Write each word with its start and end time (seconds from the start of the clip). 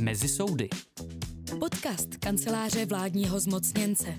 Mezi 0.00 0.28
soudy. 0.28 0.68
Podcast 1.58 2.16
kanceláře 2.16 2.86
vládního 2.86 3.40
zmocněnce. 3.40 4.14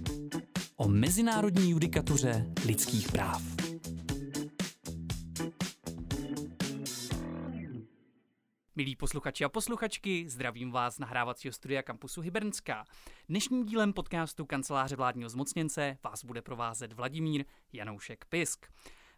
O 0.75 0.87
mezinárodní 0.87 1.71
judikatuře 1.71 2.45
lidských 2.65 3.11
práv. 3.11 3.41
Milí 8.75 8.95
posluchači 8.95 9.43
a 9.43 9.49
posluchačky, 9.49 10.29
zdravím 10.29 10.71
vás 10.71 10.95
z 10.95 10.99
nahrávacího 10.99 11.53
studia 11.53 11.83
kampusu 11.83 12.21
Hybernská. 12.21 12.85
Dnešním 13.29 13.65
dílem 13.65 13.93
podcastu 13.93 14.45
kanceláře 14.45 14.95
vládního 14.95 15.29
zmocněnce 15.29 15.97
vás 16.03 16.25
bude 16.25 16.41
provázet 16.41 16.93
Vladimír 16.93 17.45
Janoušek 17.73 18.25
Pisk. 18.25 18.65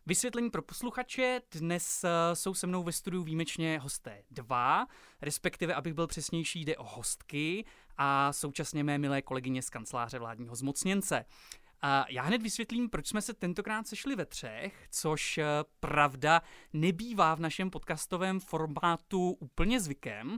Vysvětlení 0.05 0.49
pro 0.49 0.61
posluchače. 0.61 1.41
Dnes 1.51 2.03
eh, 2.03 2.35
jsou 2.35 2.53
se 2.53 2.67
mnou 2.67 2.83
ve 2.83 2.91
studiu 2.91 3.23
výjimečně 3.23 3.79
hosté 3.79 4.23
dva, 4.31 4.87
respektive, 5.21 5.73
abych 5.73 5.93
byl 5.93 6.07
přesnější, 6.07 6.61
jde 6.61 6.77
o 6.77 6.83
hostky 6.83 7.65
a 7.97 8.33
současně 8.33 8.83
mé 8.83 8.97
milé 8.97 9.21
kolegyně 9.21 9.61
z 9.61 9.69
kanceláře 9.69 10.19
vládního 10.19 10.55
zmocněnce. 10.55 11.25
A 11.81 12.05
já 12.09 12.23
hned 12.23 12.41
vysvětlím, 12.41 12.89
proč 12.89 13.07
jsme 13.07 13.21
se 13.21 13.33
tentokrát 13.33 13.87
sešli 13.87 14.15
ve 14.15 14.25
třech, 14.25 14.87
což 14.91 15.37
eh, 15.37 15.45
pravda 15.79 16.41
nebývá 16.73 17.35
v 17.35 17.39
našem 17.39 17.69
podcastovém 17.69 18.39
formátu 18.39 19.31
úplně 19.31 19.79
zvykem. 19.79 20.37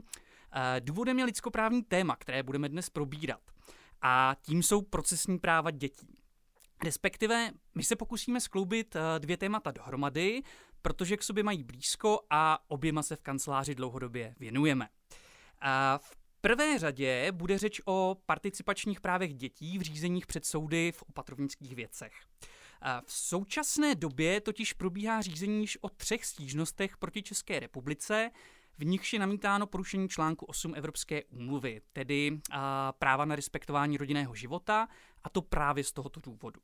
Eh, 0.52 0.80
důvodem 0.80 1.18
je 1.18 1.24
lidskoprávní 1.24 1.82
téma, 1.82 2.16
které 2.16 2.42
budeme 2.42 2.68
dnes 2.68 2.90
probírat. 2.90 3.40
A 4.02 4.36
tím 4.42 4.62
jsou 4.62 4.82
procesní 4.82 5.38
práva 5.38 5.70
dětí. 5.70 6.23
Respektive 6.84 7.50
my 7.74 7.82
se 7.82 7.96
pokusíme 7.96 8.40
skloubit 8.40 8.96
eh, 8.96 9.00
dvě 9.18 9.36
témata 9.36 9.70
dohromady, 9.70 10.42
protože 10.82 11.16
k 11.16 11.22
sobě 11.22 11.42
mají 11.42 11.64
blízko 11.64 12.20
a 12.30 12.58
oběma 12.68 13.02
se 13.02 13.16
v 13.16 13.20
kanceláři 13.20 13.74
dlouhodobě 13.74 14.34
věnujeme. 14.38 14.88
A 15.60 15.98
v 15.98 16.16
prvé 16.40 16.78
řadě 16.78 17.32
bude 17.32 17.58
řeč 17.58 17.80
o 17.84 18.16
participačních 18.26 19.00
právech 19.00 19.34
dětí 19.34 19.78
v 19.78 19.82
řízeních 19.82 20.26
před 20.26 20.46
soudy 20.46 20.92
v 20.92 21.02
opatrovnických 21.02 21.74
věcech. 21.74 22.12
A 22.80 23.00
v 23.00 23.12
současné 23.12 23.94
době 23.94 24.40
totiž 24.40 24.72
probíhá 24.72 25.20
řízení 25.20 25.60
již 25.60 25.78
o 25.80 25.88
třech 25.88 26.24
stížnostech 26.24 26.96
proti 26.96 27.22
České 27.22 27.60
republice, 27.60 28.30
v 28.78 28.84
nichž 28.84 29.12
je 29.12 29.18
namítáno 29.18 29.66
porušení 29.66 30.08
článku 30.08 30.46
8 30.46 30.74
Evropské 30.74 31.24
úmluvy, 31.24 31.80
tedy 31.92 32.40
a, 32.50 32.92
práva 32.92 33.24
na 33.24 33.36
respektování 33.36 33.96
rodinného 33.96 34.34
života, 34.34 34.88
a 35.24 35.28
to 35.28 35.42
právě 35.42 35.84
z 35.84 35.92
tohoto 35.92 36.20
důvodu. 36.20 36.60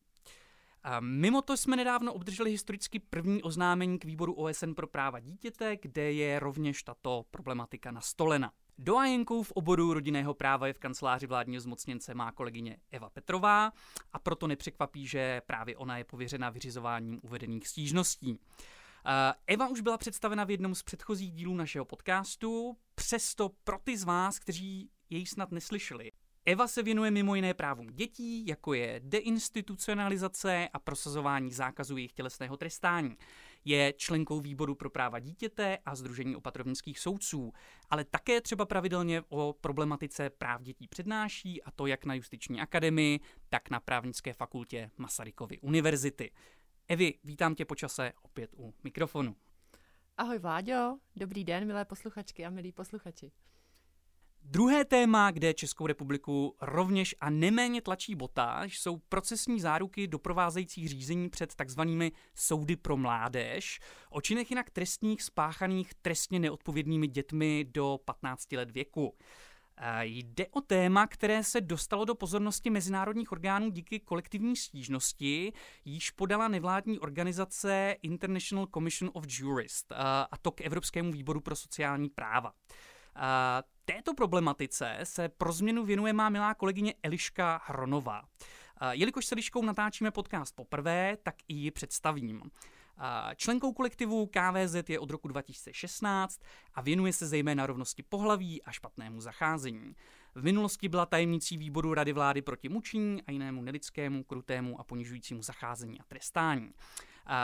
A 0.82 1.00
mimo 1.00 1.42
to 1.42 1.56
jsme 1.56 1.76
nedávno 1.76 2.12
obdrželi 2.12 2.50
historicky 2.50 2.98
první 2.98 3.42
oznámení 3.42 3.98
k 3.98 4.04
výboru 4.04 4.32
OSN 4.32 4.72
pro 4.72 4.86
práva 4.86 5.20
dítěte, 5.20 5.76
kde 5.82 6.12
je 6.12 6.40
rovněž 6.40 6.82
tato 6.82 7.24
problematika 7.30 7.90
nastolena. 7.90 8.52
Doajenkou 8.78 9.42
v 9.42 9.52
oboru 9.52 9.94
rodinného 9.94 10.34
práva 10.34 10.66
je 10.66 10.72
v 10.72 10.78
kanceláři 10.78 11.26
vládního 11.26 11.60
zmocněnce 11.60 12.14
má 12.14 12.32
kolegyně 12.32 12.76
Eva 12.90 13.10
Petrová 13.10 13.72
a 14.12 14.18
proto 14.18 14.46
nepřekvapí, 14.46 15.06
že 15.06 15.42
právě 15.46 15.76
ona 15.76 15.98
je 15.98 16.04
pověřena 16.04 16.50
vyřizováním 16.50 17.20
uvedených 17.22 17.68
stížností. 17.68 18.38
Eva 19.46 19.68
už 19.68 19.80
byla 19.80 19.98
představena 19.98 20.44
v 20.44 20.50
jednom 20.50 20.74
z 20.74 20.82
předchozích 20.82 21.32
dílů 21.32 21.54
našeho 21.54 21.84
podcastu, 21.84 22.76
přesto 22.94 23.50
pro 23.64 23.78
ty 23.84 23.96
z 23.96 24.04
vás, 24.04 24.38
kteří 24.38 24.90
jej 25.10 25.26
snad 25.26 25.52
neslyšeli, 25.52 26.12
Eva 26.50 26.68
se 26.68 26.82
věnuje 26.82 27.10
mimo 27.10 27.34
jiné 27.34 27.54
právům 27.54 27.86
dětí, 27.86 28.46
jako 28.46 28.74
je 28.74 29.00
deinstitucionalizace 29.04 30.68
a 30.72 30.78
prosazování 30.78 31.52
zákazu 31.52 31.96
jejich 31.96 32.12
tělesného 32.12 32.56
trestání. 32.56 33.16
Je 33.64 33.92
členkou 33.92 34.40
výboru 34.40 34.74
pro 34.74 34.90
práva 34.90 35.18
dítěte 35.18 35.78
a 35.86 35.94
Združení 35.94 36.36
opatrovnických 36.36 36.98
soudců, 36.98 37.52
ale 37.90 38.04
také 38.04 38.40
třeba 38.40 38.66
pravidelně 38.66 39.22
o 39.28 39.54
problematice 39.60 40.30
práv 40.30 40.62
dětí 40.62 40.88
přednáší, 40.88 41.62
a 41.62 41.70
to 41.70 41.86
jak 41.86 42.04
na 42.04 42.14
Justiční 42.14 42.60
akademii, 42.60 43.20
tak 43.48 43.70
na 43.70 43.80
právnické 43.80 44.32
fakultě 44.32 44.90
Masarykovy 44.96 45.58
univerzity. 45.58 46.32
Evi, 46.88 47.14
vítám 47.24 47.54
tě 47.54 47.64
počase 47.64 48.12
opět 48.22 48.50
u 48.56 48.74
mikrofonu. 48.84 49.36
Ahoj 50.16 50.38
Vláďo, 50.38 50.98
dobrý 51.16 51.44
den, 51.44 51.66
milé 51.66 51.84
posluchačky 51.84 52.46
a 52.46 52.50
milí 52.50 52.72
posluchači. 52.72 53.32
Druhé 54.42 54.84
téma, 54.84 55.30
kde 55.30 55.54
Českou 55.54 55.86
republiku 55.86 56.56
rovněž 56.60 57.14
a 57.20 57.30
neméně 57.30 57.82
tlačí 57.82 58.14
botáž, 58.14 58.78
jsou 58.78 58.98
procesní 59.08 59.60
záruky 59.60 60.08
doprovázejících 60.08 60.88
řízení 60.88 61.30
před 61.30 61.54
takzvanými 61.54 62.12
soudy 62.34 62.76
pro 62.76 62.96
mládež, 62.96 63.80
o 64.10 64.20
činech 64.20 64.50
jinak 64.50 64.70
trestních 64.70 65.22
spáchaných 65.22 65.94
trestně 65.94 66.38
neodpovědnými 66.38 67.06
dětmi 67.06 67.66
do 67.68 67.98
15 68.04 68.52
let 68.52 68.70
věku. 68.70 69.16
Jde 70.00 70.46
o 70.50 70.60
téma, 70.60 71.06
které 71.06 71.44
se 71.44 71.60
dostalo 71.60 72.04
do 72.04 72.14
pozornosti 72.14 72.70
mezinárodních 72.70 73.32
orgánů 73.32 73.70
díky 73.70 74.00
kolektivní 74.00 74.56
stížnosti, 74.56 75.52
již 75.84 76.10
podala 76.10 76.48
nevládní 76.48 76.98
organizace 76.98 77.96
International 78.02 78.66
Commission 78.74 79.10
of 79.14 79.24
Jurists, 79.28 79.92
a 80.30 80.38
to 80.42 80.50
k 80.50 80.60
Evropskému 80.60 81.12
výboru 81.12 81.40
pro 81.40 81.56
sociální 81.56 82.08
práva. 82.08 82.52
Této 83.84 84.14
problematice 84.14 84.98
se 85.02 85.28
pro 85.28 85.52
změnu 85.52 85.84
věnuje 85.84 86.12
má 86.12 86.28
milá 86.28 86.54
kolegyně 86.54 86.94
Eliška 87.02 87.60
Hronová. 87.64 88.22
Jelikož 88.90 89.26
s 89.26 89.32
Eliškou 89.32 89.64
natáčíme 89.64 90.10
podcast 90.10 90.56
poprvé, 90.56 91.16
tak 91.22 91.34
i 91.48 91.54
ji 91.54 91.70
představím. 91.70 92.42
Členkou 93.36 93.72
kolektivu 93.72 94.26
KVZ 94.26 94.88
je 94.88 94.98
od 94.98 95.10
roku 95.10 95.28
2016 95.28 96.40
a 96.74 96.80
věnuje 96.80 97.12
se 97.12 97.26
zejména 97.26 97.66
rovnosti 97.66 98.02
pohlaví 98.02 98.62
a 98.62 98.70
špatnému 98.72 99.20
zacházení. 99.20 99.96
V 100.34 100.42
minulosti 100.42 100.88
byla 100.88 101.06
tajemnicí 101.06 101.56
výboru 101.56 101.94
Rady 101.94 102.12
vlády 102.12 102.42
proti 102.42 102.68
mučení 102.68 103.22
a 103.22 103.30
jinému 103.30 103.62
nelidskému, 103.62 104.24
krutému 104.24 104.80
a 104.80 104.84
ponižujícímu 104.84 105.42
zacházení 105.42 106.00
a 106.00 106.04
trestání. 106.04 106.72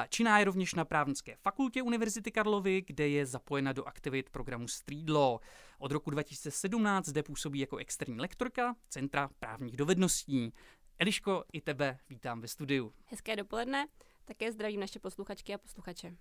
Čína 0.08 0.38
je 0.38 0.44
rovněž 0.44 0.74
na 0.74 0.84
právnické 0.84 1.36
fakultě 1.36 1.82
Univerzity 1.82 2.30
Karlovy, 2.30 2.82
kde 2.86 3.08
je 3.08 3.26
zapojena 3.26 3.72
do 3.72 3.84
aktivit 3.84 4.30
programu 4.30 4.66
Law. 5.08 5.38
Od 5.78 5.92
roku 5.92 6.10
2017 6.10 7.06
zde 7.06 7.22
působí 7.22 7.58
jako 7.58 7.76
externí 7.76 8.20
lektorka 8.20 8.76
Centra 8.88 9.30
právních 9.38 9.76
dovedností. 9.76 10.52
Eliško, 10.98 11.44
i 11.52 11.60
tebe 11.60 11.98
vítám 12.08 12.40
ve 12.40 12.48
studiu. 12.48 12.92
Hezké 13.04 13.36
dopoledne, 13.36 13.86
také 14.24 14.52
zdravím 14.52 14.80
naše 14.80 14.98
posluchačky 14.98 15.54
a 15.54 15.58
posluchače. 15.58 16.16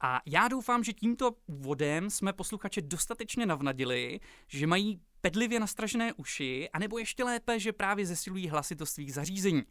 A 0.00 0.20
já 0.26 0.48
doufám, 0.48 0.84
že 0.84 0.92
tímto 0.92 1.36
úvodem 1.46 2.10
jsme 2.10 2.32
posluchače 2.32 2.80
dostatečně 2.82 3.46
navnadili, 3.46 4.20
že 4.48 4.66
mají 4.66 5.00
pedlivě 5.20 5.60
nastražené 5.60 6.12
uši, 6.12 6.68
anebo 6.72 6.98
ještě 6.98 7.24
lépe, 7.24 7.60
že 7.60 7.72
právě 7.72 8.06
zesilují 8.06 8.48
hlasitost 8.48 8.94
svých 8.94 9.14
zařízení. 9.14 9.62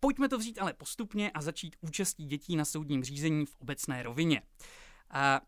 Pojďme 0.00 0.28
to 0.28 0.38
vzít 0.38 0.58
ale 0.58 0.72
postupně 0.72 1.30
a 1.30 1.42
začít 1.42 1.76
účastí 1.80 2.24
dětí 2.24 2.56
na 2.56 2.64
soudním 2.64 3.04
řízení 3.04 3.46
v 3.46 3.56
obecné 3.58 4.02
rovině. 4.02 4.42
A 5.10 5.40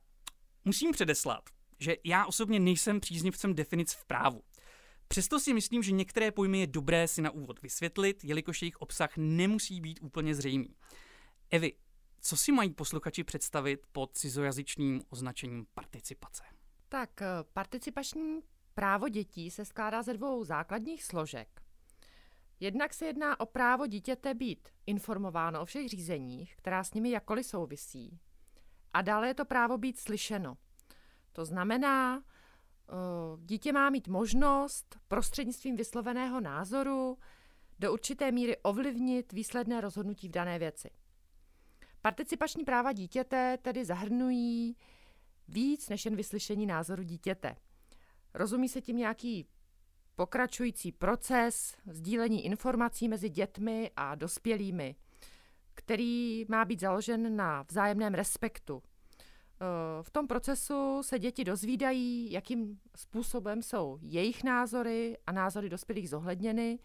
musím 0.65 0.93
předeslat, 0.93 1.51
že 1.79 1.97
já 2.05 2.27
osobně 2.27 2.61
nejsem 2.61 3.01
příznivcem 3.01 3.55
definic 3.55 3.93
v 3.93 4.05
právu. 4.05 4.43
Přesto 5.09 5.41
si 5.41 5.55
myslím, 5.55 5.83
že 5.83 5.93
některé 5.93 6.31
pojmy 6.31 6.61
je 6.61 6.67
dobré 6.67 7.09
si 7.09 7.23
na 7.23 7.31
úvod 7.31 7.63
vysvětlit, 7.63 8.25
jelikož 8.25 8.63
jejich 8.63 8.77
obsah 8.77 9.17
nemusí 9.17 9.81
být 9.81 9.99
úplně 10.03 10.35
zřejmý. 10.35 10.77
Evi, 11.51 11.73
co 12.21 12.37
si 12.37 12.53
mají 12.53 12.71
posluchači 12.71 13.25
představit 13.25 13.87
pod 13.93 14.17
cizojazyčným 14.17 15.03
označením 15.09 15.67
participace? 15.75 16.43
Tak 16.89 17.23
eh, 17.23 17.27
participační 17.53 18.41
právo 18.75 19.09
dětí 19.09 19.51
se 19.51 19.65
skládá 19.65 20.03
ze 20.03 20.15
dvou 20.15 20.45
základních 20.45 21.05
složek. 21.05 21.61
Jednak 22.61 22.95
se 22.95 23.07
jedná 23.07 23.41
o 23.41 23.47
právo 23.47 23.87
dítěte 23.87 24.35
být 24.35 24.69
informováno 24.87 25.63
o 25.63 25.65
všech 25.65 25.89
řízeních, 25.89 26.57
která 26.57 26.85
s 26.85 26.95
nimi 26.95 27.11
jakkoliv 27.11 27.47
souvisí. 27.47 28.19
A 28.93 29.03
dále 29.03 29.29
je 29.29 29.35
to 29.35 29.45
právo 29.45 29.79
být 29.79 29.99
slyšeno. 29.99 30.57
To 31.35 31.45
znamená, 31.45 32.19
eh, 32.19 32.93
dítě 33.39 33.73
má 33.73 33.91
mít 33.91 34.09
možnost 34.09 34.99
prostřednictvím 35.09 35.77
vysloveného 35.77 36.41
názoru 36.41 37.19
do 37.79 37.93
určité 37.93 38.33
míry 38.33 38.57
ovlivnit 38.57 39.33
výsledné 39.33 39.81
rozhodnutí 39.81 40.29
v 40.29 40.31
dané 40.31 40.59
věci. 40.59 40.91
Participační 42.03 42.65
práva 42.65 42.93
dítěte 42.93 43.59
tedy 43.63 43.85
zahrnují 43.85 44.77
víc 45.49 45.89
než 45.89 46.05
jen 46.05 46.17
vyslyšení 46.17 46.67
názoru 46.67 47.03
dítěte. 47.03 47.57
Rozumí 48.35 48.69
se 48.69 48.81
tím 48.81 48.97
nějaký 48.97 49.47
pokračující 50.15 50.93
proces 50.93 51.77
sdílení 51.87 52.45
informací 52.45 53.09
mezi 53.09 53.29
dětmi 53.29 53.91
a 53.97 54.15
dospělými, 54.15 54.97
který 55.75 56.45
má 56.49 56.65
být 56.65 56.81
založen 56.81 57.37
na 57.37 57.63
vzájemném 57.63 58.15
respektu. 58.15 58.83
V 60.03 60.11
tom 60.11 60.27
procesu 60.27 61.03
se 61.03 61.19
děti 61.19 61.45
dozvídají, 61.45 62.33
jakým 62.33 62.81
způsobem 62.97 63.63
jsou 63.63 63.99
jejich 64.03 64.45
názory 64.45 65.17
a 65.27 65.33
názory 65.33 65.69
dospělých 65.69 66.11
zohledněny 66.11 66.79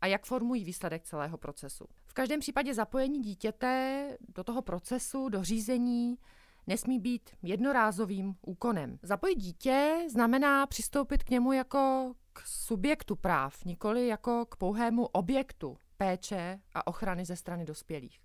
a 0.00 0.06
jak 0.06 0.26
formují 0.26 0.64
výsledek 0.64 1.04
celého 1.04 1.38
procesu. 1.38 1.84
V 2.06 2.12
každém 2.12 2.40
případě 2.40 2.74
zapojení 2.74 3.20
dítěte 3.20 4.16
do 4.34 4.44
toho 4.44 4.62
procesu, 4.62 5.28
do 5.28 5.44
řízení, 5.44 6.18
nesmí 6.66 6.98
být 6.98 7.30
jednorázovým 7.42 8.34
úkonem. 8.46 8.98
Zapojit 9.02 9.36
dítě 9.36 10.06
znamená 10.10 10.66
přistoupit 10.66 11.22
k 11.22 11.30
němu 11.30 11.52
jako 11.52 12.14
k 12.32 12.40
subjektu 12.40 13.16
práv, 13.16 13.64
nikoli 13.64 14.06
jako 14.06 14.46
k 14.46 14.56
pouhému 14.56 15.06
objektu 15.06 15.76
péče 15.96 16.60
a 16.74 16.86
ochrany 16.86 17.24
ze 17.24 17.36
strany 17.36 17.64
dospělých. 17.64 18.20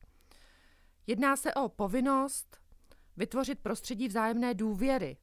Jedná 1.08 1.36
se 1.36 1.54
o 1.54 1.70
povinnost 1.70 2.58
vytvořit 3.18 3.60
prostředí 3.60 4.08
vzájemné 4.08 4.54
důvěry, 4.54 5.18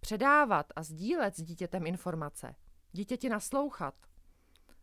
předávat 0.00 0.66
a 0.76 0.82
sdílet 0.82 1.36
s 1.36 1.42
dítětem 1.42 1.86
informace, 1.86 2.54
dítěti 2.92 3.28
naslouchat 3.28 3.94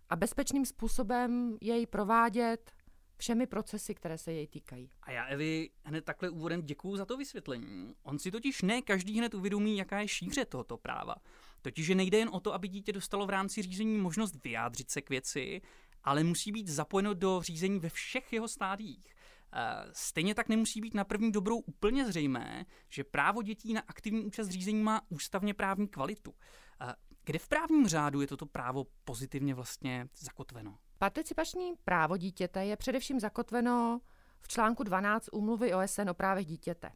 a 0.10 0.16
bezpečným 0.16 0.66
způsobem 0.66 1.58
jej 1.62 1.86
provádět 1.86 2.72
všemi 3.18 3.48
procesy, 3.48 3.96
které 3.96 4.18
se 4.18 4.34
jej 4.34 4.48
týkají. 4.48 4.90
A 5.04 5.12
já 5.12 5.26
Evi 5.26 5.70
hned 5.84 6.06
takhle 6.06 6.30
úvodem 6.30 6.62
děkuju 6.62 6.98
za 6.98 7.06
to 7.06 7.18
vysvětlení. 7.18 7.96
On 8.04 8.20
si 8.20 8.32
totiž 8.32 8.62
ne 8.62 8.82
každý 8.82 9.18
hned 9.18 9.34
uvědomí, 9.34 9.78
jaká 9.78 10.00
je 10.00 10.08
šíře 10.08 10.46
tohoto 10.46 10.78
práva. 10.78 11.16
Totiž 11.62 11.90
nejde 11.90 12.18
jen 12.18 12.30
o 12.32 12.40
to, 12.40 12.54
aby 12.54 12.68
dítě 12.68 12.94
dostalo 12.94 13.26
v 13.26 13.30
rámci 13.30 13.62
řízení 13.62 13.98
možnost 13.98 14.44
vyjádřit 14.44 14.92
se 14.92 15.02
k 15.02 15.10
věci, 15.10 15.62
ale 16.04 16.24
musí 16.24 16.52
být 16.52 16.68
zapojeno 16.68 17.14
do 17.14 17.42
řízení 17.42 17.80
ve 17.80 17.90
všech 17.90 18.34
jeho 18.34 18.48
stádiích. 18.48 19.15
Eh, 19.58 19.86
stejně 19.92 20.36
tak 20.36 20.50
nemusí 20.50 20.82
být 20.82 20.94
na 20.94 21.04
první 21.04 21.32
dobrou 21.32 21.58
úplně 21.58 22.06
zřejmé, 22.06 22.66
že 22.90 23.04
právo 23.04 23.42
dětí 23.42 23.74
na 23.74 23.82
aktivní 23.88 24.26
účast 24.26 24.48
řízení 24.48 24.84
má 24.84 25.02
ústavně 25.10 25.54
právní 25.54 25.88
kvalitu. 25.88 26.34
Eh, 26.82 26.94
kde 27.24 27.40
v 27.40 27.48
právním 27.48 27.88
řádu 27.88 28.22
je 28.22 28.28
toto 28.28 28.46
právo 28.46 28.86
pozitivně 29.04 29.54
vlastně 29.54 30.08
zakotveno? 30.16 30.78
Participační 30.98 31.74
právo 31.86 32.18
dítěte 32.18 32.66
je 32.66 32.78
především 32.78 33.20
zakotveno 33.20 34.02
v 34.42 34.48
článku 34.48 34.84
12 34.84 35.30
úmluvy 35.32 35.74
OSN 35.74 36.10
o 36.10 36.14
právech 36.14 36.46
dítěte. 36.46 36.92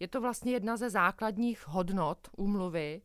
Je 0.00 0.08
to 0.08 0.20
vlastně 0.20 0.52
jedna 0.52 0.76
ze 0.76 0.90
základních 0.90 1.68
hodnot 1.68 2.28
úmluvy 2.36 3.02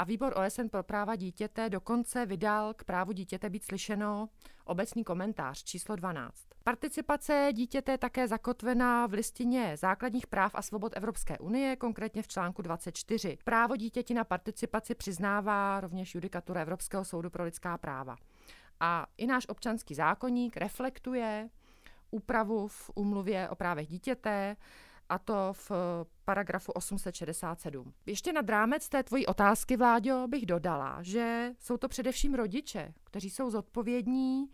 a 0.00 0.04
výbor 0.04 0.34
OSN 0.38 0.68
pro 0.68 0.82
práva 0.82 1.16
dítěte 1.16 1.70
dokonce 1.70 2.26
vydal 2.26 2.74
k 2.74 2.84
právu 2.84 3.12
dítěte 3.12 3.50
být 3.50 3.64
slyšeno 3.64 4.28
obecný 4.64 5.04
komentář 5.04 5.64
číslo 5.64 5.96
12. 5.96 6.34
Participace 6.64 7.48
dítěte 7.52 7.92
je 7.92 7.98
také 7.98 8.28
zakotvená 8.28 9.06
v 9.06 9.12
listině 9.12 9.76
základních 9.76 10.26
práv 10.26 10.52
a 10.54 10.62
svobod 10.62 10.96
Evropské 10.96 11.38
unie, 11.38 11.76
konkrétně 11.76 12.22
v 12.22 12.28
článku 12.28 12.62
24. 12.62 13.38
Právo 13.44 13.76
dítěti 13.76 14.14
na 14.14 14.24
participaci 14.24 14.94
přiznává 14.94 15.80
rovněž 15.80 16.14
judikatura 16.14 16.60
Evropského 16.60 17.04
soudu 17.04 17.30
pro 17.30 17.44
lidská 17.44 17.78
práva. 17.78 18.16
A 18.80 19.06
i 19.16 19.26
náš 19.26 19.48
občanský 19.48 19.94
zákonník 19.94 20.56
reflektuje 20.56 21.48
úpravu 22.10 22.68
v 22.68 22.90
úmluvě 22.94 23.48
o 23.48 23.54
právech 23.54 23.88
dítěte, 23.88 24.56
a 25.10 25.18
to 25.18 25.52
v 25.52 25.70
paragrafu 26.24 26.72
867. 26.72 27.92
Ještě 28.06 28.32
nad 28.32 28.48
rámec 28.48 28.88
té 28.88 29.02
tvojí 29.02 29.26
otázky, 29.26 29.76
Vláďo, 29.76 30.28
bych 30.28 30.46
dodala, 30.46 31.02
že 31.02 31.52
jsou 31.58 31.76
to 31.76 31.88
především 31.88 32.34
rodiče, 32.34 32.94
kteří 33.04 33.30
jsou 33.30 33.50
zodpovědní 33.50 34.42
uh, 34.42 34.48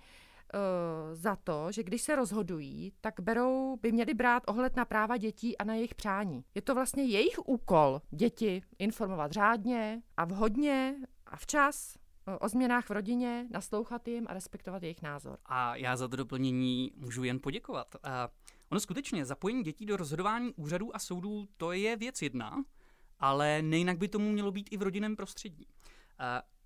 za 1.13 1.37
to, 1.37 1.73
že 1.73 1.83
když 1.83 2.03
se 2.03 2.17
rozhodují, 2.17 2.93
tak 3.01 3.21
berou, 3.21 3.77
by 3.83 3.93
měli 3.93 4.15
brát 4.15 4.43
ohled 4.47 4.77
na 4.77 4.85
práva 4.85 5.17
dětí 5.17 5.59
a 5.59 5.65
na 5.65 5.75
jejich 5.75 5.95
přání. 5.95 6.45
Je 6.55 6.63
to 6.63 6.75
vlastně 6.75 7.05
jejich 7.05 7.39
úkol 7.49 8.03
děti 8.11 8.63
informovat 8.79 9.33
řádně 9.33 10.03
a 10.17 10.25
vhodně 10.25 10.95
a 11.27 11.37
včas 11.37 11.97
o 12.41 12.49
změnách 12.49 12.87
v 12.87 12.91
rodině, 12.91 13.47
naslouchat 13.51 14.09
jim 14.09 14.27
a 14.29 14.35
respektovat 14.35 14.83
jejich 14.83 15.03
názor. 15.03 15.39
A 15.47 15.77
já 15.77 15.97
za 15.97 16.09
to 16.09 16.17
doplnění 16.17 16.93
můžu 16.97 17.25
jen 17.25 17.41
poděkovat. 17.41 17.95
Uh, 17.95 18.11
ono 18.71 18.81
skutečně, 18.81 19.25
zapojení 19.25 19.63
dětí 19.63 19.87
do 19.87 19.97
rozhodování 19.97 20.55
úřadů 20.55 20.97
a 20.97 20.99
soudů, 20.99 21.49
to 21.57 21.73
je 21.73 21.97
věc 21.97 22.23
jedna, 22.23 22.65
ale 23.19 23.63
nejinak 23.63 23.99
by 23.99 24.09
tomu 24.09 24.33
mělo 24.33 24.53
být 24.53 24.69
i 24.71 24.77
v 24.77 24.83
rodinném 24.83 25.17
prostředí. 25.17 25.67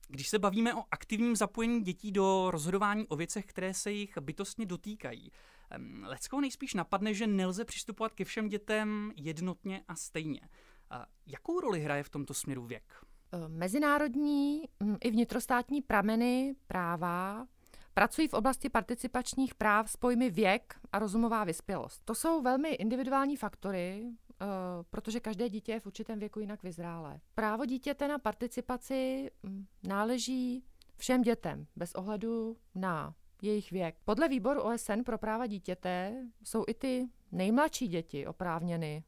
Když 0.08 0.28
se 0.28 0.38
bavíme 0.38 0.74
o 0.74 0.84
aktivním 0.90 1.36
zapojení 1.36 1.80
dětí 1.80 2.12
do 2.12 2.50
rozhodování 2.50 3.06
o 3.08 3.16
věcech, 3.16 3.46
které 3.46 3.74
se 3.74 3.92
jich 3.92 4.18
bytostně 4.18 4.66
dotýkají, 4.66 5.30
Lecko 6.02 6.40
nejspíš 6.40 6.74
napadne, 6.74 7.14
že 7.14 7.26
nelze 7.26 7.64
přistupovat 7.64 8.12
ke 8.12 8.24
všem 8.24 8.48
dětem 8.48 9.12
jednotně 9.16 9.84
a 9.88 9.96
stejně. 9.96 10.40
Jakou 11.26 11.60
roli 11.60 11.80
hraje 11.80 12.02
v 12.02 12.10
tomto 12.10 12.34
směru 12.34 12.66
věk? 12.66 13.04
Mezinárodní 13.48 14.62
hm, 14.82 14.96
i 15.00 15.10
vnitrostátní 15.10 15.82
prameny 15.82 16.54
práva 16.66 17.46
pracují 17.94 18.28
v 18.28 18.34
oblasti 18.34 18.68
participačních 18.68 19.54
práv 19.54 19.90
s 19.90 19.96
pojmy 19.96 20.30
věk 20.30 20.74
a 20.92 20.98
rozumová 20.98 21.44
vyspělost. 21.44 22.02
To 22.04 22.14
jsou 22.14 22.42
velmi 22.42 22.68
individuální 22.68 23.36
faktory, 23.36 24.06
eh, 24.06 24.46
protože 24.90 25.20
každé 25.20 25.48
dítě 25.48 25.72
je 25.72 25.80
v 25.80 25.86
určitém 25.86 26.18
věku 26.18 26.40
jinak 26.40 26.62
vyzrálé. 26.62 27.20
Právo 27.34 27.64
dítěte 27.64 28.08
na 28.08 28.18
participaci 28.18 29.30
hm, 29.46 29.64
náleží 29.82 30.64
všem 30.96 31.22
dětem, 31.22 31.66
bez 31.76 31.94
ohledu 31.94 32.56
na 32.74 33.14
jejich 33.42 33.70
věk. 33.70 33.96
Podle 34.04 34.28
výboru 34.28 34.62
OSN 34.62 35.02
pro 35.04 35.18
práva 35.18 35.46
dítěte 35.46 36.24
jsou 36.44 36.64
i 36.68 36.74
ty 36.74 37.08
nejmladší 37.32 37.88
děti 37.88 38.26
oprávněny 38.26 39.04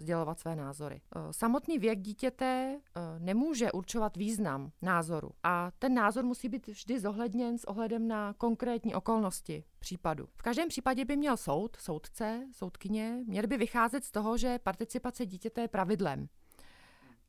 sdělovat 0.00 0.40
své 0.40 0.56
názory. 0.56 1.00
Eh, 1.16 1.32
samotný 1.32 1.78
věk 1.78 1.98
dítěte 1.98 2.80
eh, 2.80 3.00
nemůže 3.18 3.72
určovat 3.72 4.16
význam 4.16 4.72
názoru 4.82 5.30
a 5.42 5.70
ten 5.78 5.94
názor 5.94 6.24
musí 6.24 6.48
být 6.48 6.66
vždy 6.66 7.00
zohledněn 7.00 7.58
s 7.58 7.64
ohledem 7.64 8.08
na 8.08 8.32
konkrétní 8.32 8.94
okolnosti 8.94 9.64
případu. 9.78 10.28
V 10.36 10.42
každém 10.42 10.68
případě 10.68 11.04
by 11.04 11.16
měl 11.16 11.36
soud, 11.36 11.76
soudce, 11.76 12.46
soudkyně, 12.52 13.18
měli 13.26 13.46
by 13.46 13.56
vycházet 13.56 14.04
z 14.04 14.10
toho, 14.10 14.38
že 14.38 14.58
participace 14.58 15.26
dítěte 15.26 15.60
je 15.60 15.68
pravidlem. 15.68 16.28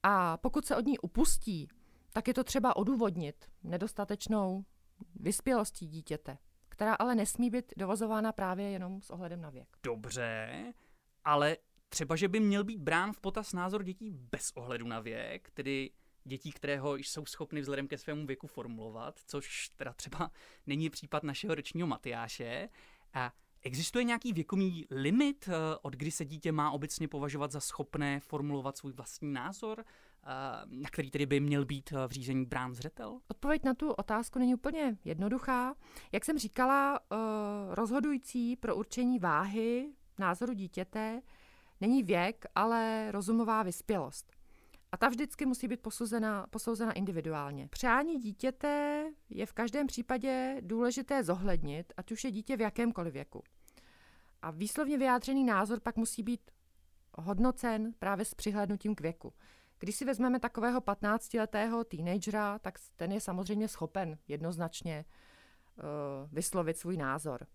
A 0.03 0.38
pokud 0.38 0.65
se 0.65 0.75
od 0.75 0.85
ní 0.85 1.00
upustí, 1.00 1.67
tak 2.13 2.27
je 2.27 2.33
to 2.33 2.44
třeba 2.44 2.75
odůvodnit 2.75 3.45
nedostatečnou 3.63 4.65
vyspělostí 5.15 5.88
dítěte, 5.88 6.38
která 6.69 6.94
ale 6.94 7.15
nesmí 7.15 7.50
být 7.50 7.74
dovozována 7.77 8.31
právě 8.31 8.69
jenom 8.69 9.01
s 9.01 9.09
ohledem 9.09 9.41
na 9.41 9.50
věk. 9.50 9.67
Dobře, 9.83 10.63
ale 11.25 11.57
Třeba, 11.93 12.15
že 12.15 12.27
by 12.27 12.39
měl 12.39 12.63
být 12.63 12.79
brán 12.79 13.13
v 13.13 13.19
potaz 13.19 13.53
názor 13.53 13.83
dětí 13.83 14.11
bez 14.11 14.51
ohledu 14.55 14.88
na 14.88 14.99
věk, 14.99 15.51
tedy 15.53 15.89
dětí, 16.23 16.51
kterého 16.51 16.95
jsou 16.95 17.25
schopny 17.25 17.61
vzhledem 17.61 17.88
ke 17.88 17.97
svému 17.97 18.25
věku 18.25 18.47
formulovat, 18.47 19.19
což 19.27 19.69
teda 19.69 19.93
třeba 19.93 20.31
není 20.67 20.89
případ 20.89 21.23
našeho 21.23 21.55
ročního 21.55 21.88
Matyáše. 21.88 22.69
A 23.13 23.33
existuje 23.61 24.03
nějaký 24.03 24.33
věkový 24.33 24.88
limit, 24.91 25.49
eh, 25.51 25.77
od 25.81 25.93
kdy 25.93 26.11
se 26.11 26.25
dítě 26.25 26.51
má 26.51 26.71
obecně 26.71 27.07
považovat 27.07 27.51
za 27.51 27.59
schopné 27.59 28.19
formulovat 28.19 28.77
svůj 28.77 28.93
vlastní 28.93 29.33
názor, 29.33 29.83
eh, 29.83 30.25
na 30.65 30.89
který 30.89 31.11
tedy 31.11 31.25
by 31.25 31.39
měl 31.39 31.65
být 31.65 31.93
eh, 31.93 32.07
v 32.07 32.11
řízení 32.11 32.45
brán 32.45 32.73
zřetel? 32.73 33.19
Odpověď 33.27 33.63
na 33.63 33.73
tu 33.73 33.91
otázku 33.91 34.39
není 34.39 34.53
úplně 34.53 34.98
jednoduchá. 35.05 35.75
Jak 36.12 36.25
jsem 36.25 36.39
říkala, 36.39 37.00
rozhodující 37.69 38.55
pro 38.55 38.75
určení 38.75 39.19
váhy 39.19 39.93
názoru 40.17 40.53
dítěte 40.53 41.21
není 41.81 42.03
věk, 42.03 42.45
ale 42.55 43.11
rozumová 43.11 43.63
vyspělost. 43.63 44.33
A 44.91 44.97
ta 44.97 45.07
vždycky 45.07 45.45
musí 45.45 45.67
být 45.67 45.81
posouzena, 45.81 46.47
posouzena 46.50 46.91
individuálně. 46.91 47.67
Přání 47.67 48.19
dítěte 48.19 49.05
je 49.29 49.45
v 49.45 49.53
každém 49.53 49.88
případě 49.88 50.57
důležité 50.61 51.23
zohlednit, 51.23 51.93
ať 51.97 52.11
už 52.11 52.23
je 52.23 52.31
dítě 52.31 52.57
v 52.57 52.61
jakémkoliv 52.61 53.13
věku. 53.13 53.43
A 54.41 54.51
výslovně 54.51 54.97
vyjádřený 54.97 55.43
názor 55.43 55.79
pak 55.79 55.95
musí 55.95 56.23
být 56.23 56.51
hodnocen 57.13 57.93
právě 58.00 58.25
s 58.25 58.33
přihlednutím 58.33 58.95
k 58.95 59.01
věku. 59.01 59.33
Když 59.79 59.95
si 59.95 60.05
vezmeme 60.05 60.39
takového 60.39 60.81
15-letého 60.81 61.83
teenagera, 61.83 62.59
tak 62.59 62.79
ten 62.95 63.11
je 63.11 63.21
samozřejmě 63.21 63.67
schopen 63.67 64.17
jednoznačně 64.27 65.05
uh, 65.05 65.83
vyslovit 66.31 66.77
svůj 66.77 66.97
názor 66.97 67.47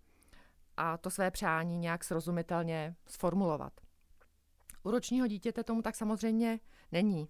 a 0.76 0.96
to 0.96 1.10
své 1.10 1.30
přání 1.30 1.78
nějak 1.78 2.04
srozumitelně 2.04 2.96
sformulovat. 3.06 3.72
U 4.86 4.90
ročního 4.90 5.26
dítěte 5.26 5.64
tomu 5.64 5.82
tak 5.82 5.96
samozřejmě 5.96 6.60
není. 6.92 7.28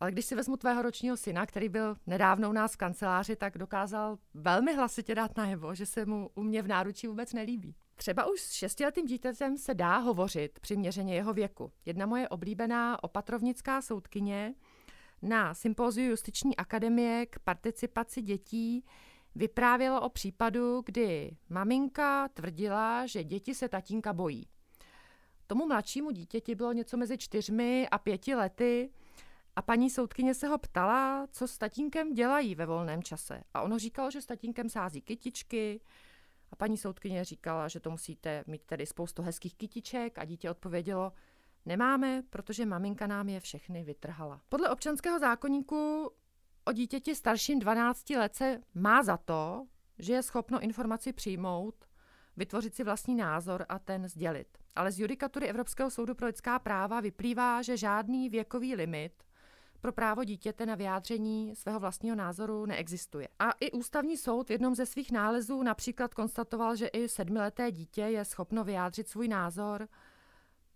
Ale 0.00 0.12
když 0.12 0.24
si 0.24 0.34
vezmu 0.34 0.56
tvého 0.56 0.82
ročního 0.82 1.16
syna, 1.16 1.46
který 1.46 1.68
byl 1.68 1.96
nedávno 2.06 2.50
u 2.50 2.52
nás 2.52 2.72
v 2.72 2.76
kanceláři, 2.76 3.36
tak 3.36 3.58
dokázal 3.58 4.18
velmi 4.34 4.74
hlasitě 4.74 5.14
dát 5.14 5.36
najevo, 5.36 5.74
že 5.74 5.86
se 5.86 6.06
mu 6.06 6.30
u 6.34 6.42
mě 6.42 6.62
v 6.62 6.68
náručí 6.68 7.06
vůbec 7.06 7.32
nelíbí. 7.32 7.74
Třeba 7.94 8.26
už 8.26 8.40
s 8.40 8.50
šestiletým 8.50 9.06
dítětem 9.06 9.56
se 9.56 9.74
dá 9.74 9.98
hovořit 9.98 10.58
při 10.60 10.76
měřeně 10.76 11.14
jeho 11.14 11.32
věku. 11.32 11.72
Jedna 11.86 12.06
moje 12.06 12.28
oblíbená 12.28 13.04
opatrovnická 13.04 13.82
soudkyně 13.82 14.54
na 15.22 15.54
sympóziu 15.54 16.10
Justiční 16.10 16.56
akademie 16.56 17.26
k 17.26 17.38
participaci 17.38 18.22
dětí 18.22 18.84
vyprávěla 19.34 20.00
o 20.00 20.08
případu, 20.08 20.82
kdy 20.86 21.36
maminka 21.48 22.28
tvrdila, 22.28 23.06
že 23.06 23.24
děti 23.24 23.54
se 23.54 23.68
tatínka 23.68 24.12
bojí. 24.12 24.48
Tomu 25.46 25.66
mladšímu 25.66 26.10
dítěti 26.10 26.54
bylo 26.54 26.72
něco 26.72 26.96
mezi 26.96 27.18
čtyřmi 27.18 27.88
a 27.88 27.98
pěti 27.98 28.34
lety 28.34 28.90
a 29.56 29.62
paní 29.62 29.90
soudkyně 29.90 30.34
se 30.34 30.48
ho 30.48 30.58
ptala, 30.58 31.26
co 31.30 31.48
s 31.48 31.58
tatínkem 31.58 32.12
dělají 32.12 32.54
ve 32.54 32.66
volném 32.66 33.02
čase. 33.02 33.42
A 33.54 33.62
ono 33.62 33.78
říkalo, 33.78 34.10
že 34.10 34.22
s 34.22 34.26
tatínkem 34.26 34.68
sází 34.68 35.00
kytičky 35.00 35.80
a 36.50 36.56
paní 36.56 36.76
soudkyně 36.76 37.24
říkala, 37.24 37.68
že 37.68 37.80
to 37.80 37.90
musíte 37.90 38.44
mít 38.46 38.62
tedy 38.64 38.86
spoustu 38.86 39.22
hezkých 39.22 39.54
kytiček 39.54 40.18
a 40.18 40.24
dítě 40.24 40.50
odpovědělo, 40.50 41.12
Nemáme, 41.66 42.22
protože 42.30 42.66
maminka 42.66 43.06
nám 43.06 43.28
je 43.28 43.40
všechny 43.40 43.84
vytrhala. 43.84 44.40
Podle 44.48 44.70
občanského 44.70 45.18
zákonníku 45.18 46.10
o 46.64 46.72
dítěti 46.72 47.14
starším 47.14 47.58
12 47.58 48.10
let 48.10 48.34
se 48.34 48.60
má 48.74 49.02
za 49.02 49.16
to, 49.16 49.66
že 49.98 50.12
je 50.12 50.22
schopno 50.22 50.60
informaci 50.60 51.12
přijmout, 51.12 51.84
vytvořit 52.36 52.74
si 52.74 52.84
vlastní 52.84 53.14
názor 53.14 53.66
a 53.68 53.78
ten 53.78 54.08
sdělit. 54.08 54.58
Ale 54.76 54.92
z 54.92 55.00
judikatury 55.00 55.48
Evropského 55.48 55.90
soudu 55.90 56.14
pro 56.14 56.26
lidská 56.26 56.58
práva 56.58 57.00
vyplývá, 57.00 57.62
že 57.62 57.76
žádný 57.76 58.28
věkový 58.28 58.74
limit 58.74 59.12
pro 59.84 59.92
právo 59.92 60.24
dítěte 60.24 60.66
na 60.66 60.74
vyjádření 60.74 61.56
svého 61.56 61.80
vlastního 61.80 62.16
názoru 62.16 62.66
neexistuje. 62.66 63.28
A 63.38 63.50
i 63.60 63.70
ústavní 63.70 64.16
soud 64.16 64.48
v 64.48 64.50
jednom 64.50 64.74
ze 64.74 64.86
svých 64.86 65.12
nálezů 65.12 65.62
například 65.62 66.14
konstatoval, 66.14 66.76
že 66.76 66.86
i 66.86 67.08
sedmileté 67.08 67.72
dítě 67.72 68.00
je 68.00 68.24
schopno 68.24 68.64
vyjádřit 68.64 69.08
svůj 69.08 69.28
názor, 69.28 69.88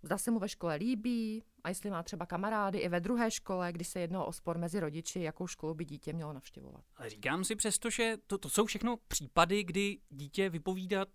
zda 0.03 0.19
se 0.19 0.31
mu 0.31 0.39
ve 0.39 0.49
škole 0.49 0.75
líbí 0.75 1.45
a 1.65 1.69
jestli 1.69 1.91
má 1.91 2.03
třeba 2.03 2.27
kamarády 2.27 2.79
i 2.79 2.89
ve 2.89 3.01
druhé 3.01 3.31
škole, 3.31 3.73
kdy 3.73 3.85
se 3.85 4.01
jednalo 4.01 4.27
o 4.27 4.33
spor 4.33 4.59
mezi 4.59 4.81
rodiči, 4.81 5.21
jakou 5.21 5.47
školu 5.47 5.75
by 5.75 5.85
dítě 5.85 6.13
mělo 6.13 6.33
navštěvovat. 6.33 6.85
Ale 6.97 7.11
říkám 7.11 7.45
si 7.45 7.57
přesto, 7.57 7.91
že 7.91 8.17
to, 8.27 8.39
to 8.39 8.49
jsou 8.49 8.65
všechno 8.65 8.97
případy, 9.09 9.65
kdy 9.65 9.99
dítě 10.11 10.51
vypovídat 10.51 11.09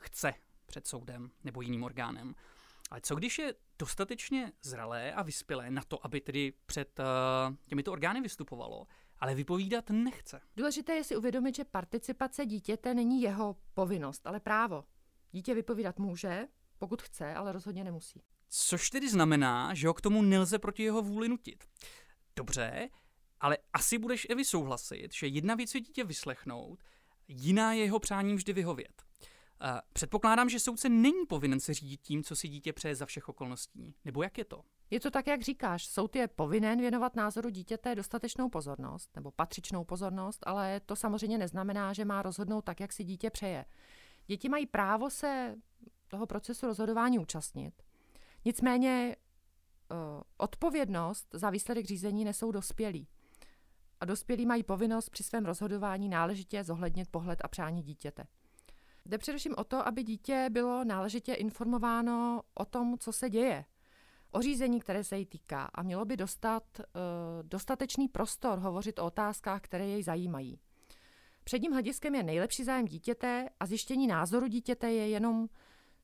chce 0.00 0.34
před 0.66 0.86
soudem 0.86 1.30
nebo 1.44 1.62
jiným 1.62 1.82
orgánem. 1.82 2.34
Ale 2.90 3.00
co 3.00 3.14
když 3.14 3.38
je 3.38 3.54
dostatečně 3.78 4.52
zralé 4.62 5.12
a 5.12 5.22
vyspělé 5.22 5.70
na 5.70 5.82
to, 5.82 6.06
aby 6.06 6.20
tedy 6.20 6.52
před 6.66 6.98
uh, 6.98 7.56
těmito 7.66 7.92
orgány 7.92 8.20
vystupovalo, 8.20 8.86
ale 9.18 9.34
vypovídat 9.34 9.90
nechce? 9.90 10.40
Důležité 10.56 10.92
je 10.92 11.04
si 11.04 11.16
uvědomit, 11.16 11.56
že 11.56 11.64
participace 11.64 12.46
dítěte 12.46 12.94
není 12.94 13.22
jeho 13.22 13.56
povinnost, 13.74 14.26
ale 14.26 14.40
právo. 14.40 14.84
Dítě 15.32 15.54
vypovídat 15.54 15.98
může, 15.98 16.46
pokud 16.78 17.02
chce, 17.02 17.34
ale 17.34 17.52
rozhodně 17.52 17.84
nemusí. 17.84 18.22
Což 18.48 18.90
tedy 18.90 19.10
znamená, 19.10 19.74
že 19.74 19.88
ho 19.88 19.94
k 19.94 20.00
tomu 20.00 20.22
nelze 20.22 20.58
proti 20.58 20.82
jeho 20.82 21.02
vůli 21.02 21.28
nutit. 21.28 21.64
Dobře, 22.36 22.88
ale 23.40 23.58
asi 23.72 23.98
budeš 23.98 24.26
Evi 24.30 24.44
souhlasit, 24.44 25.14
že 25.14 25.26
jedna 25.26 25.54
věc 25.54 25.74
je 25.74 25.80
dítě 25.80 26.04
vyslechnout, 26.04 26.84
jiná 27.28 27.72
je 27.72 27.84
jeho 27.84 27.98
přáním 27.98 28.36
vždy 28.36 28.52
vyhovět. 28.52 29.02
Předpokládám, 29.92 30.48
že 30.48 30.60
soudce 30.60 30.88
není 30.88 31.26
povinen 31.28 31.60
se 31.60 31.74
řídit 31.74 32.00
tím, 32.00 32.22
co 32.22 32.36
si 32.36 32.48
dítě 32.48 32.72
přeje 32.72 32.94
za 32.94 33.06
všech 33.06 33.28
okolností. 33.28 33.94
Nebo 34.04 34.22
jak 34.22 34.38
je 34.38 34.44
to? 34.44 34.64
Je 34.90 35.00
to 35.00 35.10
tak, 35.10 35.26
jak 35.26 35.42
říkáš. 35.42 35.86
Soud 35.86 36.16
je 36.16 36.28
povinen 36.28 36.80
věnovat 36.80 37.16
názoru 37.16 37.50
dítěte 37.50 37.94
dostatečnou 37.94 38.48
pozornost 38.48 39.10
nebo 39.16 39.30
patřičnou 39.30 39.84
pozornost, 39.84 40.40
ale 40.46 40.80
to 40.80 40.96
samozřejmě 40.96 41.38
neznamená, 41.38 41.92
že 41.92 42.04
má 42.04 42.22
rozhodnout 42.22 42.64
tak, 42.64 42.80
jak 42.80 42.92
si 42.92 43.04
dítě 43.04 43.30
přeje. 43.30 43.64
Děti 44.26 44.48
mají 44.48 44.66
právo 44.66 45.10
se 45.10 45.56
toho 46.08 46.26
procesu 46.26 46.66
rozhodování 46.66 47.18
účastnit. 47.18 47.82
Nicméně 48.44 49.16
uh, 49.90 49.96
odpovědnost 50.36 51.28
za 51.32 51.50
výsledek 51.50 51.86
řízení 51.86 52.24
nesou 52.24 52.52
dospělí. 52.52 53.08
A 54.00 54.04
dospělí 54.04 54.46
mají 54.46 54.62
povinnost 54.62 55.10
při 55.10 55.22
svém 55.22 55.44
rozhodování 55.44 56.08
náležitě 56.08 56.64
zohlednit 56.64 57.08
pohled 57.10 57.38
a 57.44 57.48
přání 57.48 57.82
dítěte. 57.82 58.26
Jde 59.06 59.18
především 59.18 59.54
o 59.56 59.64
to, 59.64 59.86
aby 59.86 60.02
dítě 60.02 60.48
bylo 60.50 60.84
náležitě 60.84 61.34
informováno 61.34 62.42
o 62.54 62.64
tom, 62.64 62.98
co 62.98 63.12
se 63.12 63.30
děje, 63.30 63.64
o 64.30 64.40
řízení, 64.40 64.80
které 64.80 65.04
se 65.04 65.18
jí 65.18 65.26
týká 65.26 65.64
a 65.74 65.82
mělo 65.82 66.04
by 66.04 66.16
dostat 66.16 66.64
uh, 66.78 66.84
dostatečný 67.42 68.08
prostor 68.08 68.58
hovořit 68.58 68.98
o 68.98 69.04
otázkách, 69.04 69.60
které 69.60 69.86
jej 69.86 70.02
zajímají. 70.02 70.60
Předním 71.44 71.72
hlediskem 71.72 72.14
je 72.14 72.22
nejlepší 72.22 72.64
zájem 72.64 72.84
dítěte 72.84 73.48
a 73.60 73.66
zjištění 73.66 74.06
názoru 74.06 74.46
dítěte 74.46 74.92
je 74.92 75.08
jenom 75.08 75.48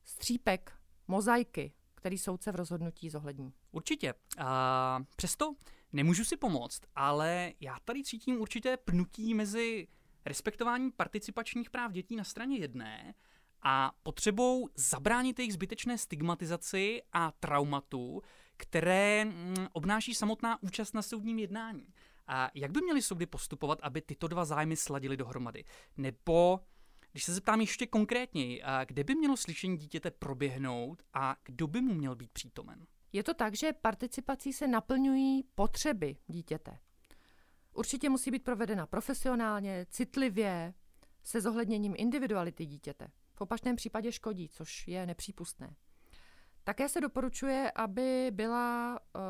střípek 0.03 0.71
mozaiky, 1.07 1.73
který 1.95 2.17
soudce 2.17 2.51
v 2.51 2.55
rozhodnutí 2.55 3.09
zohlední. 3.09 3.53
Určitě. 3.71 4.13
A 4.37 5.03
přesto 5.15 5.55
nemůžu 5.93 6.23
si 6.23 6.37
pomoct, 6.37 6.81
ale 6.95 7.53
já 7.59 7.77
tady 7.85 8.03
cítím 8.03 8.41
určité 8.41 8.77
pnutí 8.77 9.33
mezi 9.33 9.87
respektování 10.27 10.91
participačních 10.91 11.69
práv 11.69 11.91
dětí 11.91 12.15
na 12.15 12.23
straně 12.23 12.57
jedné 12.57 13.13
a 13.61 13.91
potřebou 14.03 14.69
zabránit 14.75 15.39
jejich 15.39 15.53
zbytečné 15.53 15.97
stigmatizaci 15.97 17.01
a 17.13 17.31
traumatu, 17.31 18.21
které 18.57 19.25
mm, 19.25 19.55
obnáší 19.73 20.13
samotná 20.15 20.63
účast 20.63 20.93
na 20.93 21.01
soudním 21.01 21.39
jednání. 21.39 21.93
A 22.27 22.49
jak 22.53 22.71
by 22.71 22.81
měly 22.81 23.01
soudy 23.01 23.25
postupovat, 23.25 23.79
aby 23.81 24.01
tyto 24.01 24.27
dva 24.27 24.45
zájmy 24.45 24.75
sladily 24.75 25.17
dohromady? 25.17 25.63
Nebo, 25.97 26.59
když 27.11 27.23
se 27.23 27.33
zeptám 27.33 27.61
ještě 27.61 27.87
konkrétněji, 27.87 28.61
kde 28.85 29.03
by 29.03 29.15
mělo 29.15 29.37
slyšení 29.37 29.77
dítěte 29.77 30.11
proběhnout 30.11 31.03
a 31.13 31.35
kdo 31.45 31.67
by 31.67 31.81
mu 31.81 31.93
měl 31.93 32.15
být 32.15 32.31
přítomen? 32.31 32.87
Je 33.13 33.23
to 33.23 33.33
tak, 33.33 33.55
že 33.55 33.73
participací 33.73 34.53
se 34.53 34.67
naplňují 34.67 35.43
potřeby 35.55 36.15
dítěte. 36.27 36.79
Určitě 37.77 38.09
musí 38.09 38.31
být 38.31 38.43
provedena 38.43 38.85
profesionálně, 38.87 39.85
citlivě, 39.89 40.73
se 41.23 41.41
zohledněním 41.41 41.93
individuality 41.97 42.65
dítěte. 42.65 43.07
V 43.33 43.41
opačném 43.41 43.75
případě 43.75 44.11
škodí, 44.11 44.49
což 44.49 44.87
je 44.87 45.05
nepřípustné. 45.05 45.75
Také 46.63 46.89
se 46.89 47.01
doporučuje, 47.01 47.71
aby 47.75 48.31
byla 48.31 48.99
uh, 48.99 49.21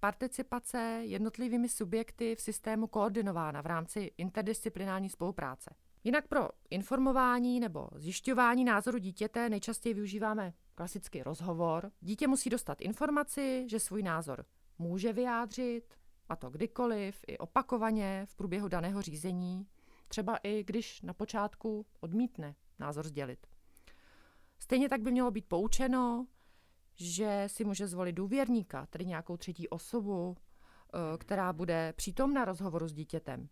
participace 0.00 1.00
jednotlivými 1.04 1.68
subjekty 1.68 2.36
v 2.36 2.40
systému 2.40 2.86
koordinována 2.86 3.62
v 3.62 3.66
rámci 3.66 4.10
interdisciplinární 4.18 5.08
spolupráce. 5.08 5.74
Jinak 6.04 6.28
pro 6.28 6.48
informování 6.70 7.60
nebo 7.60 7.88
zjišťování 7.94 8.64
názoru 8.64 8.98
dítěte 8.98 9.48
nejčastěji 9.48 9.94
využíváme 9.94 10.52
klasický 10.74 11.22
rozhovor. 11.22 11.92
Dítě 12.00 12.28
musí 12.28 12.50
dostat 12.50 12.80
informaci, 12.80 13.64
že 13.68 13.80
svůj 13.80 14.02
názor 14.02 14.44
může 14.78 15.12
vyjádřit, 15.12 15.99
a 16.30 16.36
to 16.36 16.50
kdykoliv, 16.50 17.24
i 17.26 17.38
opakovaně 17.38 18.26
v 18.26 18.34
průběhu 18.34 18.68
daného 18.68 19.02
řízení, 19.02 19.66
třeba 20.08 20.36
i 20.36 20.64
když 20.64 21.02
na 21.02 21.14
počátku 21.14 21.86
odmítne 22.00 22.54
názor 22.78 23.06
sdělit. 23.06 23.46
Stejně 24.58 24.88
tak 24.88 25.00
by 25.00 25.10
mělo 25.10 25.30
být 25.30 25.46
poučeno, 25.48 26.26
že 26.96 27.44
si 27.46 27.64
může 27.64 27.86
zvolit 27.86 28.12
důvěrníka, 28.12 28.86
tedy 28.86 29.06
nějakou 29.06 29.36
třetí 29.36 29.68
osobu, 29.68 30.36
eh, 30.36 31.18
která 31.18 31.52
bude 31.52 31.92
přítomna 31.96 32.44
rozhovoru 32.44 32.88
s 32.88 32.92
dítětem. 32.92 33.48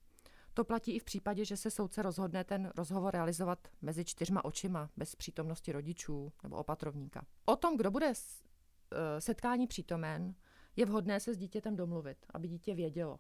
To 0.55 0.65
platí 0.65 0.93
i 0.93 0.99
v 0.99 1.05
případě, 1.05 1.45
že 1.45 1.57
se 1.57 1.71
soudce 1.71 2.03
rozhodne 2.03 2.45
ten 2.45 2.73
rozhovor 2.77 3.13
realizovat 3.13 3.69
mezi 3.83 4.05
čtyřma 4.05 4.45
očima, 4.45 4.91
bez 4.97 5.15
přítomnosti 5.15 5.73
rodičů 5.73 6.33
nebo 6.43 6.57
opatrovníka. 6.57 7.27
O 7.45 7.57
tom, 7.57 7.77
kdo 7.77 7.91
bude 7.91 8.13
eh, 8.13 9.21
setkání 9.21 9.67
přítomen, 9.67 10.35
je 10.79 10.87
vhodné 10.87 11.21
se 11.21 11.35
s 11.35 11.39
dítětem 11.39 11.77
domluvit, 11.77 12.19
aby 12.35 12.49
dítě 12.49 12.75
vědělo, 12.75 13.19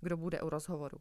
kdo 0.00 0.16
bude 0.16 0.42
u 0.42 0.48
rozhovoru. 0.48 0.98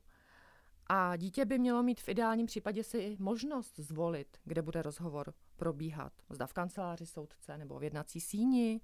A 0.87 1.15
dítě 1.15 1.45
by 1.45 1.59
mělo 1.59 1.83
mít 1.83 2.01
v 2.01 2.09
ideálním 2.09 2.45
případě 2.45 2.83
si 2.83 3.15
možnost 3.19 3.79
zvolit, 3.79 4.37
kde 4.43 4.61
bude 4.61 4.81
rozhovor 4.81 5.33
probíhat. 5.55 6.13
Zda 6.29 6.47
v 6.47 6.53
kanceláři 6.53 7.05
soudce 7.05 7.57
nebo 7.57 7.79
v 7.79 7.83
jednací 7.83 8.21
síni, 8.21 8.81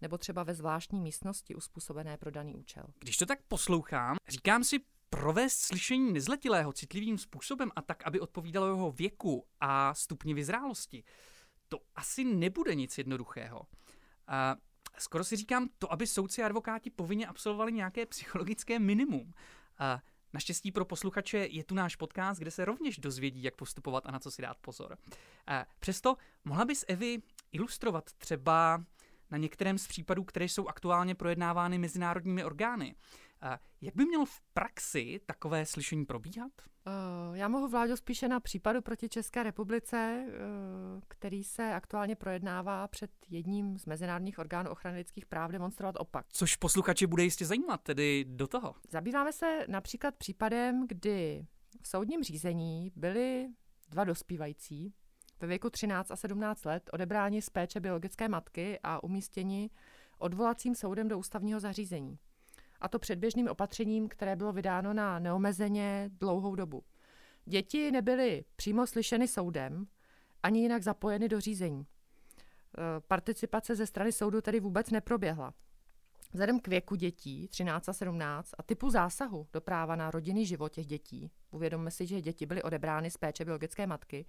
nebo 0.00 0.18
třeba 0.18 0.42
ve 0.42 0.54
zvláštní 0.54 1.00
místnosti 1.00 1.54
uspůsobené 1.54 2.16
pro 2.16 2.30
daný 2.30 2.54
účel. 2.54 2.84
Když 2.98 3.16
to 3.16 3.26
tak 3.26 3.42
poslouchám, 3.48 4.16
říkám 4.28 4.64
si, 4.64 4.78
provést 5.10 5.58
slyšení 5.58 6.12
nezletilého 6.12 6.72
citlivým 6.72 7.18
způsobem 7.18 7.70
a 7.76 7.82
tak, 7.82 8.06
aby 8.06 8.20
odpovídalo 8.20 8.66
jeho 8.66 8.92
věku 8.92 9.46
a 9.60 9.94
stupni 9.94 10.34
vyzrálosti, 10.34 11.04
to 11.68 11.78
asi 11.94 12.24
nebude 12.24 12.74
nic 12.74 12.98
jednoduchého. 12.98 13.62
A 14.26 14.56
skoro 14.98 15.24
si 15.24 15.36
říkám 15.36 15.68
to, 15.78 15.92
aby 15.92 16.06
soudci 16.06 16.42
a 16.42 16.46
advokáti 16.46 16.90
povinně 16.90 17.26
absolvovali 17.26 17.72
nějaké 17.72 18.06
psychologické 18.06 18.78
minimum. 18.78 19.32
A 19.78 20.02
Naštěstí 20.32 20.72
pro 20.72 20.84
posluchače 20.84 21.38
je 21.38 21.64
tu 21.64 21.74
náš 21.74 21.96
podcast, 21.96 22.40
kde 22.40 22.50
se 22.50 22.64
rovněž 22.64 22.98
dozvědí, 22.98 23.42
jak 23.42 23.56
postupovat 23.56 24.06
a 24.06 24.10
na 24.10 24.18
co 24.18 24.30
si 24.30 24.42
dát 24.42 24.56
pozor. 24.56 24.98
Přesto 25.78 26.16
mohla 26.44 26.64
bys 26.64 26.84
Evi 26.88 27.22
ilustrovat 27.52 28.12
třeba 28.12 28.84
na 29.30 29.38
některém 29.38 29.78
z 29.78 29.86
případů, 29.86 30.24
které 30.24 30.44
jsou 30.44 30.68
aktuálně 30.68 31.14
projednávány 31.14 31.78
mezinárodními 31.78 32.44
orgány. 32.44 32.94
Jak 33.80 33.96
by 33.96 34.04
mělo 34.04 34.24
v 34.24 34.40
praxi 34.40 35.20
takové 35.26 35.66
slyšení 35.66 36.06
probíhat? 36.06 36.52
Uh, 36.86 37.36
já 37.36 37.48
mohu 37.48 37.68
vládě 37.68 37.96
spíše 37.96 38.28
na 38.28 38.40
případu 38.40 38.82
proti 38.82 39.08
České 39.08 39.42
republice, 39.42 40.24
uh, 40.26 41.02
který 41.08 41.44
se 41.44 41.74
aktuálně 41.74 42.16
projednává 42.16 42.88
před 42.88 43.10
jedním 43.28 43.78
z 43.78 43.86
mezinárodních 43.86 44.38
orgánů 44.38 44.70
ochrany 44.70 44.98
lidských 44.98 45.26
práv 45.26 45.50
demonstrovat 45.50 45.94
opak. 45.98 46.26
Což 46.32 46.56
posluchači 46.56 47.06
bude 47.06 47.22
jistě 47.22 47.46
zajímat, 47.46 47.82
tedy 47.82 48.24
do 48.28 48.46
toho. 48.46 48.74
Zabýváme 48.90 49.32
se 49.32 49.64
například 49.68 50.14
případem, 50.16 50.86
kdy 50.88 51.46
v 51.82 51.88
soudním 51.88 52.22
řízení 52.22 52.92
byli 52.96 53.48
dva 53.88 54.04
dospívající 54.04 54.94
ve 55.40 55.46
věku 55.46 55.70
13 55.70 56.10
a 56.10 56.16
17 56.16 56.64
let 56.64 56.90
odebráni 56.92 57.42
z 57.42 57.50
péče 57.50 57.80
biologické 57.80 58.28
matky 58.28 58.78
a 58.82 59.02
umístěni 59.04 59.70
odvolacím 60.18 60.74
soudem 60.74 61.08
do 61.08 61.18
ústavního 61.18 61.60
zařízení 61.60 62.18
a 62.80 62.88
to 62.88 62.98
předběžným 62.98 63.48
opatřením, 63.48 64.08
které 64.08 64.36
bylo 64.36 64.52
vydáno 64.52 64.94
na 64.94 65.18
neomezeně 65.18 66.10
dlouhou 66.12 66.54
dobu. 66.54 66.82
Děti 67.44 67.90
nebyly 67.90 68.44
přímo 68.56 68.86
slyšeny 68.86 69.28
soudem, 69.28 69.86
ani 70.42 70.60
jinak 70.60 70.82
zapojeny 70.82 71.28
do 71.28 71.40
řízení. 71.40 71.86
participace 73.08 73.76
ze 73.76 73.86
strany 73.86 74.12
soudu 74.12 74.40
tedy 74.40 74.60
vůbec 74.60 74.90
neproběhla. 74.90 75.54
Vzhledem 76.32 76.60
k 76.60 76.68
věku 76.68 76.94
dětí, 76.94 77.48
13 77.48 77.88
a 77.88 77.92
17, 77.92 78.50
a 78.58 78.62
typu 78.62 78.90
zásahu 78.90 79.46
do 79.52 79.60
práva 79.60 79.96
na 79.96 80.10
rodinný 80.10 80.46
život 80.46 80.72
těch 80.72 80.86
dětí, 80.86 81.30
uvědomme 81.50 81.90
si, 81.90 82.06
že 82.06 82.20
děti 82.20 82.46
byly 82.46 82.62
odebrány 82.62 83.10
z 83.10 83.16
péče 83.16 83.44
biologické 83.44 83.86
matky, 83.86 84.26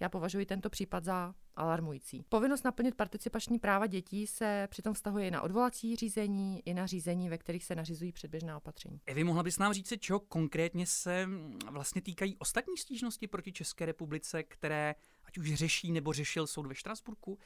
já 0.00 0.08
považuji 0.08 0.46
tento 0.46 0.70
případ 0.70 1.04
za 1.04 1.34
alarmující. 1.56 2.24
Povinnost 2.28 2.64
naplnit 2.64 2.94
participační 2.94 3.58
práva 3.58 3.86
dětí 3.86 4.26
se 4.26 4.68
přitom 4.70 4.94
vztahuje 4.94 5.28
i 5.28 5.30
na 5.30 5.42
odvolací 5.42 5.96
řízení, 5.96 6.62
i 6.64 6.74
na 6.74 6.86
řízení, 6.86 7.28
ve 7.28 7.38
kterých 7.38 7.64
se 7.64 7.74
nařizují 7.74 8.12
předběžná 8.12 8.56
opatření. 8.56 9.00
Evi, 9.06 9.24
mohla 9.24 9.42
bys 9.42 9.58
nám 9.58 9.72
říct, 9.72 9.92
čeho 10.00 10.20
konkrétně 10.20 10.86
se 10.86 11.28
vlastně 11.70 12.02
týkají 12.02 12.36
ostatní 12.38 12.76
stížnosti 12.76 13.26
proti 13.26 13.52
České 13.52 13.86
republice, 13.86 14.42
které 14.42 14.94
ať 15.30 15.38
už 15.38 15.54
řeší 15.54 15.92
nebo 15.92 16.12
řešil 16.12 16.46
soud 16.46 16.66
ve 16.66 16.74
Štrasburku. 16.74 17.38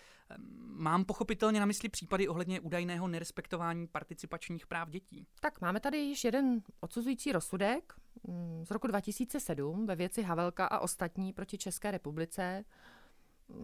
Mám 0.58 1.04
pochopitelně 1.04 1.60
na 1.60 1.66
mysli 1.66 1.88
případy 1.88 2.28
ohledně 2.28 2.60
údajného 2.60 3.08
nerespektování 3.08 3.86
participačních 3.86 4.66
práv 4.66 4.90
dětí. 4.90 5.26
Tak 5.40 5.60
máme 5.60 5.80
tady 5.80 5.98
již 5.98 6.24
jeden 6.24 6.62
odsuzující 6.80 7.32
rozsudek 7.32 7.94
mm, 8.28 8.64
z 8.66 8.70
roku 8.70 8.86
2007 8.86 9.86
ve 9.86 9.96
věci 9.96 10.22
Havelka 10.22 10.66
a 10.66 10.78
ostatní 10.78 11.32
proti 11.32 11.58
České 11.58 11.90
republice. 11.90 12.64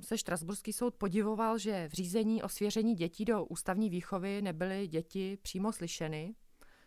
Se 0.01 0.19
Štrasburský 0.19 0.73
soud 0.73 0.95
podivoval, 0.95 1.59
že 1.59 1.89
v 1.89 1.93
řízení 1.93 2.43
o 2.43 2.49
svěření 2.49 2.95
dětí 2.95 3.25
do 3.25 3.45
ústavní 3.45 3.91
výchovy 3.91 4.43
nebyly 4.43 4.89
děti 4.89 5.39
přímo 5.43 5.73
slyšeny, 5.73 6.35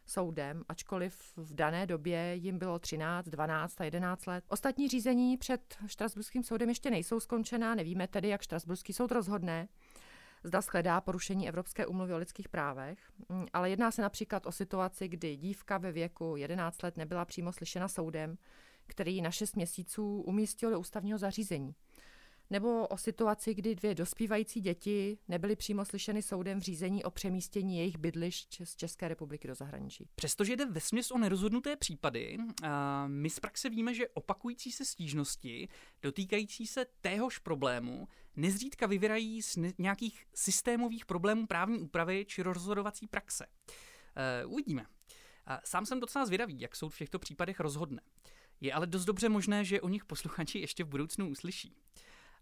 soudem, 0.06 0.64
ačkoliv 0.70 1.34
v 1.36 1.54
dané 1.54 1.86
době 1.86 2.36
jim 2.36 2.60
bylo 2.60 2.80
13, 2.80 3.26
12 3.26 3.82
a 3.82 3.84
11 3.84 4.26
let. 4.26 4.44
Ostatní 4.48 4.88
řízení 4.88 5.38
před 5.38 5.78
Štrasburským 5.86 6.44
soudem 6.44 6.70
ještě 6.70 6.92
nejsou 6.92 7.20
skončená, 7.20 7.76
nevíme 7.76 8.08
tedy, 8.08 8.28
jak 8.28 8.42
Štrasburský 8.42 8.94
soud 8.94 9.12
rozhodne. 9.12 9.68
Zda 10.44 10.62
shledá 10.62 11.02
porušení 11.02 11.48
Evropské 11.48 11.86
umluvy 11.86 12.14
o 12.14 12.18
lidských 12.18 12.50
právech, 12.50 13.00
mm, 13.30 13.46
ale 13.54 13.70
jedná 13.70 13.92
se 13.92 14.02
například 14.02 14.46
o 14.46 14.52
situaci, 14.52 15.08
kdy 15.08 15.36
dívka 15.36 15.78
ve 15.78 15.92
věku 15.92 16.36
11 16.36 16.84
let 16.84 16.98
nebyla 16.98 17.26
přímo 17.26 17.54
slyšena 17.54 17.88
soudem, 17.88 18.38
který 18.88 19.22
na 19.22 19.32
6 19.32 19.56
měsíců 19.56 20.22
umístil 20.22 20.72
do 20.72 20.80
ústavního 20.80 21.18
zařízení 21.18 21.76
nebo 22.50 22.88
o 22.88 22.98
situaci, 22.98 23.54
kdy 23.54 23.76
dvě 23.76 23.96
dospívající 23.96 24.62
děti 24.62 25.18
nebyly 25.28 25.56
přímo 25.56 25.86
slyšeny 25.86 26.22
soudem 26.22 26.60
v 26.60 26.64
řízení 26.64 27.04
o 27.04 27.12
přemístění 27.12 27.78
jejich 27.78 27.98
bydlišť 27.98 28.62
z 28.64 28.76
České 28.76 29.08
republiky 29.08 29.48
do 29.48 29.56
zahraničí. 29.56 30.10
Přestože 30.16 30.56
jde 30.56 30.66
vesměs 30.66 31.12
o 31.12 31.18
nerozhodnuté 31.18 31.76
případy, 31.76 32.38
my 33.08 33.30
z 33.30 33.40
praxe 33.40 33.70
víme, 33.70 33.94
že 33.94 34.08
opakující 34.08 34.72
se 34.72 34.86
stížnosti 34.86 35.68
dotýkající 36.02 36.68
se 36.68 36.86
téhož 37.02 37.38
problému 37.38 38.08
nezřídka 38.36 38.88
vyvírají 38.88 39.42
z 39.42 39.58
nějakých 39.78 40.26
systémových 40.36 41.06
problémů 41.06 41.48
právní 41.48 41.80
úpravy 41.80 42.26
či 42.28 42.42
rozhodovací 42.42 43.08
praxe. 43.08 43.46
E, 44.16 44.46
uvidíme. 44.46 44.86
Sám 45.64 45.86
jsem 45.86 46.00
docela 46.00 46.26
zvědavý, 46.26 46.60
jak 46.60 46.76
soud 46.76 46.90
v 46.90 46.98
těchto 46.98 47.20
případech 47.20 47.60
rozhodne. 47.60 48.02
Je 48.62 48.74
ale 48.74 48.88
dost 48.88 49.06
dobře 49.06 49.30
možné, 49.30 49.66
že 49.66 49.82
o 49.82 49.90
nich 49.90 50.06
posluchači 50.06 50.60
ještě 50.60 50.84
v 50.84 50.88
budoucnu 50.88 51.30
uslyší. 51.30 51.76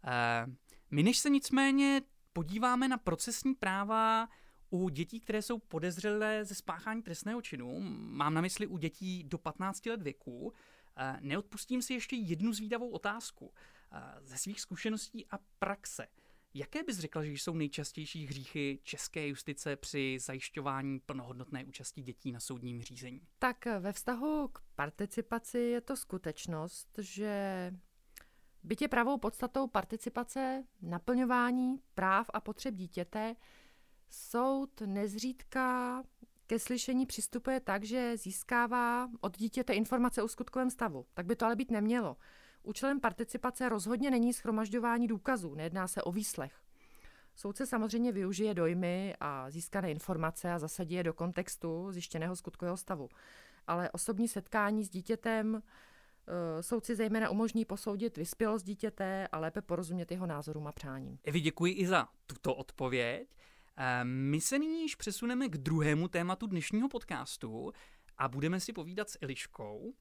Eh, 0.08 0.46
my 0.91 1.03
než 1.03 1.17
se 1.17 1.29
nicméně 1.29 2.01
podíváme 2.34 2.88
na 2.88 2.98
procesní 2.98 3.55
práva 3.55 4.29
u 4.70 4.89
dětí, 4.89 5.20
které 5.20 5.41
jsou 5.41 5.60
podezřelé 5.60 6.46
ze 6.46 6.55
spáchání 6.55 7.01
trestného 7.01 7.41
činu, 7.41 7.79
mám 7.91 8.34
na 8.34 8.41
mysli 8.41 8.67
u 8.67 8.77
dětí 8.77 9.24
do 9.24 9.38
15 9.38 9.86
let 9.86 10.01
věku, 10.01 10.53
eh, 10.98 11.17
neodpustím 11.22 11.81
si 11.81 11.93
ještě 11.93 12.15
jednu 12.15 12.53
zvídavou 12.53 12.89
otázku 12.89 13.53
eh, 13.91 14.01
ze 14.22 14.38
svých 14.38 14.62
zkušeností 14.62 15.25
a 15.29 15.39
praxe. 15.60 16.08
Jaké 16.53 16.84
bys 16.84 17.00
řekla, 17.00 17.24
že 17.24 17.31
jsou 17.31 17.55
nejčastější 17.55 18.27
hříchy 18.27 18.79
české 18.84 19.27
justice 19.27 19.75
při 19.75 20.17
zajišťování 20.20 21.00
plnohodnotné 21.00 21.65
účasti 21.65 22.01
dětí 22.01 22.31
na 22.31 22.39
soudním 22.39 22.81
řízení? 22.81 23.22
Tak 23.39 23.65
ve 23.65 23.93
vztahu 23.93 24.48
k 24.48 24.62
participaci 24.75 25.60
je 25.60 25.81
to 25.81 25.96
skutečnost, 25.98 26.89
že 26.98 27.72
Bytě 28.63 28.87
pravou 28.87 29.17
podstatou 29.17 29.67
participace, 29.67 30.63
naplňování 30.81 31.79
práv 31.93 32.29
a 32.33 32.41
potřeb 32.41 32.75
dítěte, 32.75 33.35
soud 34.09 34.81
nezřídka 34.85 36.03
ke 36.47 36.59
slyšení 36.59 37.05
přistupuje 37.05 37.59
tak, 37.59 37.83
že 37.83 38.17
získává 38.17 39.09
od 39.21 39.37
dítěte 39.37 39.74
informace 39.74 40.24
o 40.24 40.27
skutkovém 40.27 40.69
stavu. 40.69 41.05
Tak 41.13 41.25
by 41.25 41.35
to 41.35 41.45
ale 41.45 41.55
být 41.55 41.71
nemělo. 41.71 42.17
Účelem 42.63 43.00
participace 43.00 43.69
rozhodně 43.69 44.11
není 44.11 44.33
schromažďování 44.33 45.07
důkazů, 45.07 45.55
nejedná 45.55 45.87
se 45.87 46.01
o 46.01 46.11
výslech. 46.11 46.53
Soudce 47.35 47.65
samozřejmě 47.65 48.11
využije 48.11 48.53
dojmy 48.53 49.15
a 49.19 49.50
získané 49.50 49.91
informace 49.91 50.53
a 50.53 50.59
zasadí 50.59 50.95
je 50.95 51.03
do 51.03 51.13
kontextu 51.13 51.91
zjištěného 51.91 52.35
skutkového 52.35 52.77
stavu. 52.77 53.09
Ale 53.67 53.89
osobní 53.91 54.27
setkání 54.27 54.83
s 54.83 54.89
dítětem 54.89 55.61
soudci 56.62 56.96
zejména 56.96 57.29
umožní 57.29 57.66
posoudit 57.66 58.18
vyspělost 58.18 58.66
dítěte 58.66 59.27
a 59.27 59.40
lépe 59.40 59.62
porozumět 59.62 60.12
jeho 60.12 60.25
názorům 60.25 60.68
a 60.68 60.72
přáním. 60.72 61.20
Evi, 61.24 61.40
děkuji 61.40 61.74
i 61.74 61.88
za 61.88 62.07
tuto 62.25 62.55
odpověď. 62.55 63.29
Eh, 63.77 64.03
my 64.03 64.42
se 64.42 64.60
nyní 64.60 64.81
již 64.81 64.96
přesuneme 64.96 65.50
k 65.50 65.57
druhému 65.57 66.07
tématu 66.07 66.48
dnešního 66.48 66.90
podcastu 66.90 67.72
a 68.18 68.27
budeme 68.27 68.60
si 68.60 68.74
povídat 68.74 69.10
s 69.10 69.18
Eliškou. 69.22 69.94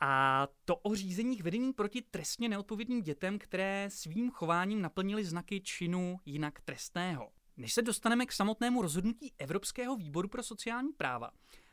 A 0.00 0.46
to 0.64 0.76
o 0.76 0.94
řízeních 0.94 1.42
vedení 1.42 1.72
proti 1.72 2.02
trestně 2.02 2.48
neodpovědným 2.48 3.02
dětem, 3.02 3.38
které 3.38 3.88
svým 3.90 4.30
chováním 4.30 4.82
naplnili 4.82 5.24
znaky 5.24 5.60
činu 5.60 6.20
jinak 6.26 6.60
trestného. 6.60 7.32
Než 7.56 7.72
se 7.72 7.82
dostaneme 7.82 8.26
k 8.26 8.32
samotnému 8.32 8.82
rozhodnutí 8.82 9.32
Evropského 9.38 9.96
výboru 9.96 10.28
pro 10.28 10.42
sociální 10.42 10.92
práva, 10.92 11.30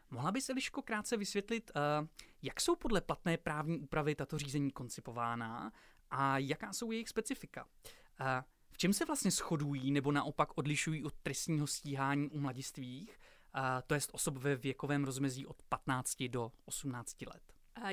Mohla 0.10 0.32
bys, 0.32 0.50
Eliško, 0.50 0.82
krátce 0.82 1.18
vysvětlit, 1.18 1.72
uh, 1.76 2.08
jak 2.42 2.62
jsou 2.62 2.76
podle 2.76 3.02
platné 3.02 3.38
právní 3.38 3.80
úpravy 3.80 4.16
tato 4.16 4.38
řízení 4.38 4.72
koncipována 4.72 5.72
a 6.12 6.38
jaká 6.38 6.74
jsou 6.74 6.92
jejich 6.92 7.10
specifika? 7.10 7.66
Uh, 7.66 8.28
v 8.72 8.78
čem 8.78 8.94
se 8.94 9.06
vlastně 9.06 9.32
shodují 9.32 9.92
nebo 9.92 10.12
naopak 10.12 10.58
odlišují 10.58 11.04
od 11.04 11.14
trestního 11.24 11.68
stíhání 11.68 12.30
u 12.30 12.40
mladistvých, 12.40 13.20
uh, 13.56 13.62
to 13.88 13.94
jest 13.94 14.10
osob 14.14 14.38
ve 14.38 14.56
věkovém 14.56 15.04
rozmezí 15.04 15.46
od 15.46 15.62
15 15.70 16.24
do 16.28 16.52
18 16.66 17.22
let? 17.22 17.44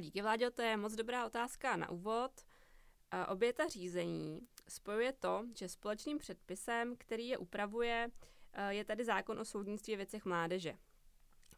Díky, 0.00 0.22
Vláďo, 0.22 0.50
to 0.50 0.62
je 0.62 0.77
moc 0.77 0.94
dobrá 0.94 1.27
otázka 1.27 1.77
na 1.77 1.90
úvod. 1.90 2.31
Obě 3.29 3.53
ta 3.53 3.68
řízení 3.68 4.40
spojuje 4.68 5.12
to, 5.12 5.44
že 5.59 5.68
společným 5.68 6.18
předpisem, 6.18 6.96
který 6.96 7.29
je 7.29 7.38
upravuje, 7.38 8.09
je 8.68 8.85
tady 8.85 9.05
zákon 9.05 9.38
o 9.38 9.44
soudnictví 9.44 9.96
věcech 9.96 10.24
mládeže. 10.24 10.79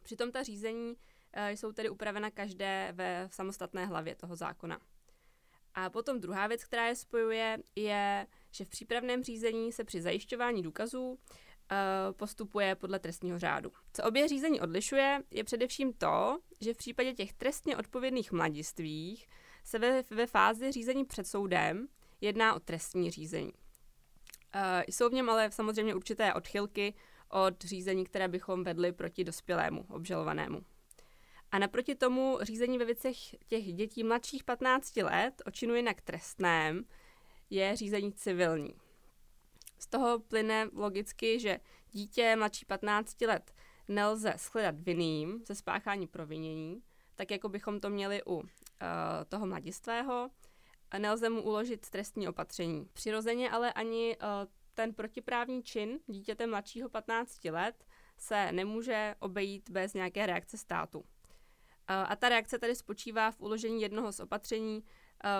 Přitom 0.07 0.31
ta 0.31 0.43
řízení 0.43 0.95
eh, 1.33 1.51
jsou 1.51 1.71
tedy 1.71 1.89
upravena 1.89 2.31
každé 2.31 2.89
ve 2.91 3.27
samostatné 3.31 3.85
hlavě 3.85 4.15
toho 4.15 4.35
zákona. 4.35 4.79
A 5.73 5.89
potom 5.89 6.19
druhá 6.19 6.47
věc, 6.47 6.65
která 6.65 6.87
je 6.87 6.95
spojuje, 6.95 7.57
je, 7.75 8.27
že 8.51 8.65
v 8.65 8.69
přípravném 8.69 9.23
řízení 9.23 9.71
se 9.71 9.83
při 9.83 10.01
zajišťování 10.01 10.63
důkazů 10.63 11.19
eh, 11.71 11.75
postupuje 12.13 12.75
podle 12.75 12.99
trestního 12.99 13.39
řádu. 13.39 13.71
Co 13.93 14.03
obě 14.03 14.27
řízení 14.27 14.61
odlišuje, 14.61 15.23
je 15.31 15.43
především 15.43 15.93
to, 15.93 16.39
že 16.61 16.73
v 16.73 16.77
případě 16.77 17.13
těch 17.13 17.33
trestně 17.33 17.77
odpovědných 17.77 18.31
mladistvích 18.31 19.27
se 19.63 19.79
ve, 19.79 20.03
ve 20.09 20.27
fázi 20.27 20.71
řízení 20.71 21.05
před 21.05 21.27
soudem 21.27 21.87
jedná 22.21 22.53
o 22.53 22.59
trestní 22.59 23.11
řízení. 23.11 23.53
Uh, 24.55 24.61
jsou 24.87 25.09
v 25.09 25.13
něm 25.13 25.29
ale 25.29 25.51
samozřejmě 25.51 25.95
určité 25.95 26.33
odchylky 26.33 26.93
od 27.29 27.63
řízení, 27.63 28.05
které 28.05 28.27
bychom 28.27 28.63
vedli 28.63 28.91
proti 28.91 29.23
dospělému 29.23 29.85
obžalovanému. 29.89 30.61
A 31.51 31.59
naproti 31.59 31.95
tomu 31.95 32.37
řízení 32.41 32.77
ve 32.77 32.85
věcech 32.85 33.17
těch 33.47 33.73
dětí 33.73 34.03
mladších 34.03 34.43
15 34.43 34.97
let 34.97 35.41
o 35.45 35.51
činu 35.51 35.75
jinak 35.75 36.01
trestném 36.01 36.85
je 37.49 37.75
řízení 37.75 38.13
civilní. 38.13 38.73
Z 39.79 39.87
toho 39.87 40.19
plyne 40.19 40.69
logicky, 40.73 41.39
že 41.39 41.59
dítě 41.91 42.35
mladší 42.35 42.65
15 42.65 43.21
let 43.21 43.53
nelze 43.87 44.33
shledat 44.37 44.79
vinným 44.79 45.43
ze 45.45 45.55
spáchání 45.55 46.07
provinění, 46.07 46.83
tak 47.15 47.31
jako 47.31 47.49
bychom 47.49 47.79
to 47.79 47.89
měli 47.89 48.23
u 48.23 48.35
uh, 48.35 48.43
toho 49.29 49.45
mladistvého, 49.45 50.29
nelze 50.97 51.29
mu 51.29 51.41
uložit 51.41 51.89
trestní 51.89 52.27
opatření. 52.27 52.89
Přirozeně 52.93 53.51
ale 53.51 53.73
ani 53.73 54.17
uh, 54.17 54.49
ten 54.77 54.93
protiprávní 54.93 55.63
čin 55.63 55.99
dítěte 56.07 56.47
mladšího 56.47 56.89
15 56.89 57.45
let 57.45 57.85
se 58.17 58.51
nemůže 58.51 59.15
obejít 59.19 59.69
bez 59.69 59.93
nějaké 59.93 60.25
reakce 60.25 60.57
státu. 60.57 61.05
A 61.87 62.15
ta 62.15 62.29
reakce 62.29 62.59
tady 62.59 62.75
spočívá 62.75 63.31
v 63.31 63.41
uložení 63.41 63.81
jednoho 63.81 64.11
z 64.11 64.19
opatření, 64.19 64.83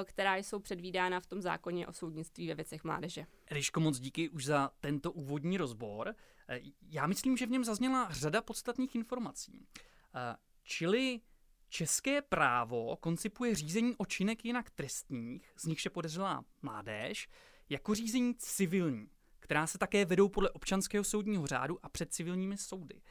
která 0.04 0.36
jsou 0.36 0.60
předvídána 0.60 1.19
v 1.19 1.26
tom 1.26 1.41
zákoně 1.41 1.88
o 1.88 1.93
soudnictví 1.93 2.47
ve 2.47 2.56
věcech 2.56 2.84
mládeže. 2.84 3.26
Eliško, 3.47 3.80
moc 3.80 4.00
díky 4.00 4.30
už 4.30 4.45
za 4.45 4.71
tento 4.80 5.12
úvodní 5.12 5.58
rozbor. 5.58 6.15
E, 6.50 6.62
já 6.89 7.08
myslím, 7.08 7.38
že 7.38 7.45
v 7.45 7.50
něm 7.50 7.63
zazněla 7.63 8.08
řada 8.12 8.41
podstatných 8.41 8.95
informací. 8.95 9.67
E, 10.15 10.38
čili 10.63 11.21
české 11.69 12.21
právo 12.21 12.97
koncipuje 13.00 13.56
řízení 13.56 13.95
o 13.97 14.06
činek 14.06 14.45
jinak 14.45 14.69
trestních, 14.69 15.54
z 15.58 15.65
nichž 15.65 15.86
je 15.86 15.91
podezřelá 15.91 16.45
mládež, 16.62 17.30
jako 17.69 17.95
řízení 17.95 18.36
civilní 18.36 19.10
která 19.47 19.67
se 19.67 19.77
také 19.77 20.05
vedou 20.05 20.29
podle 20.29 20.49
občanského 20.49 21.03
soudního 21.03 21.47
řádu 21.47 21.79
a 21.83 21.89
před 21.89 22.13
civilními 22.13 22.57
soudy. 22.57 23.01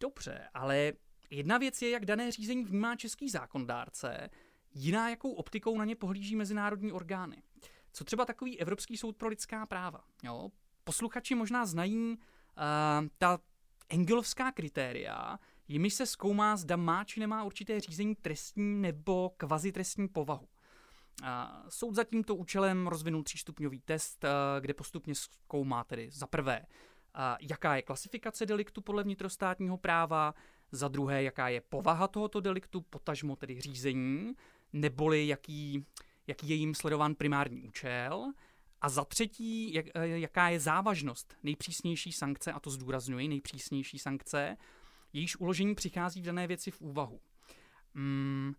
Dobře, 0.00 0.48
ale 0.54 0.92
jedna 1.30 1.58
věc 1.58 1.82
je, 1.82 1.90
jak 1.90 2.06
dané 2.06 2.32
řízení 2.32 2.64
vnímá 2.64 2.96
český 2.96 3.30
zákonodárce, 3.30 4.30
jiná, 4.74 5.10
jakou 5.10 5.32
optikou 5.32 5.78
na 5.78 5.84
ně 5.84 5.96
pohlíží 5.96 6.36
mezinárodní 6.36 6.92
orgány. 6.92 7.42
Co 7.92 8.04
třeba 8.04 8.24
takový 8.24 8.60
Evropský 8.60 8.96
soud 8.96 9.16
pro 9.16 9.28
lidská 9.28 9.66
práva? 9.66 10.04
Jo? 10.22 10.48
Posluchači 10.84 11.34
možná 11.34 11.66
znají 11.66 12.16
uh, 12.16 12.16
ta 13.18 13.38
engelovská 13.88 14.52
kritéria, 14.52 15.38
jimiž 15.68 15.94
se 15.94 16.06
zkoumá, 16.06 16.56
zda 16.56 16.76
má 16.76 17.04
či 17.04 17.20
nemá 17.20 17.44
určité 17.44 17.80
řízení 17.80 18.14
trestní 18.14 18.80
nebo 18.82 19.30
kvazitrestní 19.36 20.08
povahu. 20.08 20.48
Soud 21.68 21.94
za 21.94 22.04
tímto 22.04 22.34
účelem 22.34 22.86
rozvinul 22.86 23.22
třístupňový 23.22 23.80
test, 23.80 24.24
uh, 24.24 24.30
kde 24.60 24.74
postupně 24.74 25.14
zkoumá 25.14 25.84
tedy 25.84 26.10
za 26.10 26.26
prvé, 26.26 26.60
uh, 26.60 27.22
jaká 27.40 27.76
je 27.76 27.82
klasifikace 27.82 28.46
deliktu 28.46 28.80
podle 28.80 29.02
vnitrostátního 29.02 29.76
práva, 29.76 30.34
za 30.72 30.88
druhé, 30.88 31.22
jaká 31.22 31.48
je 31.48 31.60
povaha 31.60 32.08
tohoto 32.08 32.40
deliktu, 32.40 32.80
potažmo 32.80 33.36
tedy 33.36 33.60
řízení, 33.60 34.32
neboli 34.72 35.26
jaký, 35.26 35.86
jaký 36.26 36.48
je 36.48 36.54
jim 36.54 36.74
sledován 36.74 37.14
primární 37.14 37.62
účel, 37.62 38.32
a 38.80 38.88
za 38.88 39.04
třetí, 39.04 39.74
jak, 39.74 39.86
jaká 40.04 40.48
je 40.48 40.60
závažnost 40.60 41.36
nejpřísnější 41.42 42.12
sankce, 42.12 42.52
a 42.52 42.60
to 42.60 42.70
zdůrazňuji, 42.70 43.28
nejpřísnější 43.28 43.98
sankce, 43.98 44.56
jejíž 45.12 45.36
uložení 45.36 45.74
přichází 45.74 46.20
v 46.22 46.24
dané 46.24 46.46
věci 46.46 46.70
v 46.70 46.80
úvahu. 46.80 47.20
Hmm, 47.94 48.52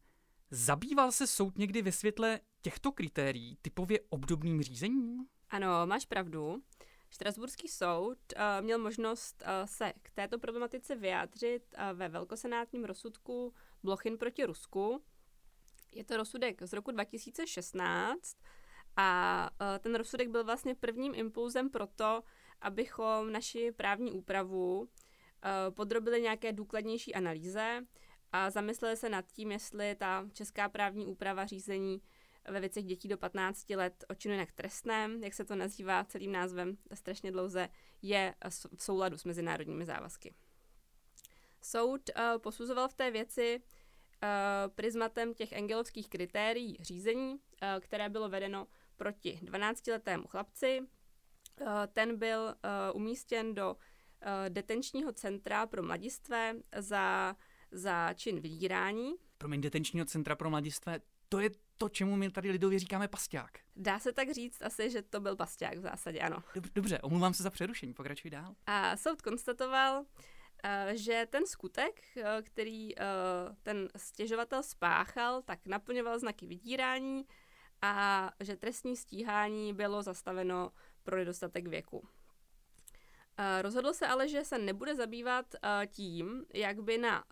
zabýval 0.51 1.11
se 1.11 1.27
soud 1.27 1.57
někdy 1.57 1.81
ve 1.81 1.91
světle 1.91 2.39
těchto 2.61 2.91
kritérií 2.91 3.57
typově 3.61 3.99
obdobným 4.09 4.61
řízením? 4.61 5.25
Ano, 5.49 5.67
máš 5.85 6.05
pravdu. 6.05 6.63
Štrasburský 7.09 7.67
soud 7.67 8.17
uh, 8.35 8.65
měl 8.65 8.79
možnost 8.79 9.43
uh, 9.45 9.65
se 9.65 9.93
k 10.01 10.11
této 10.11 10.39
problematice 10.39 10.95
vyjádřit 10.95 11.63
uh, 11.77 11.97
ve 11.97 12.09
velkosenátním 12.09 12.85
rozsudku 12.85 13.53
Blochin 13.83 14.17
proti 14.17 14.43
Rusku. 14.45 15.03
Je 15.91 16.03
to 16.03 16.17
rozsudek 16.17 16.63
z 16.63 16.73
roku 16.73 16.91
2016 16.91 18.37
a 18.97 19.49
uh, 19.61 19.79
ten 19.79 19.95
rozsudek 19.95 20.29
byl 20.29 20.43
vlastně 20.43 20.75
prvním 20.75 21.15
impulzem 21.15 21.69
pro 21.69 21.87
to, 21.87 22.23
abychom 22.61 23.31
naši 23.31 23.71
právní 23.71 24.11
úpravu 24.11 24.79
uh, 24.79 24.87
podrobili 25.69 26.21
nějaké 26.21 26.53
důkladnější 26.53 27.15
analýze 27.15 27.85
a 28.31 28.49
zamysleli 28.49 28.97
se 28.97 29.09
nad 29.09 29.25
tím, 29.31 29.51
jestli 29.51 29.95
ta 29.95 30.25
česká 30.33 30.69
právní 30.69 31.05
úprava 31.05 31.45
řízení 31.45 32.01
ve 32.49 32.59
věcech 32.59 32.85
dětí 32.85 33.07
do 33.07 33.17
15 33.17 33.69
let 33.69 34.03
o 34.09 34.15
činu 34.15 34.33
jinak 34.33 34.51
trestném, 34.51 35.23
jak 35.23 35.33
se 35.33 35.45
to 35.45 35.55
nazývá 35.55 36.03
celým 36.03 36.31
názvem 36.31 36.77
strašně 36.93 37.31
dlouze, 37.31 37.69
je 38.01 38.35
v 38.75 38.83
souladu 38.83 39.17
s 39.17 39.25
mezinárodními 39.25 39.85
závazky. 39.85 40.33
Soud 41.61 42.01
uh, 42.09 42.41
posuzoval 42.41 42.87
v 42.87 42.93
té 42.93 43.11
věci 43.11 43.61
uh, 43.61 44.73
prismatem 44.75 45.33
těch 45.33 45.51
engelovských 45.51 46.09
kritérií 46.09 46.77
řízení, 46.81 47.33
uh, 47.33 47.39
které 47.79 48.09
bylo 48.09 48.29
vedeno 48.29 48.67
proti 48.97 49.39
12-letému 49.43 50.27
chlapci. 50.27 50.81
Uh, 50.81 51.67
ten 51.93 52.17
byl 52.17 52.41
uh, 52.41 53.01
umístěn 53.01 53.55
do 53.55 53.71
uh, 53.73 53.79
detenčního 54.49 55.11
centra 55.11 55.67
pro 55.67 55.83
mladistvé 55.83 56.55
za, 56.77 57.35
za 57.71 58.13
čin 58.13 58.39
vydírání. 58.39 59.13
Promiň, 59.37 59.61
detenčního 59.61 60.05
centra 60.05 60.35
pro 60.35 60.49
mladistvé, 60.49 60.99
to 61.29 61.39
je 61.39 61.49
to, 61.77 61.89
čemu 61.89 62.15
my 62.15 62.31
tady 62.31 62.51
lidově 62.51 62.79
říkáme 62.79 63.07
pasták. 63.07 63.59
Dá 63.75 63.99
se 63.99 64.13
tak 64.13 64.31
říct 64.31 64.61
asi, 64.61 64.89
že 64.89 65.01
to 65.01 65.19
byl 65.19 65.35
pasták 65.35 65.77
v 65.77 65.81
zásadě, 65.81 66.19
ano. 66.19 66.43
Dobře, 66.75 66.99
omluvám 66.99 67.33
se 67.33 67.43
za 67.43 67.49
přerušení, 67.49 67.93
pokračuj 67.93 68.31
dál. 68.31 68.55
A 68.65 68.97
soud 68.97 69.21
konstatoval, 69.21 70.05
eh, 70.63 70.93
že 70.95 71.27
ten 71.29 71.45
skutek, 71.45 72.03
eh, 72.17 72.41
který 72.41 72.99
eh, 72.99 73.03
ten 73.63 73.89
stěžovatel 73.95 74.63
spáchal, 74.63 75.41
tak 75.41 75.59
naplňoval 75.65 76.19
znaky 76.19 76.45
vydírání 76.45 77.25
a 77.81 78.31
že 78.39 78.55
trestní 78.55 78.97
stíhání 78.97 79.73
bylo 79.73 80.03
zastaveno 80.03 80.71
pro 81.03 81.17
nedostatek 81.17 81.67
věku. 81.67 82.07
Rozhodl 83.61 83.93
se 83.93 84.07
ale, 84.07 84.27
že 84.27 84.45
se 84.45 84.57
nebude 84.57 84.95
zabývat 84.95 85.45
tím, 85.87 86.45
jak 86.53 86.81
by 86.81 86.97
na, 86.97 87.23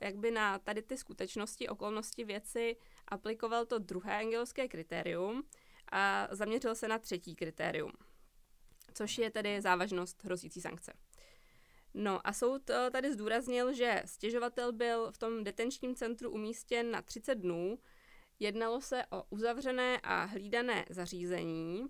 jak 0.00 0.16
by 0.16 0.30
na 0.30 0.58
tady 0.58 0.82
ty 0.82 0.96
skutečnosti, 0.96 1.68
okolnosti 1.68 2.24
věci 2.24 2.76
aplikoval 3.08 3.66
to 3.66 3.78
druhé 3.78 4.18
angelské 4.18 4.68
kritérium 4.68 5.42
a 5.92 6.28
zaměřil 6.30 6.74
se 6.74 6.88
na 6.88 6.98
třetí 6.98 7.34
kritérium, 7.34 7.92
což 8.94 9.18
je 9.18 9.30
tedy 9.30 9.60
závažnost 9.60 10.24
hrozící 10.24 10.60
sankce. 10.60 10.92
No 11.94 12.26
a 12.26 12.32
soud 12.32 12.70
eh, 12.70 12.90
tady 12.90 13.12
zdůraznil, 13.12 13.72
že 13.72 14.02
stěžovatel 14.04 14.72
byl 14.72 15.12
v 15.12 15.18
tom 15.18 15.44
detenčním 15.44 15.94
centru 15.94 16.30
umístěn 16.30 16.90
na 16.90 17.02
30 17.02 17.34
dnů, 17.34 17.78
jednalo 18.38 18.80
se 18.80 19.04
o 19.10 19.22
uzavřené 19.30 20.00
a 20.02 20.24
hlídané 20.24 20.84
zařízení 20.90 21.86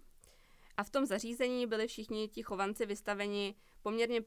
a 0.77 0.85
v 0.85 0.91
tom 0.91 1.07
zařízení 1.07 1.67
byli 1.67 1.87
všichni 1.87 2.29
ti 2.29 2.43
chovanci 2.43 2.87
vystaveni 2.87 3.55
poměrně 3.83 4.23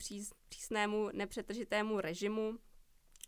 přísnému 0.49 1.09
nepřetržitému 1.13 2.01
režimu, 2.01 2.57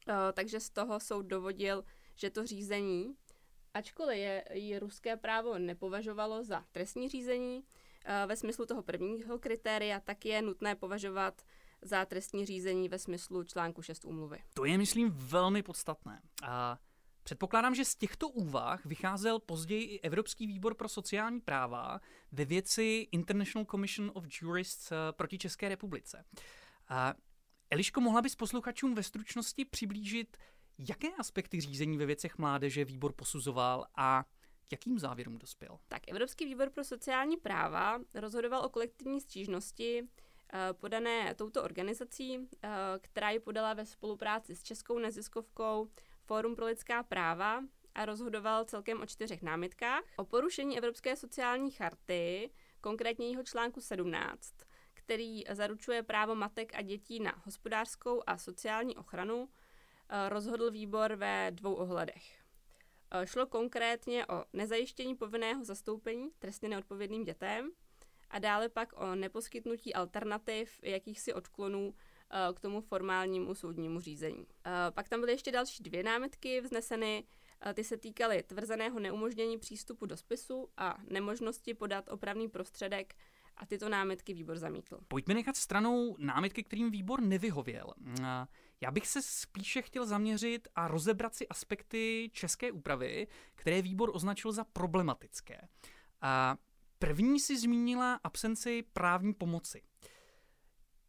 eh, 0.07 0.13
takže 0.33 0.59
z 0.59 0.69
toho 0.69 0.99
soud 0.99 1.25
dovodil, 1.25 1.83
že 2.15 2.29
to 2.29 2.45
řízení 2.45 3.15
Ačkoliv 3.73 4.17
je, 4.17 4.43
je 4.51 4.79
ruské 4.79 5.17
právo 5.17 5.57
nepovažovalo 5.59 6.43
za 6.43 6.65
trestní 6.71 7.09
řízení, 7.09 7.63
eh, 8.05 8.25
ve 8.27 8.35
smyslu 8.35 8.65
toho 8.65 8.83
prvního 8.83 9.39
kritéria, 9.39 9.99
tak 9.99 10.25
je 10.25 10.41
nutné 10.41 10.75
považovat 10.75 11.41
za 11.81 12.05
trestní 12.05 12.45
řízení 12.45 12.89
ve 12.89 12.99
smyslu 12.99 13.43
článku 13.43 13.81
6 13.81 14.05
úmluvy. 14.05 14.43
To 14.53 14.65
je, 14.65 14.77
myslím, 14.77 15.09
velmi 15.09 15.63
podstatné. 15.63 16.21
A 16.43 16.77
předpokládám, 17.23 17.75
že 17.75 17.85
z 17.85 17.95
těchto 17.95 18.29
úvah 18.29 18.85
vycházel 18.85 19.39
později 19.39 19.83
i 19.83 19.99
Evropský 19.99 20.47
výbor 20.47 20.75
pro 20.75 20.89
sociální 20.89 21.41
práva 21.41 21.99
ve 22.31 22.45
věci 22.45 23.07
International 23.11 23.65
Commission 23.65 24.11
of 24.13 24.25
Jurists 24.41 24.91
eh, 24.91 24.95
proti 25.11 25.37
České 25.37 25.69
republice. 25.69 26.25
A 26.89 27.13
Eliško, 27.69 28.01
mohla 28.01 28.21
bys 28.21 28.35
posluchačům 28.35 28.95
ve 28.95 29.03
stručnosti 29.03 29.65
přiblížit, 29.65 30.37
Jaké 30.89 31.07
aspekty 31.19 31.61
řízení 31.61 31.97
ve 31.97 32.05
věcech 32.05 32.37
mládeže 32.37 32.85
výbor 32.85 33.13
posuzoval 33.13 33.85
a 33.95 34.25
jakým 34.71 34.99
závěrům 34.99 35.37
dospěl? 35.37 35.79
Tak 35.87 36.01
Evropský 36.07 36.45
výbor 36.45 36.69
pro 36.69 36.83
sociální 36.83 37.37
práva 37.37 37.99
rozhodoval 38.13 38.65
o 38.65 38.69
kolektivní 38.69 39.21
stížnosti 39.21 40.03
eh, 40.53 40.73
podané 40.73 41.35
touto 41.35 41.63
organizací, 41.63 42.39
eh, 42.63 42.69
která 43.01 43.29
ji 43.29 43.39
podala 43.39 43.73
ve 43.73 43.85
spolupráci 43.85 44.55
s 44.55 44.63
českou 44.63 44.99
neziskovkou 44.99 45.89
Fórum 46.31 46.55
pro 46.55 46.65
lidská 46.65 47.03
práva 47.03 47.63
a 47.95 48.05
rozhodoval 48.05 48.65
celkem 48.65 49.01
o 49.01 49.05
čtyřech 49.05 49.41
námitkách. 49.41 50.03
O 50.15 50.25
porušení 50.25 50.77
Evropské 50.77 51.15
sociální 51.15 51.71
charty, 51.71 52.51
konkrétně 52.81 53.29
jeho 53.29 53.43
článku 53.43 53.81
17, 53.81 54.53
který 54.93 55.43
zaručuje 55.49 56.03
právo 56.03 56.35
matek 56.35 56.71
a 56.75 56.81
dětí 56.81 57.19
na 57.19 57.41
hospodářskou 57.45 58.23
a 58.27 58.37
sociální 58.37 58.97
ochranu, 58.97 59.49
Eh, 60.13 60.29
rozhodl 60.29 60.71
výbor 60.71 61.15
ve 61.15 61.51
dvou 61.51 61.73
ohledech. 61.73 62.41
Eh, 63.11 63.27
šlo 63.27 63.45
konkrétně 63.45 64.25
o 64.27 64.45
nezajištění 64.53 65.15
povinného 65.15 65.63
zastoupení 65.63 66.29
trestně 66.39 66.69
neodpovědným 66.69 67.23
dětem 67.23 67.71
a 68.29 68.39
dále 68.39 68.69
pak 68.69 68.93
o 68.93 69.15
neposkytnutí 69.15 69.93
alternativ 69.93 70.79
jakýchsi 70.83 71.33
odklonů 71.33 71.93
k 72.53 72.59
tomu 72.59 72.81
formálnímu 72.81 73.55
soudnímu 73.55 73.99
řízení. 73.99 74.47
Pak 74.93 75.09
tam 75.09 75.19
byly 75.19 75.31
ještě 75.31 75.51
další 75.51 75.83
dvě 75.83 76.03
námitky 76.03 76.61
vzneseny, 76.61 77.23
ty 77.73 77.83
se 77.83 77.97
týkaly 77.97 78.43
tvrzeného 78.43 78.99
neumožnění 78.99 79.57
přístupu 79.57 80.05
do 80.05 80.17
spisu 80.17 80.69
a 80.77 80.97
nemožnosti 81.09 81.73
podat 81.73 82.09
opravný 82.09 82.49
prostředek 82.49 83.13
a 83.57 83.65
tyto 83.65 83.89
námitky 83.89 84.33
výbor 84.33 84.57
zamítl. 84.57 84.99
Pojďme 85.07 85.33
nechat 85.33 85.55
stranou 85.55 86.15
námitky, 86.19 86.63
kterým 86.63 86.91
výbor 86.91 87.21
nevyhověl. 87.21 87.93
Já 88.81 88.91
bych 88.91 89.07
se 89.07 89.21
spíše 89.21 89.81
chtěl 89.81 90.05
zaměřit 90.05 90.67
a 90.75 90.87
rozebrat 90.87 91.35
si 91.35 91.47
aspekty 91.47 92.29
české 92.33 92.71
úpravy, 92.71 93.27
které 93.55 93.81
výbor 93.81 94.11
označil 94.13 94.51
za 94.51 94.63
problematické. 94.63 95.67
První 96.99 97.39
si 97.39 97.59
zmínila 97.59 98.19
absenci 98.23 98.83
právní 98.93 99.33
pomoci. 99.33 99.81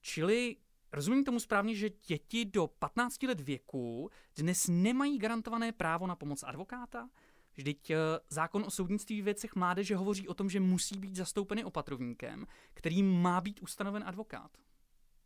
Čili 0.00 0.56
rozumím 0.92 1.24
tomu 1.24 1.40
správně, 1.40 1.74
že 1.74 1.90
děti 2.06 2.44
do 2.44 2.66
15 2.66 3.22
let 3.22 3.40
věku 3.40 4.10
dnes 4.36 4.66
nemají 4.68 5.18
garantované 5.18 5.72
právo 5.72 6.06
na 6.06 6.16
pomoc 6.16 6.42
advokáta? 6.42 7.08
Vždyť 7.54 7.90
eh, 7.90 7.96
zákon 8.28 8.64
o 8.66 8.70
soudnictví 8.70 9.22
v 9.22 9.24
věcech 9.24 9.54
mládeže 9.54 9.96
hovoří 9.96 10.28
o 10.28 10.34
tom, 10.34 10.50
že 10.50 10.60
musí 10.60 10.98
být 10.98 11.16
zastoupeny 11.16 11.64
opatrovníkem, 11.64 12.46
kterým 12.74 13.22
má 13.22 13.40
být 13.40 13.60
ustanoven 13.62 14.04
advokát. 14.06 14.50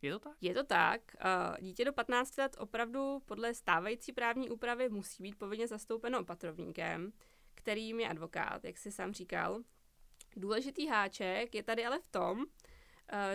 Je 0.01 0.11
to 0.11 0.19
tak? 0.19 0.37
Je 0.41 0.53
to 0.53 0.63
tak. 0.63 1.15
Dítě 1.59 1.85
do 1.85 1.93
15 1.93 2.37
let 2.37 2.55
opravdu 2.59 3.19
podle 3.25 3.53
stávající 3.53 4.13
právní 4.13 4.49
úpravy 4.49 4.89
musí 4.89 5.23
být 5.23 5.35
povinně 5.35 5.67
zastoupeno 5.67 6.19
opatrovníkem, 6.19 7.13
kterým 7.55 7.99
je 7.99 8.09
advokát, 8.09 8.65
jak 8.65 8.77
si 8.77 8.91
sám 8.91 9.13
říkal. 9.13 9.59
Důležitý 10.35 10.87
háček 10.87 11.55
je 11.55 11.63
tady 11.63 11.85
ale 11.85 11.99
v 11.99 12.07
tom, 12.07 12.45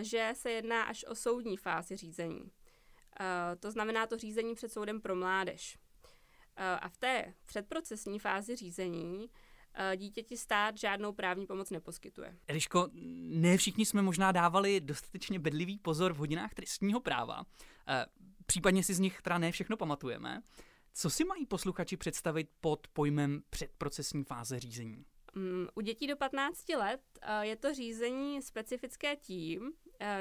že 0.00 0.32
se 0.37 0.50
jedná 0.50 0.82
až 0.82 1.04
o 1.04 1.14
soudní 1.14 1.56
fázi 1.56 1.96
řízení. 1.96 2.52
To 3.61 3.70
znamená 3.70 4.06
to 4.06 4.18
řízení 4.18 4.54
před 4.54 4.72
soudem 4.72 5.00
pro 5.00 5.16
mládež. 5.16 5.78
A 6.56 6.88
v 6.88 6.96
té 6.96 7.35
předprocesní 7.44 8.18
fázi 8.18 8.56
řízení 8.56 9.30
dítěti 9.96 10.37
stát 10.37 10.78
žádnou 10.78 11.12
právní 11.12 11.46
pomoc 11.46 11.70
neposkytuje. 11.70 12.38
Eliško, 12.46 12.88
ne 12.92 13.56
všichni 13.56 13.87
jsme 13.87 14.02
možná 14.02 14.32
dávali 14.32 14.80
dostatečně 14.80 15.38
bedlivý 15.38 15.78
pozor 15.78 16.12
v 16.12 16.16
hodinách 16.16 16.54
trestního 16.54 17.00
práva. 17.00 17.46
Případně 18.46 18.85
si 18.85 18.94
z 18.94 18.98
nich 18.98 19.22
teda 19.22 19.38
ne 19.38 19.52
všechno 19.52 19.76
pamatujeme. 19.76 20.42
Co 20.94 21.11
si 21.11 21.24
mají 21.24 21.46
posluchači 21.46 21.96
představit 21.96 22.50
pod 22.61 22.87
pojmem 22.88 23.42
předprocesní 23.50 24.24
fáze 24.24 24.61
řízení? 24.61 25.04
Um, 25.37 25.68
u 25.75 25.81
dětí 25.81 26.07
do 26.07 26.16
15 26.16 26.68
let 26.68 27.01
uh, 27.16 27.40
je 27.40 27.57
to 27.57 27.75
řízení 27.75 28.42
specifické 28.42 29.16
tím, 29.16 29.62
uh, 29.62 29.73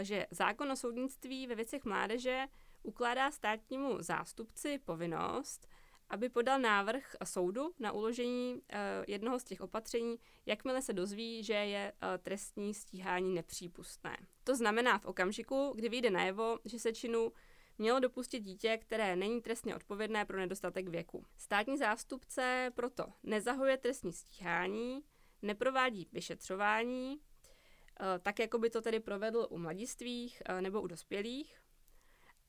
že 0.02 0.28
zákon 0.32 0.71
o 0.71 0.76
soudnictví 0.76 1.47
ve 1.47 1.56
věcech 1.56 1.86
mládeže 1.86 2.45
ukládá 2.84 3.32
státnímu 3.32 4.02
zástupci 4.02 4.80
povinnost, 4.86 5.67
aby 6.10 6.30
podal 6.30 6.60
návrh 6.60 7.15
soudu 7.24 7.71
na 7.80 7.91
uložení 7.91 8.54
uh, 8.56 8.60
jednoho 9.08 9.39
z 9.39 9.43
těch 9.43 9.62
opatření, 9.62 10.15
jakmile 10.45 10.82
se 10.82 10.93
dozví, 10.93 11.43
že 11.43 11.54
je 11.54 11.93
trestní 12.21 12.74
stíhání 12.74 13.34
nepřípustné. 13.34 14.17
To 14.43 14.56
znamená 14.56 15.00
v 15.00 15.06
okamžiku, 15.06 15.74
kdy 15.76 15.89
vyjde 15.89 16.10
najevo, 16.10 16.60
že 16.65 16.80
se 16.80 16.93
činu 16.93 17.32
mělo 17.77 17.99
dopustit 17.99 18.39
dítě, 18.39 18.77
které 18.77 19.15
není 19.15 19.41
trestně 19.41 19.75
odpovědné 19.75 20.25
pro 20.25 20.38
nedostatek 20.38 20.88
věku. 20.88 21.25
Státní 21.38 21.77
zástupce 21.77 22.71
proto 22.75 23.05
nezahuje 23.23 23.77
trestní 23.77 24.13
stíhání, 24.13 25.03
neprovádí 25.41 26.10
vyšetřování, 26.12 27.19
eh, 27.19 28.19
tak 28.19 28.39
jako 28.39 28.57
by 28.57 28.69
to 28.69 28.81
tedy 28.81 28.99
provedl 28.99 29.47
u 29.49 29.57
mladistvých 29.57 30.41
eh, 30.45 30.62
nebo 30.62 30.81
u 30.81 30.88
dospělých. 30.88 31.62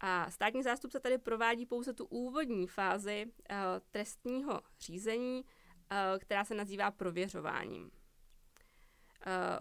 A 0.01 0.31
státní 0.31 0.63
zástupce 0.63 1.01
tady 1.01 1.19
provádí 1.19 1.67
pouze 1.67 1.93
tu 1.93 2.05
úvodní 2.05 2.67
fázi 2.67 3.27
eh, 3.51 3.57
trestního 3.91 4.61
řízení, 4.81 5.45
která 6.19 6.45
se 6.45 6.55
nazývá 6.55 6.91
prověřováním. 6.91 7.91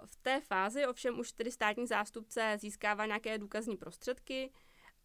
V 0.05 0.15
té 0.15 0.41
fázi 0.41 0.87
ovšem 0.87 1.19
už 1.19 1.31
tedy 1.31 1.51
státní 1.51 1.87
zástupce 1.87 2.57
získává 2.61 3.05
nějaké 3.05 3.37
důkazní 3.37 3.77
prostředky, 3.77 4.51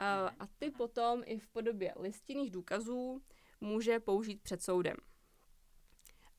a 0.01 0.47
ty 0.59 0.71
potom 0.71 1.23
i 1.27 1.39
v 1.39 1.49
podobě 1.49 1.95
listinných 1.97 2.51
důkazů 2.51 3.23
může 3.61 4.01
použít 4.01 4.43
před 4.43 4.63
soudem. 4.63 4.97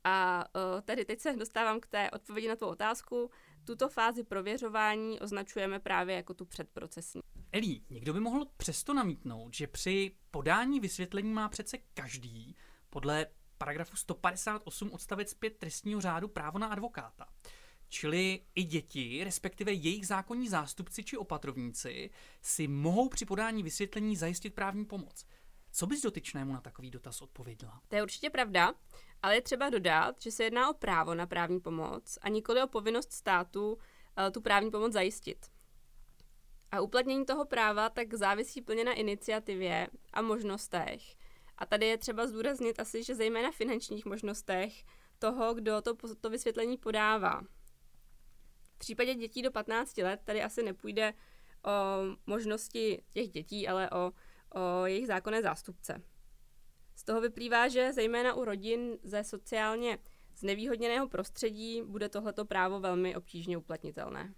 A 0.04 0.46
uh, 0.56 0.82
tedy 0.82 1.06
teď 1.06 1.20
se 1.20 1.36
dostávám 1.36 1.80
k 1.80 1.88
té 1.88 2.12
odpovědi 2.12 2.48
na 2.48 2.56
tvou 2.56 2.67
otázku. 2.67 3.32
Tuto 3.65 3.89
fázi 3.89 4.24
prověřování 4.24 5.20
označujeme 5.20 5.80
právě 5.80 6.15
jako 6.15 6.34
tu 6.34 6.46
předprocesní. 6.46 7.22
Elí, 7.52 7.86
někdo 7.89 8.13
by 8.13 8.20
mohl 8.20 8.46
přesto 8.58 8.93
namítnout, 8.93 9.54
že 9.54 9.67
při 9.67 10.15
podání 10.32 10.80
vysvětlení 10.80 11.34
má 11.34 11.50
přece 11.50 11.78
každý 11.93 12.56
podle 12.89 13.26
paragrafu 13.58 13.96
158 13.96 14.91
odstavec 14.91 15.34
5 15.34 15.58
trestního 15.58 16.02
řádu 16.02 16.28
právo 16.28 16.60
na 16.60 16.67
advokáta. 16.67 17.26
Čili 17.89 18.39
i 18.56 18.63
děti, 18.63 19.23
respektive 19.23 19.73
jejich 19.73 20.08
zákonní 20.08 20.47
zástupci 20.47 21.04
či 21.04 21.17
opatrovníci, 21.17 22.10
si 22.41 22.67
mohou 22.67 23.10
při 23.10 23.26
podání 23.26 23.63
vysvětlení 23.63 24.15
zajistit 24.15 24.54
právní 24.54 24.86
pomoc. 24.86 25.26
Co 25.71 25.88
bys 25.88 26.02
dotyčnému 26.02 26.54
na 26.54 26.62
takový 26.62 26.91
dotaz 26.91 27.21
odpověděla? 27.21 27.82
To 27.88 27.95
je 27.95 28.04
určitě 28.04 28.30
pravda, 28.30 28.73
ale 29.21 29.36
je 29.36 29.41
třeba 29.41 29.69
dodat, 29.69 30.21
že 30.21 30.32
se 30.32 30.43
jedná 30.43 30.69
o 30.69 30.73
právo 30.73 31.15
na 31.15 31.28
právní 31.28 31.60
pomoc 31.60 32.17
a 32.21 32.30
nikoli 32.30 32.63
o 32.63 32.67
povinnost 32.67 33.12
státu 33.12 33.73
uh, 33.73 33.80
tu 34.32 34.41
právní 34.41 34.71
pomoc 34.71 34.93
zajistit. 34.93 35.45
A 36.71 36.82
uplatnění 36.82 37.26
toho 37.26 37.45
práva 37.45 37.89
tak 37.89 38.13
závisí 38.13 38.62
plně 38.62 38.84
na 38.84 38.93
iniciativě 38.93 39.88
a 40.13 40.21
možnostech. 40.21 41.15
A 41.58 41.65
tady 41.65 41.86
je 41.86 41.97
třeba 41.97 42.28
zdůraznit 42.28 42.80
asi, 42.80 43.04
že 43.04 43.15
zejména 43.15 43.52
finančních 43.52 44.06
možnostech 44.06 44.84
toho, 45.19 45.54
kdo 45.54 45.82
to, 45.82 45.95
to 46.21 46.30
vysvětlení 46.30 46.78
podává. 46.78 47.41
V 48.77 48.79
případě 48.79 49.15
dětí 49.15 49.41
do 49.41 49.51
15 49.51 49.97
let 49.97 50.21
tady 50.23 50.43
asi 50.43 50.63
nepůjde 50.63 51.13
o 51.65 51.71
možnosti 52.25 53.03
těch 53.09 53.29
dětí, 53.29 53.67
ale 53.67 53.89
o, 53.89 54.11
o 54.59 54.85
jejich 54.85 55.07
zákonné 55.07 55.41
zástupce. 55.41 56.01
Z 56.95 57.03
toho 57.03 57.21
vyplývá, 57.21 57.67
že 57.67 57.93
zejména 57.93 58.33
u 58.33 58.45
rodin 58.45 58.97
ze 59.03 59.23
sociálně 59.23 59.97
znevýhodněného 60.35 61.09
prostředí 61.09 61.81
bude 61.81 62.09
tohleto 62.09 62.45
právo 62.45 62.79
velmi 62.79 63.15
obtížně 63.15 63.57
uplatnitelné. 63.57 64.33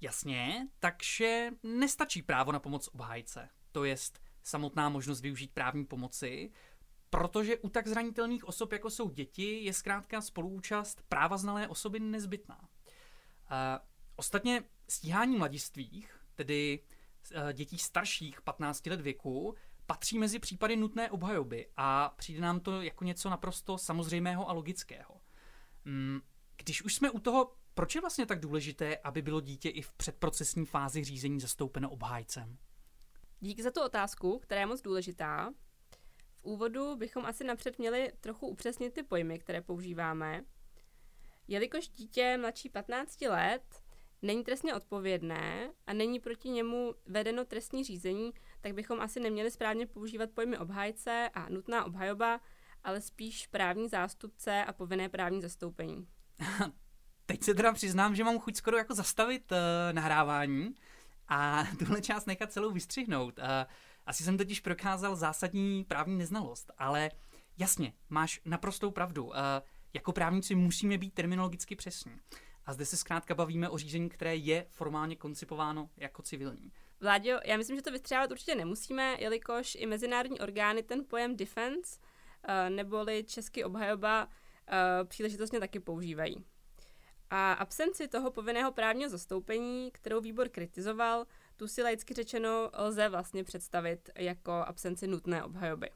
Jasně, 0.00 0.68
takže 0.78 1.50
nestačí 1.62 2.22
právo 2.22 2.52
na 2.52 2.60
pomoc 2.60 2.88
obhájce, 2.92 3.48
to 3.72 3.84
jest 3.84 4.20
samotná 4.42 4.88
možnost 4.88 5.20
využít 5.20 5.52
právní 5.54 5.84
pomoci, 5.84 6.50
protože 7.10 7.58
u 7.58 7.68
tak 7.68 7.88
zranitelných 7.88 8.44
osob, 8.44 8.72
jako 8.72 8.90
jsou 8.90 9.10
děti, 9.10 9.64
je 9.64 9.72
zkrátka 9.72 10.20
spoluúčast 10.20 11.02
práva 11.08 11.36
znalé 11.36 11.68
osoby 11.68 12.00
nezbytná. 12.00 12.68
Ostatně 14.16 14.64
stíhání 14.88 15.36
mladistvých, 15.36 16.20
tedy 16.34 16.80
eh, 17.32 17.52
dětí 17.52 17.78
starších 17.78 18.42
15 18.42 18.86
let 18.86 19.00
věku, 19.00 19.54
patří 19.86 20.18
mezi 20.18 20.38
případy 20.38 20.76
nutné 20.76 21.10
obhajoby 21.10 21.68
a 21.76 22.14
přijde 22.16 22.40
nám 22.40 22.60
to 22.60 22.82
jako 22.82 23.04
něco 23.04 23.30
naprosto 23.30 23.78
samozřejmého 23.78 24.48
a 24.48 24.52
logického. 24.52 25.20
Mm, 25.84 26.20
když 26.56 26.82
už 26.82 26.94
jsme 26.94 27.10
u 27.10 27.18
toho, 27.18 27.56
proč 27.74 27.94
je 27.94 28.00
vlastně 28.00 28.26
tak 28.26 28.40
důležité, 28.40 28.96
aby 28.96 29.22
bylo 29.22 29.40
dítě 29.40 29.68
i 29.68 29.82
v 29.82 29.92
předprocesní 29.92 30.66
fázi 30.66 31.04
řízení 31.04 31.40
zastoupeno 31.40 31.90
obhájcem? 31.90 32.58
Díky 33.40 33.62
za 33.62 33.70
tu 33.70 33.82
otázku, 33.82 34.38
která 34.38 34.60
je 34.60 34.66
moc 34.66 34.82
důležitá. 34.82 35.52
V 36.36 36.44
úvodu 36.44 36.96
bychom 36.96 37.24
asi 37.24 37.44
napřed 37.44 37.78
měli 37.78 38.12
trochu 38.20 38.46
upřesnit 38.46 38.94
ty 38.94 39.02
pojmy, 39.02 39.38
které 39.38 39.60
používáme. 39.60 40.44
Jelikož 41.52 41.88
dítě 41.88 42.38
mladší 42.40 42.68
15 42.68 43.20
let 43.20 43.82
není 44.22 44.44
trestně 44.44 44.74
odpovědné 44.74 45.70
a 45.86 45.92
není 45.92 46.20
proti 46.20 46.48
němu 46.48 46.94
vedeno 47.06 47.44
trestní 47.44 47.84
řízení, 47.84 48.32
tak 48.60 48.74
bychom 48.74 49.00
asi 49.00 49.20
neměli 49.20 49.50
správně 49.50 49.86
používat 49.86 50.30
pojmy 50.30 50.58
obhájce 50.58 51.30
a 51.34 51.48
nutná 51.48 51.84
obhajoba, 51.84 52.40
ale 52.84 53.00
spíš 53.00 53.46
právní 53.46 53.88
zástupce 53.88 54.64
a 54.64 54.72
povinné 54.72 55.08
právní 55.08 55.42
zastoupení. 55.42 56.06
Teď 57.26 57.42
se 57.42 57.54
teda 57.54 57.72
přiznám, 57.72 58.14
že 58.14 58.24
mám 58.24 58.38
chuť 58.38 58.56
skoro 58.56 58.76
jako 58.76 58.94
zastavit 58.94 59.52
uh, 59.52 59.58
nahrávání 59.92 60.74
a 61.28 61.64
tuhle 61.78 62.02
část 62.02 62.26
nechat 62.26 62.52
celou 62.52 62.70
vystřihnout. 62.70 63.38
Uh, 63.38 63.44
asi 64.06 64.24
jsem 64.24 64.38
totiž 64.38 64.60
prokázal 64.60 65.16
zásadní 65.16 65.84
právní 65.84 66.18
neznalost, 66.18 66.70
ale 66.78 67.10
jasně, 67.58 67.92
máš 68.08 68.40
naprostou 68.44 68.90
pravdu. 68.90 69.24
Uh, 69.24 69.34
jako 69.94 70.12
právníci 70.12 70.54
musíme 70.54 70.98
být 70.98 71.14
terminologicky 71.14 71.76
přesní. 71.76 72.12
A 72.66 72.72
zde 72.72 72.86
se 72.86 72.96
zkrátka 72.96 73.34
bavíme 73.34 73.68
o 73.68 73.78
řízení, 73.78 74.08
které 74.08 74.36
je 74.36 74.66
formálně 74.70 75.16
koncipováno 75.16 75.90
jako 75.96 76.22
civilní. 76.22 76.72
Vláďo, 77.00 77.38
já 77.44 77.56
myslím, 77.56 77.76
že 77.76 77.82
to 77.82 77.90
vystřávat 77.90 78.30
určitě 78.30 78.54
nemusíme, 78.54 79.16
jelikož 79.18 79.74
i 79.74 79.86
mezinárodní 79.86 80.40
orgány 80.40 80.82
ten 80.82 81.04
pojem 81.08 81.36
defense, 81.36 81.98
uh, 81.98 82.74
neboli 82.74 83.24
český 83.24 83.64
obhajoba, 83.64 84.24
uh, 84.24 85.08
příležitostně 85.08 85.60
taky 85.60 85.80
používají. 85.80 86.44
A 87.30 87.52
absenci 87.52 88.08
toho 88.08 88.30
povinného 88.30 88.72
právního 88.72 89.10
zastoupení, 89.10 89.90
kterou 89.90 90.20
výbor 90.20 90.48
kritizoval, 90.48 91.26
tu 91.56 91.68
si 91.68 91.82
laicky 91.82 92.14
řečeno 92.14 92.70
lze 92.78 93.08
vlastně 93.08 93.44
představit 93.44 94.10
jako 94.18 94.52
absenci 94.52 95.06
nutné 95.06 95.44
obhajoby. 95.44 95.90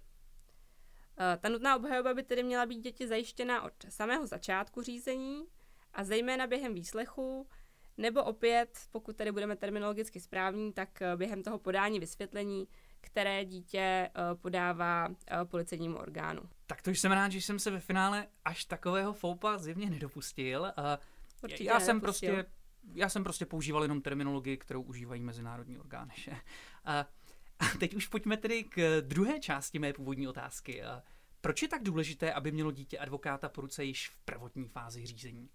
Eh, 1.19 1.37
ta 1.37 1.49
nutná 1.49 1.77
obhajoba 1.77 2.15
by 2.15 2.23
tedy 2.23 2.43
měla 2.43 2.67
být 2.67 2.81
děti 2.81 3.09
zajištěna 3.09 3.63
od 3.63 3.73
samého 3.89 4.27
začátku 4.27 4.83
řízení 4.83 5.45
a 5.93 6.05
zejména 6.05 6.47
během 6.47 6.75
výslechu, 6.75 7.49
nebo 7.97 8.25
opět, 8.25 8.79
pokud 8.93 9.17
tady 9.17 9.33
budeme 9.33 9.57
terminologicky 9.57 10.21
správní, 10.21 10.73
tak 10.73 11.03
eh, 11.03 11.17
během 11.17 11.43
toho 11.43 11.59
podání 11.59 12.01
vysvětlení, 12.01 12.69
které 13.01 13.45
dítě 13.45 13.81
eh, 13.81 14.11
podává 14.35 15.09
policejnímu 15.45 15.99
orgánu. 15.99 16.43
Tak 16.67 16.83
to 16.83 16.91
jsem 16.91 17.13
rád, 17.13 17.33
že 17.33 17.41
jsem 17.41 17.59
se 17.59 17.71
ve 17.71 17.81
finále 17.81 18.27
až 18.45 18.65
takového 18.65 19.13
foupa 19.13 19.59
zjevně 19.59 19.91
nedopustil. 19.91 20.73
Určitě 21.43 21.65
já 21.65 21.81
jsem 21.81 22.01
prostě 22.01 22.47
já 22.95 23.09
jsem 23.09 23.25
prostě 23.25 23.47
používal 23.47 23.83
jenom 23.83 24.03
terminologii, 24.03 24.57
kterou 24.57 24.83
užívají 24.83 25.23
mezinárodní 25.23 25.79
orgány. 25.79 26.13
Že? 26.17 26.33
A 27.59 27.79
teď 27.81 27.95
už 27.95 28.09
pojďme 28.09 28.37
tedy 28.37 28.65
k 28.65 29.01
druhé 29.01 29.41
části 29.41 29.79
mé 29.79 29.93
původní 29.93 30.29
otázky. 30.29 30.83
Proč 31.41 31.63
je 31.63 31.69
tak 31.69 31.83
důležité, 31.83 32.33
aby 32.33 32.53
mělo 32.53 32.71
dítě 32.71 32.99
advokáta 32.99 33.49
po 33.49 33.61
ruce 33.61 33.85
již 33.85 34.09
v 34.09 34.19
prvotní 34.19 34.69
fázi 34.69 35.07
řízení? 35.07 35.51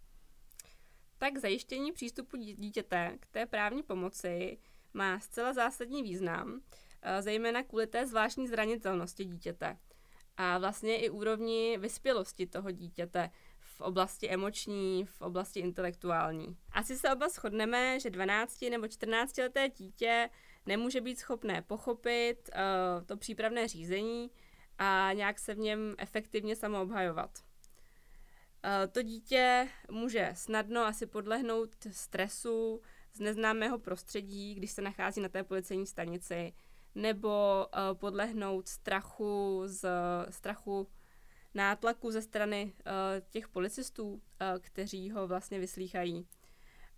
Tak 1.18 1.38
zajištění 1.38 1.92
přístupu 1.92 2.38
dítěte 2.38 3.18
k 3.20 3.28
té 3.28 3.46
právní 3.46 3.84
pomoci 3.84 4.58
má 4.94 5.20
zcela 5.20 5.54
zásadní 5.54 6.04
význam, 6.04 6.62
zejména 7.20 7.64
kvůli 7.64 7.88
té 7.88 8.08
zvláštní 8.08 8.48
zranitelnosti 8.48 9.26
dítěte 9.26 9.78
a 10.38 10.58
vlastně 10.58 10.98
i 10.98 11.10
úrovni 11.10 11.78
vyspělosti 11.78 12.48
toho 12.48 12.72
dítěte 12.72 13.32
v 13.82 13.84
oblasti 13.84 14.30
emoční, 14.30 15.06
v 15.06 15.22
oblasti 15.22 15.60
intelektuální. 15.60 16.58
Asi 16.72 16.98
se 16.98 17.10
oba 17.14 17.30
shodneme, 17.30 18.00
že 18.00 18.10
12 18.10 18.62
nebo 18.62 18.88
14 18.88 19.38
leté 19.38 19.70
dítě 19.70 20.30
nemůže 20.66 21.02
být 21.02 21.20
schopné 21.20 21.62
pochopit 21.62 22.50
uh, 22.54 23.06
to 23.06 23.18
přípravné 23.18 23.68
řízení 23.68 24.32
a 24.78 25.10
nějak 25.14 25.40
se 25.40 25.54
v 25.54 25.58
něm 25.58 25.96
efektivně 25.98 26.56
samoobhajovat. 26.56 27.40
Uh, 27.40 28.92
to 28.92 29.02
dítě 29.02 29.68
může 29.92 30.32
snadno 30.36 30.82
asi 30.82 31.06
podlehnout 31.06 31.76
stresu 31.92 32.82
z 33.14 33.20
neznámého 33.20 33.80
prostředí, 33.80 34.56
když 34.56 34.72
se 34.72 34.82
nachází 34.82 35.22
na 35.22 35.30
té 35.30 35.44
policejní 35.44 35.88
stanici, 35.88 36.54
nebo 36.96 37.66
uh, 37.66 37.98
podlehnout 37.98 38.68
strachu 38.68 39.62
z 39.66 39.90
strachu 40.30 40.88
nátlaku 41.54 42.12
ze 42.12 42.22
strany 42.22 42.74
uh, 42.74 42.92
těch 43.30 43.48
policistů, 43.48 44.14
uh, 44.14 44.20
kteří 44.60 45.12
ho 45.12 45.28
vlastně 45.28 45.60
vyslýchají. 45.60 46.28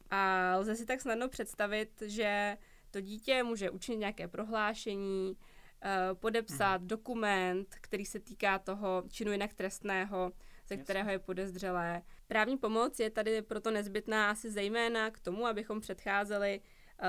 A 0.09 0.53
lze 0.57 0.75
si 0.75 0.85
tak 0.85 1.01
snadno 1.01 1.29
představit, 1.29 2.03
že 2.05 2.57
to 2.91 3.01
dítě 3.01 3.43
může 3.43 3.69
učinit 3.69 3.97
nějaké 3.97 4.27
prohlášení, 4.27 5.37
uh, 5.37 6.17
podepsat 6.19 6.77
hmm. 6.77 6.87
dokument, 6.87 7.75
který 7.81 8.05
se 8.05 8.19
týká 8.19 8.59
toho 8.59 9.03
činu 9.09 9.31
jinak 9.31 9.53
trestného, 9.53 10.31
ze 10.67 10.77
kterého 10.77 11.09
je 11.09 11.19
podezřelé. 11.19 12.01
Právní 12.27 12.57
pomoc 12.57 12.99
je 12.99 13.09
tady 13.09 13.41
proto 13.41 13.71
nezbytná 13.71 14.29
asi 14.29 14.51
zejména 14.51 15.11
k 15.11 15.19
tomu, 15.19 15.45
abychom 15.45 15.79
předcházeli 15.79 16.61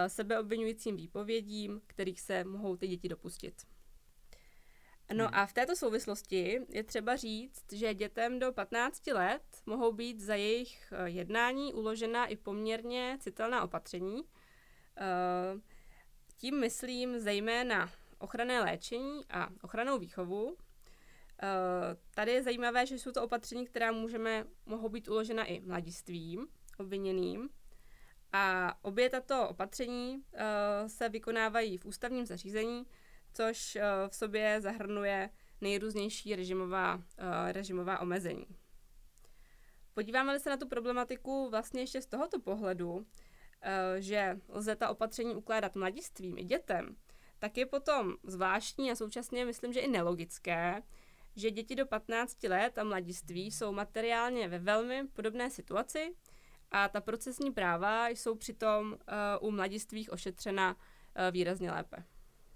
sebeobvinujícím 0.06 0.96
výpovědím, 0.96 1.80
kterých 1.86 2.20
se 2.20 2.44
mohou 2.44 2.76
ty 2.76 2.88
děti 2.88 3.08
dopustit. 3.08 3.54
No 5.12 5.24
hmm. 5.24 5.34
a 5.34 5.46
v 5.46 5.52
této 5.52 5.76
souvislosti 5.76 6.60
je 6.68 6.84
třeba 6.84 7.16
říct, 7.16 7.72
že 7.72 7.94
dětem 7.94 8.38
do 8.38 8.52
15 8.52 9.06
let 9.06 9.42
mohou 9.66 9.92
být 9.92 10.20
za 10.20 10.34
jejich 10.34 10.92
eh, 10.92 11.08
jednání 11.10 11.74
uložena 11.74 12.26
i 12.26 12.36
poměrně 12.36 13.18
citelná 13.20 13.62
opatření. 13.62 14.22
Eh, 14.96 15.60
tím 16.36 16.60
myslím 16.60 17.18
zejména 17.18 17.90
ochranné 18.18 18.60
léčení 18.60 19.24
a 19.30 19.48
ochranou 19.62 19.98
výchovu. 19.98 20.56
Eh, 21.42 21.46
tady 22.14 22.32
je 22.32 22.42
zajímavé, 22.42 22.86
že 22.86 22.98
jsou 22.98 23.12
to 23.12 23.22
opatření, 23.22 23.66
která 23.66 23.92
můžeme, 23.92 24.44
mohou 24.66 24.88
být 24.88 25.08
uložena 25.08 25.44
i 25.44 25.60
mladistvím 25.60 26.46
obviněným. 26.78 27.48
A 28.32 28.74
obě 28.82 29.10
tato 29.10 29.48
opatření 29.48 30.24
se 30.86 31.08
vykonávají 31.08 31.78
v 31.78 31.84
ústavním 31.84 32.26
zařízení, 32.26 32.86
což 33.34 33.76
eh, 33.76 33.82
v 34.08 34.14
sobě 34.14 34.60
zahrnuje 34.60 35.30
nejrůznější 35.60 36.36
režimová, 36.36 37.02
eh, 37.18 37.52
režimová 37.52 37.98
omezení. 37.98 38.46
Podíváme-li 39.94 40.40
se 40.40 40.50
na 40.50 40.56
tu 40.56 40.68
problematiku 40.68 41.50
vlastně 41.50 41.80
ještě 41.80 42.02
z 42.02 42.06
tohoto 42.06 42.40
pohledu, 42.40 43.06
eh, 43.62 44.00
že 44.00 44.40
lze 44.48 44.76
ta 44.76 44.88
opatření 44.88 45.34
ukládat 45.34 45.76
mladistvím 45.76 46.38
i 46.38 46.44
dětem, 46.44 46.96
tak 47.38 47.56
je 47.56 47.66
potom 47.66 48.14
zvláštní 48.22 48.90
a 48.90 48.96
současně 48.96 49.44
myslím, 49.44 49.72
že 49.72 49.80
i 49.80 49.88
nelogické, 49.88 50.82
že 51.36 51.50
děti 51.50 51.74
do 51.74 51.86
15 51.86 52.48
let 52.48 52.78
a 52.78 52.84
mladiství 52.84 53.50
jsou 53.50 53.72
materiálně 53.72 54.48
ve 54.48 54.58
velmi 54.58 55.08
podobné 55.12 55.50
situaci 55.50 56.14
a 56.70 56.88
ta 56.88 57.00
procesní 57.00 57.52
práva 57.52 58.08
jsou 58.08 58.34
přitom 58.34 58.96
u 59.40 59.50
mladistvých 59.50 60.12
ošetřena 60.12 60.76
výrazně 61.30 61.70
lépe. 61.70 62.04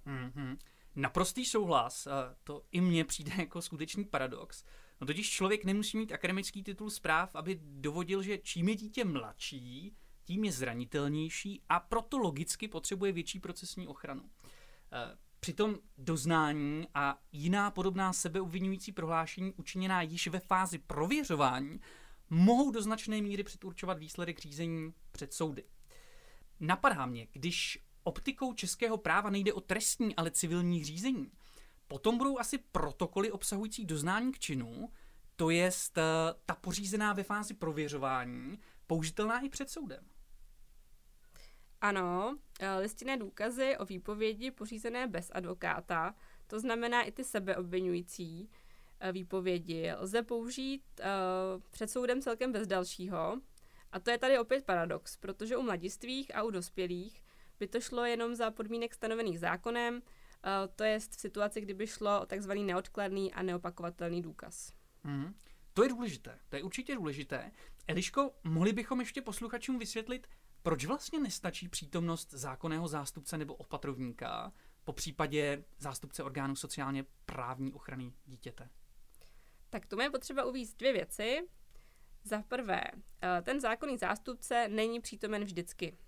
Mm-hmm. 0.08 0.56
Naprostý 0.96 1.44
souhlas, 1.44 2.08
to 2.44 2.62
i 2.72 2.80
mně 2.80 3.04
přijde 3.04 3.32
jako 3.38 3.62
skutečný 3.62 4.04
paradox. 4.04 4.64
No 5.00 5.06
totiž 5.06 5.30
člověk 5.30 5.64
nemusí 5.64 5.98
mít 5.98 6.12
akademický 6.12 6.62
titul 6.62 6.90
zpráv, 6.90 7.34
aby 7.34 7.60
dovodil, 7.62 8.22
že 8.22 8.38
čím 8.38 8.68
je 8.68 8.74
dítě 8.74 9.04
mladší, 9.04 9.96
tím 10.24 10.44
je 10.44 10.52
zranitelnější 10.52 11.62
a 11.68 11.80
proto 11.80 12.18
logicky 12.18 12.68
potřebuje 12.68 13.12
větší 13.12 13.40
procesní 13.40 13.86
ochranu. 13.86 14.22
E, 14.92 15.18
přitom 15.40 15.78
doznání 15.98 16.88
a 16.94 17.22
jiná 17.32 17.70
podobná 17.70 18.12
sebeobvinující 18.12 18.92
prohlášení 18.92 19.52
učiněná 19.52 20.02
již 20.02 20.28
ve 20.28 20.40
fázi 20.40 20.78
prověřování 20.78 21.80
mohou 22.30 22.70
do 22.70 22.82
značné 22.82 23.20
míry 23.22 23.42
předurčovat 23.42 23.98
výsledek 23.98 24.38
řízení 24.38 24.94
před 25.12 25.32
soudy. 25.32 25.64
Napadá 26.60 27.06
mě, 27.06 27.26
když 27.32 27.87
optikou 28.08 28.52
českého 28.52 28.96
práva 28.96 29.30
nejde 29.30 29.52
o 29.52 29.60
trestní, 29.60 30.16
ale 30.16 30.30
civilní 30.30 30.84
řízení. 30.84 31.30
Potom 31.88 32.18
budou 32.18 32.38
asi 32.38 32.58
protokoly 32.58 33.32
obsahující 33.32 33.84
doznání 33.84 34.32
k 34.32 34.38
činu, 34.38 34.88
to 35.36 35.50
je 35.50 35.70
eh, 35.70 36.02
ta 36.46 36.54
pořízená 36.54 37.12
ve 37.12 37.22
fázi 37.22 37.54
prověřování, 37.54 38.58
použitelná 38.86 39.40
i 39.40 39.48
před 39.48 39.70
soudem. 39.70 40.04
Ano, 41.80 42.38
eh, 42.60 42.78
listinné 42.78 43.16
důkazy 43.16 43.76
o 43.76 43.84
výpovědi 43.84 44.50
pořízené 44.50 45.06
bez 45.06 45.30
advokáta, 45.34 46.14
to 46.46 46.60
znamená 46.60 47.02
i 47.02 47.12
ty 47.12 47.24
sebeobvinující 47.24 48.50
eh, 49.00 49.12
výpovědi, 49.12 49.92
lze 49.98 50.22
použít 50.22 50.82
před 51.70 51.90
soudem 51.90 52.22
celkem 52.22 52.52
bez 52.52 52.66
dalšího. 52.66 53.40
A 53.92 54.00
to 54.00 54.10
je 54.10 54.18
tady 54.18 54.38
opět 54.38 54.64
paradox, 54.64 55.16
protože 55.16 55.56
u 55.56 55.62
mladistvých 55.62 56.36
a 56.36 56.42
u 56.42 56.50
dospělých 56.50 57.22
by 57.58 57.68
to 57.68 57.80
šlo 57.80 58.04
jenom 58.04 58.34
za 58.34 58.50
podmínek 58.50 58.94
stanovených 58.94 59.40
zákonem, 59.40 60.02
eh, 60.02 60.68
to 60.76 60.84
je 60.84 61.00
v 61.00 61.02
situaci, 61.02 61.60
kdyby 61.60 61.86
šlo 61.86 62.20
o 62.20 62.26
takzvaný 62.26 62.64
neodkladný 62.64 63.34
a 63.34 63.42
neopakovatelný 63.42 64.22
důkaz. 64.22 64.72
Mm, 65.04 65.34
to 65.74 65.82
je 65.82 65.88
důležité, 65.88 66.38
to 66.48 66.56
je 66.56 66.62
určitě 66.62 66.94
důležité. 66.94 67.52
Eliško, 67.86 68.30
mohli 68.44 68.72
bychom 68.72 69.00
ještě 69.00 69.22
posluchačům 69.22 69.78
vysvětlit, 69.78 70.26
proč 70.62 70.84
vlastně 70.84 71.20
nestačí 71.20 71.68
přítomnost 71.68 72.30
zákonného 72.30 72.88
zástupce 72.88 73.38
nebo 73.38 73.54
opatrovníka, 73.54 74.52
po 74.84 74.92
případě 74.92 75.64
zástupce 75.78 76.22
orgánu 76.22 76.56
sociálně 76.56 77.04
právní 77.26 77.72
ochrany 77.72 78.12
dítěte? 78.26 78.68
Tak 79.70 79.86
tomu 79.86 80.02
je 80.02 80.10
potřeba 80.10 80.44
uvíct 80.44 80.78
dvě 80.78 80.92
věci. 80.92 81.48
Za 82.24 82.42
prvé, 82.42 82.82
eh, 83.22 83.42
ten 83.42 83.60
zákonný 83.60 83.98
zástupce 83.98 84.68
není 84.68 85.00
přítomen 85.00 85.44
vždycky. 85.44 85.98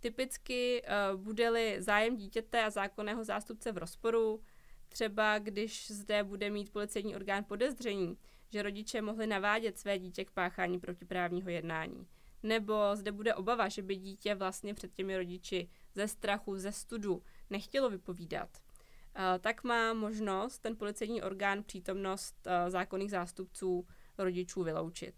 Typicky 0.00 0.82
uh, 0.82 1.20
bude-li 1.20 1.82
zájem 1.82 2.16
dítěte 2.16 2.64
a 2.64 2.70
zákonného 2.70 3.24
zástupce 3.24 3.72
v 3.72 3.78
rozporu, 3.78 4.42
třeba 4.88 5.38
když 5.38 5.90
zde 5.90 6.24
bude 6.24 6.50
mít 6.50 6.72
policejní 6.72 7.16
orgán 7.16 7.44
podezření, 7.44 8.18
že 8.48 8.62
rodiče 8.62 9.02
mohli 9.02 9.26
navádět 9.26 9.78
své 9.78 9.98
dítě 9.98 10.24
k 10.24 10.30
páchání 10.30 10.80
protiprávního 10.80 11.50
jednání, 11.50 12.06
nebo 12.42 12.74
zde 12.94 13.12
bude 13.12 13.34
obava, 13.34 13.68
že 13.68 13.82
by 13.82 13.96
dítě 13.96 14.34
vlastně 14.34 14.74
před 14.74 14.94
těmi 14.94 15.16
rodiči 15.16 15.68
ze 15.94 16.08
strachu, 16.08 16.56
ze 16.56 16.72
studu 16.72 17.22
nechtělo 17.50 17.90
vypovídat, 17.90 18.48
uh, 18.56 19.22
tak 19.40 19.64
má 19.64 19.94
možnost 19.94 20.58
ten 20.58 20.76
policejní 20.76 21.22
orgán 21.22 21.62
přítomnost 21.62 22.46
uh, 22.46 22.70
zákonných 22.70 23.10
zástupců 23.10 23.86
rodičů 24.18 24.62
vyloučit. 24.62 25.14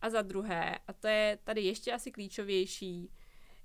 A 0.00 0.10
za 0.10 0.22
druhé, 0.22 0.78
a 0.88 0.92
to 0.92 1.08
je 1.08 1.38
tady 1.44 1.60
ještě 1.60 1.92
asi 1.92 2.10
klíčovější, 2.10 3.10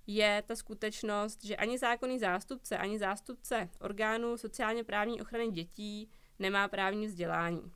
je 0.08 0.44
ta 0.48 0.56
skutečnost, 0.56 1.44
že 1.44 1.56
ani 1.56 1.78
zákonný 1.78 2.20
zástupce, 2.20 2.78
ani 2.78 3.00
zástupce 3.00 3.70
orgánů 3.80 4.38
sociálně 4.38 4.84
právní 4.84 5.22
ochrany 5.22 5.52
dětí 5.52 6.10
nemá 6.40 6.68
právní 6.68 7.08
vzdělání. 7.08 7.72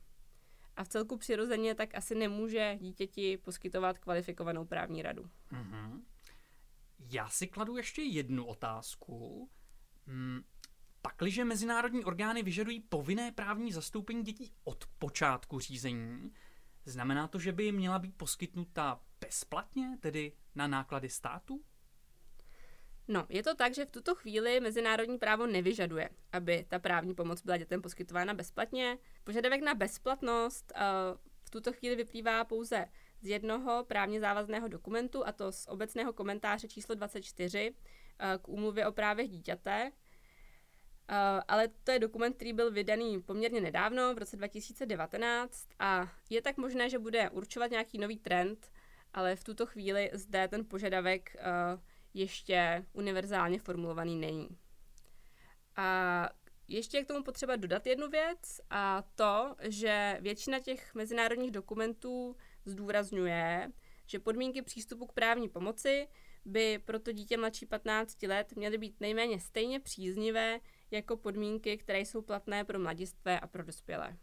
A 0.76 0.84
v 0.84 0.88
celku 0.88 1.16
přirozeně 1.16 1.74
tak 1.74 1.94
asi 1.94 2.14
nemůže 2.14 2.76
dítěti 2.80 3.36
poskytovat 3.36 3.98
kvalifikovanou 3.98 4.64
právní 4.64 5.02
radu. 5.02 5.30
Mm-hmm. 5.52 6.00
Já 6.98 7.28
si 7.28 7.46
kladu 7.46 7.76
ještě 7.76 8.02
jednu 8.02 8.44
otázku. 8.44 9.50
Hmm, 10.06 10.42
pakliže 11.02 11.44
mezinárodní 11.44 12.04
orgány 12.04 12.42
vyžadují 12.42 12.80
povinné 12.80 13.32
právní 13.32 13.72
zastoupení 13.72 14.22
dětí 14.22 14.52
od 14.64 14.86
počátku 14.98 15.60
řízení, 15.60 16.32
znamená 16.84 17.28
to, 17.28 17.38
že 17.38 17.52
by 17.52 17.64
jim 17.64 17.74
měla 17.74 17.98
být 17.98 18.16
poskytnuta 18.16 19.00
bezplatně, 19.20 19.98
tedy 20.00 20.32
na 20.54 20.66
náklady 20.66 21.08
státu? 21.08 21.64
No, 23.10 23.26
je 23.28 23.42
to 23.42 23.54
tak, 23.54 23.74
že 23.74 23.84
v 23.84 23.90
tuto 23.90 24.14
chvíli 24.14 24.60
mezinárodní 24.60 25.18
právo 25.18 25.46
nevyžaduje, 25.46 26.08
aby 26.32 26.64
ta 26.68 26.78
právní 26.78 27.14
pomoc 27.14 27.42
byla 27.42 27.56
dětem 27.56 27.82
poskytována 27.82 28.34
bezplatně. 28.34 28.98
Požadavek 29.24 29.62
na 29.62 29.74
bezplatnost 29.74 30.72
uh, 30.76 31.18
v 31.42 31.50
tuto 31.50 31.72
chvíli 31.72 31.96
vyplývá 31.96 32.44
pouze 32.44 32.86
z 33.20 33.26
jednoho 33.26 33.84
právně 33.84 34.20
závazného 34.20 34.68
dokumentu, 34.68 35.26
a 35.26 35.32
to 35.32 35.52
z 35.52 35.66
obecného 35.66 36.12
komentáře 36.12 36.68
číslo 36.68 36.94
24 36.94 37.70
uh, 37.70 37.76
eh, 38.18 38.38
k 38.42 38.48
úmluvě 38.48 38.86
o 38.86 38.92
právech 38.92 39.28
dítěte. 39.28 39.92
Uh, 41.10 41.16
ale 41.48 41.68
to 41.84 41.90
je 41.90 41.98
dokument, 41.98 42.32
který 42.32 42.52
byl 42.52 42.70
vydaný 42.70 43.22
poměrně 43.22 43.60
nedávno, 43.60 44.14
v 44.14 44.18
roce 44.18 44.36
2019, 44.36 45.68
a 45.78 46.12
je 46.30 46.42
tak 46.42 46.56
možné, 46.56 46.90
že 46.90 46.98
bude 46.98 47.30
určovat 47.30 47.70
nějaký 47.70 47.98
nový 47.98 48.18
trend, 48.18 48.70
ale 49.14 49.36
v 49.36 49.44
tuto 49.44 49.66
chvíli 49.66 50.10
zde 50.12 50.48
ten 50.48 50.64
požadavek 50.64 51.36
uh, 51.36 51.80
ještě 52.14 52.86
univerzálně 52.92 53.58
formulovaný 53.58 54.16
není. 54.16 54.48
A 55.76 56.28
ještě 56.68 57.04
k 57.04 57.06
tomu 57.06 57.24
potřeba 57.24 57.56
dodat 57.56 57.86
jednu 57.86 58.08
věc 58.08 58.60
a 58.70 59.02
to, 59.14 59.56
že 59.62 60.18
většina 60.20 60.60
těch 60.60 60.94
mezinárodních 60.94 61.50
dokumentů 61.50 62.36
zdůrazňuje, 62.64 63.72
že 64.06 64.18
podmínky 64.18 64.62
přístupu 64.62 65.06
k 65.06 65.12
právní 65.12 65.48
pomoci 65.48 66.08
by 66.44 66.78
pro 66.78 66.98
to 66.98 67.12
dítě 67.12 67.36
mladší 67.36 67.66
15 67.66 68.22
let 68.22 68.56
měly 68.56 68.78
být 68.78 69.00
nejméně 69.00 69.40
stejně 69.40 69.80
příznivé 69.80 70.60
jako 70.90 71.16
podmínky, 71.16 71.76
které 71.76 72.00
jsou 72.00 72.22
platné 72.22 72.64
pro 72.64 72.78
mladistvé 72.78 73.40
a 73.40 73.46
pro 73.46 73.64
dospělé. 73.64 74.16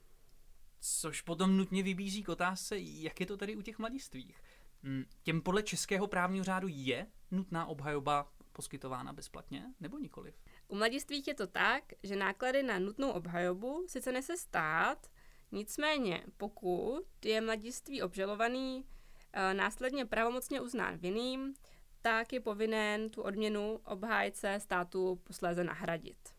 Což 0.79 1.21
potom 1.21 1.57
nutně 1.57 1.83
vybízí 1.83 2.23
k 2.23 2.29
otázce, 2.29 2.79
jak 2.79 3.19
je 3.19 3.25
to 3.25 3.37
tedy 3.37 3.55
u 3.55 3.61
těch 3.61 3.79
mladistvých. 3.79 4.41
Hm, 4.83 5.03
těm 5.23 5.41
podle 5.41 5.63
českého 5.63 6.07
právního 6.07 6.43
řádu 6.43 6.67
je 6.71 7.07
nutná 7.31 7.65
obhajoba 7.65 8.31
poskytována 8.53 9.13
bezplatně 9.13 9.65
nebo 9.79 9.97
nikoliv? 9.97 10.35
U 10.67 10.75
mladistvých 10.75 11.27
je 11.27 11.33
to 11.33 11.47
tak, 11.47 11.83
že 12.03 12.15
náklady 12.15 12.63
na 12.63 12.79
nutnou 12.79 13.11
obhajobu 13.11 13.85
sice 13.87 14.11
nese 14.11 14.37
stát, 14.37 15.07
nicméně 15.51 16.23
pokud 16.37 17.25
je 17.25 17.41
mladiství 17.41 18.01
obžalovaný 18.01 18.85
e, 19.33 19.53
následně 19.53 20.05
pravomocně 20.05 20.61
uznán 20.61 20.97
vinným, 20.97 21.53
tak 22.01 22.33
je 22.33 22.39
povinen 22.39 23.09
tu 23.09 23.21
odměnu 23.21 23.79
obhájce 23.85 24.59
státu 24.59 25.21
posléze 25.23 25.63
nahradit. 25.63 26.37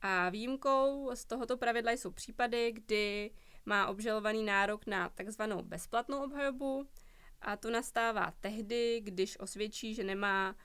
A 0.00 0.28
výjimkou 0.28 1.10
z 1.14 1.24
tohoto 1.24 1.56
pravidla 1.56 1.92
jsou 1.92 2.10
případy, 2.10 2.72
kdy 2.72 3.30
má 3.66 3.86
obžalovaný 3.86 4.42
nárok 4.42 4.86
na 4.86 5.08
takzvanou 5.08 5.62
bezplatnou 5.62 6.24
obhajobu 6.24 6.88
a 7.42 7.56
to 7.56 7.70
nastává 7.70 8.32
tehdy, 8.40 9.00
když 9.04 9.40
osvědčí, 9.40 9.94
že 9.94 10.04
nemá 10.04 10.50
uh, 10.50 10.56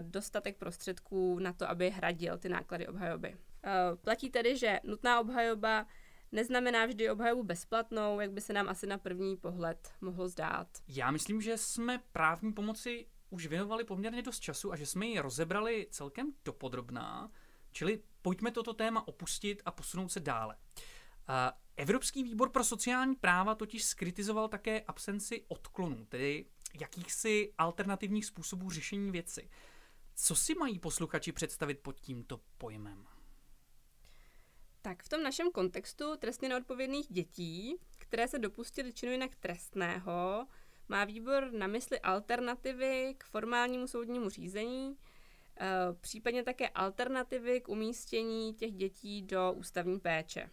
dostatek 0.00 0.56
prostředků 0.56 1.38
na 1.38 1.52
to, 1.52 1.70
aby 1.70 1.90
hradil 1.90 2.38
ty 2.38 2.48
náklady 2.48 2.86
obhajoby. 2.88 3.34
Uh, 3.34 3.96
platí 3.96 4.30
tedy, 4.30 4.56
že 4.56 4.80
nutná 4.84 5.20
obhajoba 5.20 5.86
neznamená 6.32 6.86
vždy 6.86 7.10
obhajobu 7.10 7.42
bezplatnou, 7.42 8.20
jak 8.20 8.30
by 8.30 8.40
se 8.40 8.52
nám 8.52 8.68
asi 8.68 8.86
na 8.86 8.98
první 8.98 9.36
pohled 9.36 9.92
mohlo 10.00 10.28
zdát. 10.28 10.68
Já 10.88 11.10
myslím, 11.10 11.40
že 11.40 11.58
jsme 11.58 12.02
právní 12.12 12.52
pomoci 12.52 13.06
už 13.30 13.46
věnovali 13.46 13.84
poměrně 13.84 14.22
dost 14.22 14.40
času 14.40 14.72
a 14.72 14.76
že 14.76 14.86
jsme 14.86 15.06
ji 15.06 15.20
rozebrali 15.20 15.86
celkem 15.90 16.32
dopodrobná, 16.44 17.30
čili 17.72 18.02
pojďme 18.22 18.50
toto 18.50 18.74
téma 18.74 19.08
opustit 19.08 19.62
a 19.64 19.70
posunout 19.70 20.08
se 20.08 20.20
dále. 20.20 20.56
Evropský 21.76 22.24
výbor 22.24 22.50
pro 22.50 22.64
sociální 22.64 23.14
práva 23.14 23.54
totiž 23.54 23.84
skritizoval 23.84 24.48
také 24.48 24.80
absenci 24.80 25.44
odklonů, 25.48 26.06
tedy 26.06 26.46
jakýchsi 26.80 27.52
alternativních 27.58 28.26
způsobů 28.26 28.70
řešení 28.70 29.10
věci. 29.10 29.50
Co 30.14 30.36
si 30.36 30.54
mají 30.54 30.78
posluchači 30.78 31.32
představit 31.32 31.80
pod 31.80 32.00
tímto 32.00 32.40
pojmem? 32.58 33.06
Tak 34.82 35.02
v 35.02 35.08
tom 35.08 35.22
našem 35.22 35.50
kontextu 35.50 36.16
trestně 36.16 36.48
neodpovědných 36.48 37.06
dětí, 37.06 37.76
které 37.98 38.28
se 38.28 38.38
dopustily 38.38 38.92
činu 38.92 39.12
jinak 39.12 39.34
trestného, 39.34 40.46
má 40.88 41.04
výbor 41.04 41.52
na 41.52 41.66
mysli 41.66 42.00
alternativy 42.00 43.14
k 43.18 43.24
formálnímu 43.24 43.86
soudnímu 43.86 44.30
řízení, 44.30 44.96
eh, 45.60 45.66
případně 46.00 46.42
také 46.42 46.68
alternativy 46.68 47.60
k 47.60 47.68
umístění 47.68 48.54
těch 48.54 48.72
dětí 48.72 49.22
do 49.22 49.52
ústavní 49.52 50.00
péče. 50.00 50.50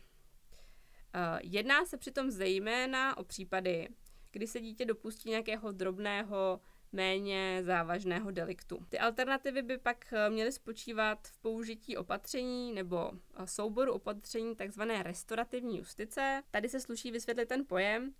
Eh, 1.16 1.40
jedná 1.44 1.86
se 1.86 1.98
přitom 1.98 2.32
zejména 2.32 3.18
o 3.18 3.24
případy, 3.24 3.90
kdy 4.32 4.48
se 4.48 4.60
dítě 4.60 4.86
dopustí 4.86 5.30
nějakého 5.30 5.72
drobného, 5.72 6.62
méně 6.92 7.60
závažného 7.64 8.32
deliktu. 8.32 8.86
Ty 8.90 9.00
alternativy 9.00 9.62
by 9.62 9.78
pak 9.78 10.14
eh, 10.14 10.30
měly 10.30 10.52
spočívat 10.52 11.28
v 11.28 11.38
použití 11.38 11.98
opatření 11.98 12.74
nebo 12.74 13.12
eh, 13.14 13.48
souboru 13.48 13.94
opatření 13.94 14.56
tzv. 14.56 14.82
restaurativní 15.02 15.78
justice. 15.78 16.44
Tady 16.52 16.70
se 16.70 16.80
sluší 16.80 17.12
vysvětlit 17.12 17.46
ten 17.46 17.66
pojem. 17.66 18.14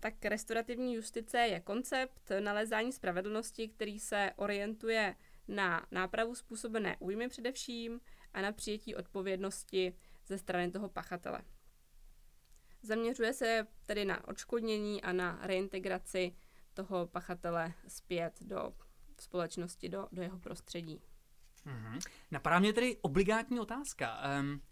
Tak 0.00 0.24
restaurativní 0.24 0.94
justice 0.94 1.38
je 1.38 1.60
koncept 1.60 2.30
nalezání 2.40 2.92
spravedlnosti, 2.92 3.68
který 3.68 4.00
se 4.00 4.30
orientuje 4.36 5.14
na 5.48 5.86
nápravu 5.90 6.34
způsobené 6.34 6.96
újmy 6.98 7.28
především 7.28 8.00
a 8.34 8.42
na 8.42 8.52
přijetí 8.52 8.94
odpovědnosti 8.94 9.94
ze 10.26 10.38
strany 10.38 10.70
toho 10.70 10.88
pachatele. 10.88 11.40
Zaměřuje 12.82 13.32
se 13.32 13.66
tedy 13.86 14.04
na 14.04 14.28
odškodnění 14.28 15.02
a 15.02 15.12
na 15.12 15.38
reintegraci 15.42 16.36
toho 16.74 17.06
pachatele 17.06 17.72
zpět 17.88 18.32
do 18.40 18.72
společnosti, 19.20 19.88
do, 19.88 20.08
do 20.12 20.22
jeho 20.22 20.38
prostředí. 20.38 21.02
Mm-hmm. 21.66 22.00
Napadá 22.30 22.58
mě 22.58 22.72
tedy 22.72 22.96
obligátní 23.00 23.60
otázka. 23.60 24.20
Um, 24.40 24.62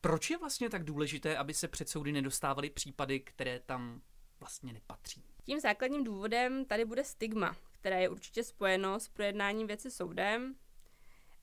proč 0.00 0.30
je 0.30 0.38
vlastně 0.38 0.70
tak 0.70 0.84
důležité, 0.84 1.36
aby 1.36 1.54
se 1.54 1.68
před 1.68 1.88
soudy 1.88 2.12
nedostávaly 2.12 2.70
případy, 2.70 3.20
které 3.20 3.60
tam 3.60 4.00
vlastně 4.40 4.72
nepatří? 4.72 5.24
Tím 5.44 5.60
základním 5.60 6.04
důvodem 6.04 6.64
tady 6.64 6.84
bude 6.84 7.04
stigma, 7.04 7.56
které 7.72 8.02
je 8.02 8.08
určitě 8.08 8.44
spojeno 8.44 9.00
s 9.00 9.08
projednáním 9.08 9.66
věci 9.66 9.90
soudem. 9.90 10.54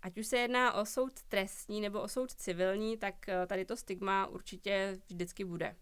Ať 0.02 0.18
už 0.18 0.28
se 0.28 0.38
jedná 0.38 0.74
o 0.74 0.86
soud 0.86 1.24
trestní 1.24 1.82
nebo 1.82 2.02
o 2.02 2.08
soud 2.08 2.32
civilní, 2.34 2.98
tak 2.98 3.30
eh, 3.30 3.48
tady 3.48 3.66
to 3.66 3.78
stigma 3.78 4.28
určitě 4.28 5.00
vždycky 5.10 5.46
bude. 5.46 5.76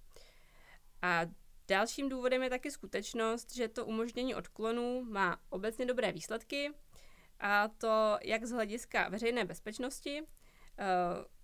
A 1.01 1.21
dalším 1.67 2.09
důvodem 2.09 2.43
je 2.43 2.49
taky 2.49 2.71
skutečnost, 2.71 3.55
že 3.55 3.67
to 3.67 3.85
umožnění 3.85 4.35
odklonů 4.35 5.03
má 5.03 5.41
obecně 5.49 5.85
dobré 5.85 6.11
výsledky, 6.11 6.73
a 7.39 7.67
to 7.67 8.17
jak 8.23 8.45
z 8.45 8.51
hlediska 8.51 9.09
veřejné 9.09 9.45
bezpečnosti, 9.45 10.21
eh, 10.21 10.85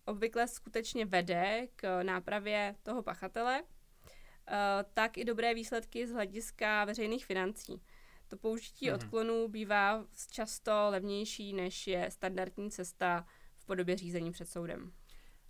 obvykle 0.06 0.48
skutečně 0.48 1.06
vede 1.06 1.68
k 1.76 2.04
nápravě 2.04 2.76
toho 2.84 3.04
pachatele, 3.04 3.64
eh, 3.64 4.86
tak 4.94 5.18
i 5.18 5.26
dobré 5.26 5.54
výsledky 5.54 6.08
z 6.08 6.12
hlediska 6.12 6.86
veřejných 6.86 7.26
financí. 7.26 7.82
To 8.28 8.38
použití 8.38 8.90
mm-hmm. 8.90 8.96
odklonů 8.96 9.48
bývá 9.48 10.06
často 10.32 10.72
levnější, 10.90 11.54
než 11.54 11.88
je 11.88 12.12
standardní 12.12 12.72
cesta 12.72 13.28
v 13.58 13.66
podobě 13.66 13.98
řízení 13.98 14.32
před 14.32 14.50
soudem. 14.50 14.92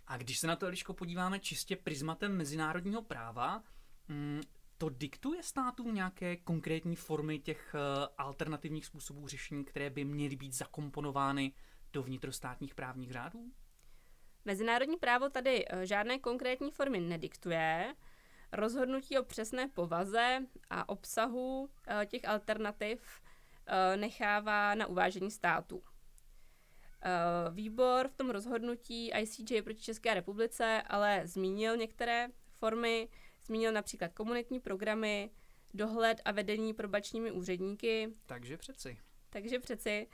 A 0.06 0.16
když 0.16 0.38
se 0.38 0.46
na 0.46 0.56
to, 0.56 0.66
Eliško, 0.66 0.94
podíváme 0.94 1.38
čistě 1.38 1.76
prismatem 1.76 2.36
mezinárodního 2.36 3.02
práva, 3.02 3.62
to 4.78 4.88
diktuje 4.88 5.42
státům 5.42 5.94
nějaké 5.94 6.36
konkrétní 6.36 6.96
formy 6.96 7.38
těch 7.38 7.74
eh, 7.74 8.08
alternativních 8.18 8.86
způsobů 8.86 9.28
řešení, 9.28 9.64
které 9.64 9.90
by 9.90 10.04
měly 10.04 10.36
být 10.36 10.52
zakomponovány 10.52 11.52
do 11.92 12.02
vnitrostátních 12.02 12.74
právních 12.74 13.12
řádů? 13.12 13.52
Mezinárodní 14.44 14.96
právo 14.96 15.28
tady 15.28 15.64
eh, 15.68 15.86
žádné 15.86 16.18
konkrétní 16.18 16.70
formy 16.70 17.00
nediktuje. 17.00 17.94
Rozhodnutí 18.52 19.18
o 19.18 19.22
přesné 19.22 19.68
povaze 19.68 20.38
a 20.70 20.88
obsahu 20.88 21.70
eh, 21.86 22.06
těch 22.06 22.24
alternativ 22.24 23.20
nechává 23.96 24.74
na 24.74 24.86
uvážení 24.86 25.30
států. 25.30 25.82
Výbor 27.50 28.08
v 28.08 28.14
tom 28.14 28.30
rozhodnutí 28.30 29.10
ICJ 29.14 29.62
proti 29.62 29.80
České 29.80 30.14
republice 30.14 30.82
ale 30.86 31.22
zmínil 31.24 31.76
některé 31.76 32.28
formy 32.58 33.08
Zmínil 33.46 33.72
například 33.72 34.12
komunitní 34.12 34.60
programy, 34.60 35.30
dohled 35.74 36.20
a 36.24 36.32
vedení 36.32 36.74
probačními 36.74 37.30
úředníky. 37.30 38.08
Takže 38.26 38.56
přeci. 38.56 38.98
Takže 39.30 39.58
přeci. 39.58 40.06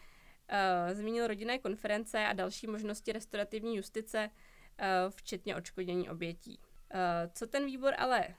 Uh, 0.52 0.94
zmínil 0.94 1.26
rodinné 1.26 1.58
konference 1.58 2.26
a 2.26 2.32
další 2.32 2.66
možnosti 2.66 3.12
restaurativní 3.12 3.76
justice, 3.76 4.30
uh, 4.30 4.86
včetně 5.10 5.56
odškodnění 5.56 6.10
obětí. 6.10 6.58
Uh, 6.58 6.98
co 7.32 7.46
ten 7.46 7.66
výbor 7.66 7.94
ale 7.98 8.34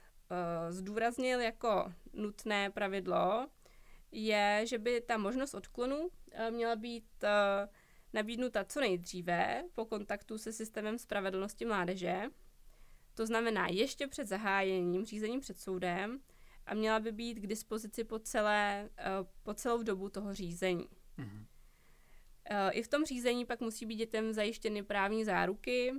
zdůraznil 0.70 1.40
jako 1.40 1.92
nutné 2.12 2.70
pravidlo, 2.70 3.48
je, 4.12 4.62
že 4.66 4.78
by 4.78 5.00
ta 5.00 5.18
možnost 5.18 5.54
odklonu 5.54 6.08
měla 6.50 6.76
být 6.76 7.24
nabídnuta 8.12 8.64
co 8.64 8.80
nejdříve 8.80 9.64
po 9.74 9.84
kontaktu 9.84 10.38
se 10.38 10.52
systémem 10.52 10.98
spravedlnosti 10.98 11.64
mládeže, 11.64 12.22
to 13.14 13.26
znamená 13.26 13.66
ještě 13.66 14.06
před 14.06 14.28
zahájením 14.28 15.04
řízení 15.04 15.40
před 15.40 15.58
soudem 15.58 16.20
a 16.66 16.74
měla 16.74 17.00
by 17.00 17.12
být 17.12 17.34
k 17.34 17.46
dispozici 17.46 18.04
po, 18.04 18.18
celé, 18.18 18.90
eh, 18.98 19.04
po 19.42 19.54
celou 19.54 19.82
dobu 19.82 20.08
toho 20.08 20.34
řízení. 20.34 20.88
Mm-hmm. 21.18 21.44
I 22.70 22.82
v 22.82 22.88
tom 22.88 23.04
řízení 23.04 23.46
pak 23.46 23.60
musí 23.60 23.86
být 23.86 23.96
dětem 23.96 24.32
zajištěny 24.32 24.82
právní 24.82 25.24
záruky 25.24 25.92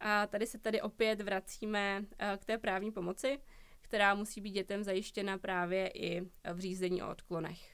a 0.00 0.26
tady 0.26 0.46
se 0.46 0.58
tady 0.58 0.80
opět 0.80 1.20
vracíme 1.20 2.04
eh, 2.18 2.38
k 2.40 2.44
té 2.44 2.58
právní 2.58 2.92
pomoci, 2.92 3.38
která 3.80 4.14
musí 4.14 4.40
být 4.40 4.50
dětem 4.50 4.84
zajištěna 4.84 5.38
právě 5.38 5.88
i 5.88 6.20
v 6.54 6.58
řízení 6.58 7.02
o 7.02 7.10
odklonech. 7.10 7.72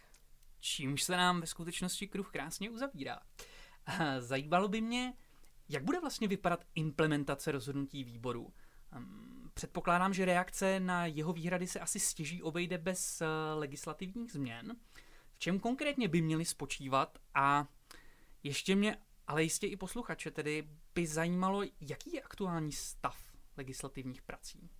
Čímž 0.60 1.02
se 1.02 1.12
nám 1.12 1.40
ve 1.40 1.46
skutečnosti 1.46 2.08
kruh 2.08 2.32
krásně 2.32 2.70
uzavírá. 2.70 3.20
Zajímalo 4.18 4.68
by 4.68 4.80
mě, 4.80 5.12
jak 5.68 5.84
bude 5.84 6.00
vlastně 6.00 6.28
vypadat 6.28 6.64
implementace 6.74 7.52
rozhodnutí 7.52 8.04
výboru. 8.04 8.52
Předpokládám, 9.54 10.14
že 10.14 10.24
reakce 10.24 10.80
na 10.80 11.06
jeho 11.06 11.32
výhrady 11.32 11.66
se 11.66 11.80
asi 11.80 12.00
stěží 12.00 12.42
obejde 12.42 12.78
bez 12.78 13.20
eh, 13.20 13.26
legislativních 13.54 14.32
změn. 14.32 14.76
V 15.32 15.38
čem 15.38 15.60
konkrétně 15.60 16.08
by 16.08 16.22
měly 16.22 16.44
spočívat 16.44 17.18
a 17.34 17.66
ještě 18.42 18.76
mě 18.76 18.96
ale 19.26 19.42
jistě 19.42 19.66
i 19.66 19.76
posluchače 19.76 20.30
tedy 20.30 20.68
by 20.94 21.06
zajímalo, 21.06 21.62
jaký 21.80 22.12
je 22.12 22.22
aktuální 22.22 22.72
stav 22.72 23.18
legislativních 23.56 24.22
prací. 24.22 24.70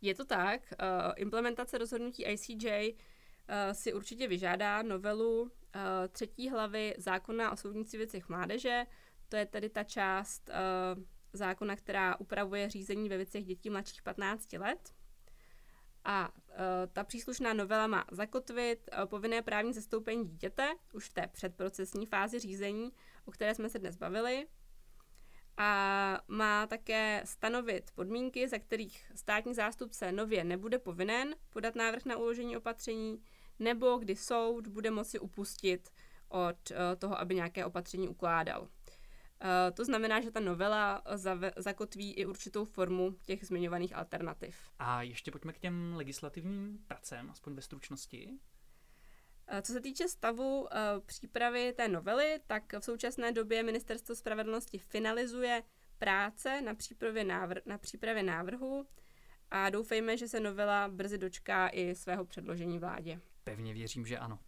Je 0.00 0.14
to 0.14 0.24
tak. 0.24 0.60
Uh, 0.72 1.12
implementace 1.16 1.78
rozhodnutí 1.78 2.24
ICJ 2.24 2.92
uh, 2.92 3.72
si 3.72 3.92
určitě 3.92 4.28
vyžádá 4.28 4.82
novelu 4.82 5.50
třetí 6.08 6.50
hlavy 6.50 6.94
zákona 6.98 7.52
o 7.52 7.56
soudnictví 7.56 7.98
věcech 7.98 8.28
mládeže. 8.28 8.84
To 9.28 9.36
je 9.36 9.46
tedy 9.46 9.68
ta 9.68 9.84
část 9.84 10.50
zákona, 11.32 11.76
která 11.76 12.20
upravuje 12.20 12.70
řízení 12.70 13.08
ve 13.08 13.16
věcech 13.16 13.44
dětí 13.44 13.70
mladších 13.70 14.02
15 14.02 14.52
let. 14.52 14.94
A 16.04 16.28
uh, 16.28 16.54
ta 16.92 17.04
příslušná 17.04 17.54
novela 17.54 17.86
má 17.86 18.04
zakotvit 18.12 18.90
uh, 18.92 19.04
povinné 19.04 19.42
právní 19.42 19.72
zastoupení 19.72 20.24
dítěte 20.24 20.74
už 20.92 21.08
v 21.08 21.12
té 21.12 21.26
předprocesní 21.26 22.06
fázi 22.06 22.38
řízení, 22.38 22.92
o 23.24 23.30
které 23.30 23.54
jsme 23.54 23.68
se 23.68 23.78
dnes 23.78 23.96
bavili. 23.96 24.46
A 25.56 26.20
má 26.28 26.66
také 26.66 27.22
stanovit 27.24 27.90
podmínky, 27.90 28.48
za 28.48 28.58
kterých 28.58 29.12
státní 29.14 29.54
zástupce 29.54 30.12
nově 30.12 30.44
nebude 30.44 30.78
povinen 30.78 31.34
podat 31.50 31.74
návrh 31.74 32.04
na 32.04 32.16
uložení 32.16 32.56
opatření, 32.56 33.22
nebo 33.58 33.96
kdy 33.96 34.16
soud 34.16 34.66
bude 34.66 34.90
moci 34.90 35.18
upustit 35.18 35.90
od 36.28 36.70
uh, 36.70 36.76
toho, 36.98 37.20
aby 37.20 37.34
nějaké 37.34 37.64
opatření 37.64 38.08
ukládal. 38.08 38.68
Eh, 39.40 39.72
to 39.72 39.84
znamená, 39.84 40.20
že 40.20 40.30
ta 40.30 40.40
novela 40.40 41.02
zakotví 41.56 42.12
i 42.12 42.26
určitou 42.26 42.64
formu 42.64 43.16
těch 43.22 43.46
zmiňovaných 43.46 43.96
alternativ. 43.96 44.56
A 44.78 45.02
ještě 45.02 45.30
pojďme 45.30 45.52
k 45.52 45.58
těm 45.58 45.94
legislativním 45.96 46.78
pracem, 46.86 47.30
aspoň 47.30 47.54
ve 47.54 47.62
stručnosti. 47.62 48.38
Eh, 49.46 49.62
co 49.62 49.72
se 49.72 49.80
týče 49.80 50.08
stavu 50.08 50.68
přípravy 51.06 51.72
té 51.76 51.88
novely, 51.88 52.40
tak 52.46 52.72
v 52.72 52.84
současné 52.84 53.32
době 53.32 53.62
Ministerstvo 53.62 54.14
spravedlnosti 54.14 54.78
finalizuje 54.78 55.62
práce 55.98 56.60
na 56.60 56.74
přípravě, 56.74 57.24
návr- 57.24 57.62
na 57.66 57.78
přípravě 57.78 58.22
návrhu 58.22 58.86
a 59.50 59.70
doufejme, 59.70 60.16
že 60.16 60.28
se 60.28 60.40
novela 60.40 60.88
brzy 60.88 61.18
dočká 61.18 61.68
i 61.68 61.94
svého 61.94 62.24
předložení 62.24 62.78
vládě. 62.78 63.20
Pevně 63.44 63.74
věřím, 63.74 64.06
že 64.06 64.18
ano. 64.18 64.38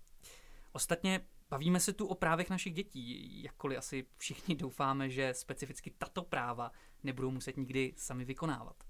Ostatně 0.72 1.20
Bavíme 1.50 1.80
se 1.80 1.92
tu 1.92 2.06
o 2.06 2.14
právech 2.14 2.50
našich 2.50 2.74
dětí, 2.74 3.42
jakkoliv 3.42 3.78
asi 3.78 4.06
všichni 4.16 4.54
doufáme, 4.54 5.10
že 5.10 5.34
specificky 5.34 5.90
tato 5.90 6.22
práva 6.22 6.72
nebudou 7.02 7.30
muset 7.30 7.56
nikdy 7.56 7.94
sami 7.96 8.24
vykonávat. 8.24 8.84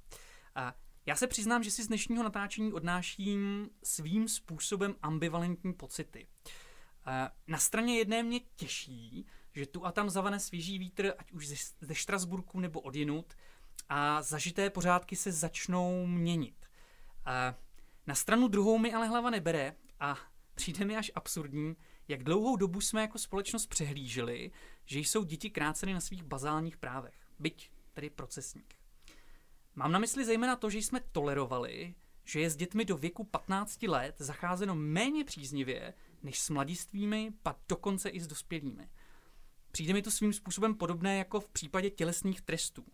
A 0.54 0.74
já 1.06 1.16
se 1.16 1.26
přiznám, 1.26 1.62
že 1.62 1.70
si 1.70 1.84
z 1.84 1.88
dnešního 1.88 2.22
natáčení 2.22 2.72
odnáším 2.72 3.70
svým 3.82 4.28
způsobem 4.28 4.94
ambivalentní 5.02 5.72
pocity. 5.74 6.26
Na 7.46 7.58
straně 7.58 7.98
jedné 7.98 8.22
mě 8.22 8.40
těší, 8.40 9.26
že 9.52 9.66
tu 9.66 9.86
a 9.86 9.92
tam 9.92 10.10
zavane 10.10 10.40
svěží 10.40 10.78
vítr, 10.78 11.14
ať 11.18 11.32
už 11.32 11.48
ze 11.80 11.94
Štrasburku 11.94 12.60
nebo 12.60 12.80
odjinut, 12.80 13.34
a 13.88 14.22
zažité 14.22 14.70
pořádky 14.70 15.16
se 15.16 15.32
začnou 15.32 16.06
měnit. 16.06 16.66
Na 18.06 18.14
stranu 18.14 18.48
druhou 18.48 18.78
mi 18.78 18.94
ale 18.94 19.08
hlava 19.08 19.30
nebere 19.30 19.76
a 20.00 20.18
přijde 20.54 20.84
mi 20.84 20.96
až 20.96 21.10
absurdní, 21.14 21.76
jak 22.08 22.24
dlouhou 22.24 22.56
dobu 22.56 22.80
jsme 22.80 23.00
jako 23.00 23.18
společnost 23.18 23.66
přehlíželi, 23.66 24.50
že 24.84 24.98
jsou 24.98 25.24
děti 25.24 25.50
kráceny 25.50 25.94
na 25.94 26.00
svých 26.00 26.22
bazálních 26.22 26.76
právech, 26.76 27.14
byť 27.38 27.70
tedy 27.92 28.10
procesních. 28.10 28.78
Mám 29.74 29.92
na 29.92 29.98
mysli 29.98 30.24
zejména 30.24 30.56
to, 30.56 30.70
že 30.70 30.78
jsme 30.78 31.00
tolerovali, 31.12 31.94
že 32.24 32.40
je 32.40 32.50
s 32.50 32.56
dětmi 32.56 32.84
do 32.84 32.96
věku 32.96 33.24
15 33.24 33.82
let 33.82 34.14
zacházeno 34.18 34.74
méně 34.74 35.24
příznivě 35.24 35.94
než 36.22 36.38
s 36.38 36.50
mladistvými, 36.50 37.32
pak 37.42 37.56
dokonce 37.68 38.08
i 38.08 38.20
s 38.20 38.26
dospělými. 38.26 38.88
Přijde 39.70 39.92
mi 39.92 40.02
to 40.02 40.10
svým 40.10 40.32
způsobem 40.32 40.74
podobné 40.74 41.18
jako 41.18 41.40
v 41.40 41.48
případě 41.48 41.90
tělesných 41.90 42.40
trestů. 42.40 42.84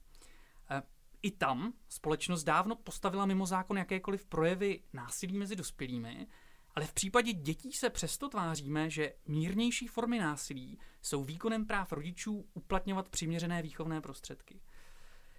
E, 0.70 0.82
I 1.22 1.30
tam 1.30 1.72
společnost 1.88 2.44
dávno 2.44 2.76
postavila 2.76 3.26
mimo 3.26 3.46
zákon 3.46 3.78
jakékoliv 3.78 4.26
projevy 4.26 4.82
násilí 4.92 5.38
mezi 5.38 5.56
dospělými 5.56 6.26
ale 6.74 6.86
v 6.86 6.92
případě 6.92 7.32
dětí 7.32 7.72
se 7.72 7.90
přesto 7.90 8.28
tváříme, 8.28 8.90
že 8.90 9.12
mírnější 9.26 9.86
formy 9.86 10.18
násilí 10.18 10.78
jsou 11.02 11.24
výkonem 11.24 11.66
práv 11.66 11.92
rodičů 11.92 12.48
uplatňovat 12.54 13.08
přiměřené 13.08 13.62
výchovné 13.62 14.00
prostředky. 14.00 14.60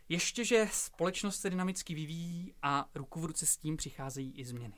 Ještě, 0.09 0.45
že 0.45 0.67
společnost 0.71 1.39
se 1.39 1.49
dynamicky 1.49 1.95
vyvíjí 1.95 2.53
a 2.61 2.89
ruku 2.95 3.19
v 3.19 3.25
ruce 3.25 3.45
s 3.45 3.57
tím 3.57 3.77
přicházejí 3.77 4.31
i 4.31 4.45
změny. 4.45 4.75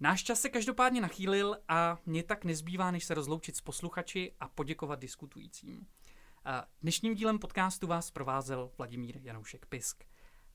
Náš 0.00 0.22
čas 0.22 0.40
se 0.40 0.48
každopádně 0.48 1.00
nachýlil 1.00 1.58
a 1.68 1.98
mě 2.06 2.22
tak 2.22 2.44
nezbývá, 2.44 2.90
než 2.90 3.04
se 3.04 3.14
rozloučit 3.14 3.56
s 3.56 3.60
posluchači 3.60 4.32
a 4.40 4.48
poděkovat 4.48 4.98
diskutujícím. 4.98 5.86
Dnešním 6.82 7.14
dílem 7.14 7.38
podcastu 7.38 7.86
vás 7.86 8.10
provázel 8.10 8.70
Vladimír 8.78 9.18
Janoušek 9.22 9.66
Pisk. 9.66 10.04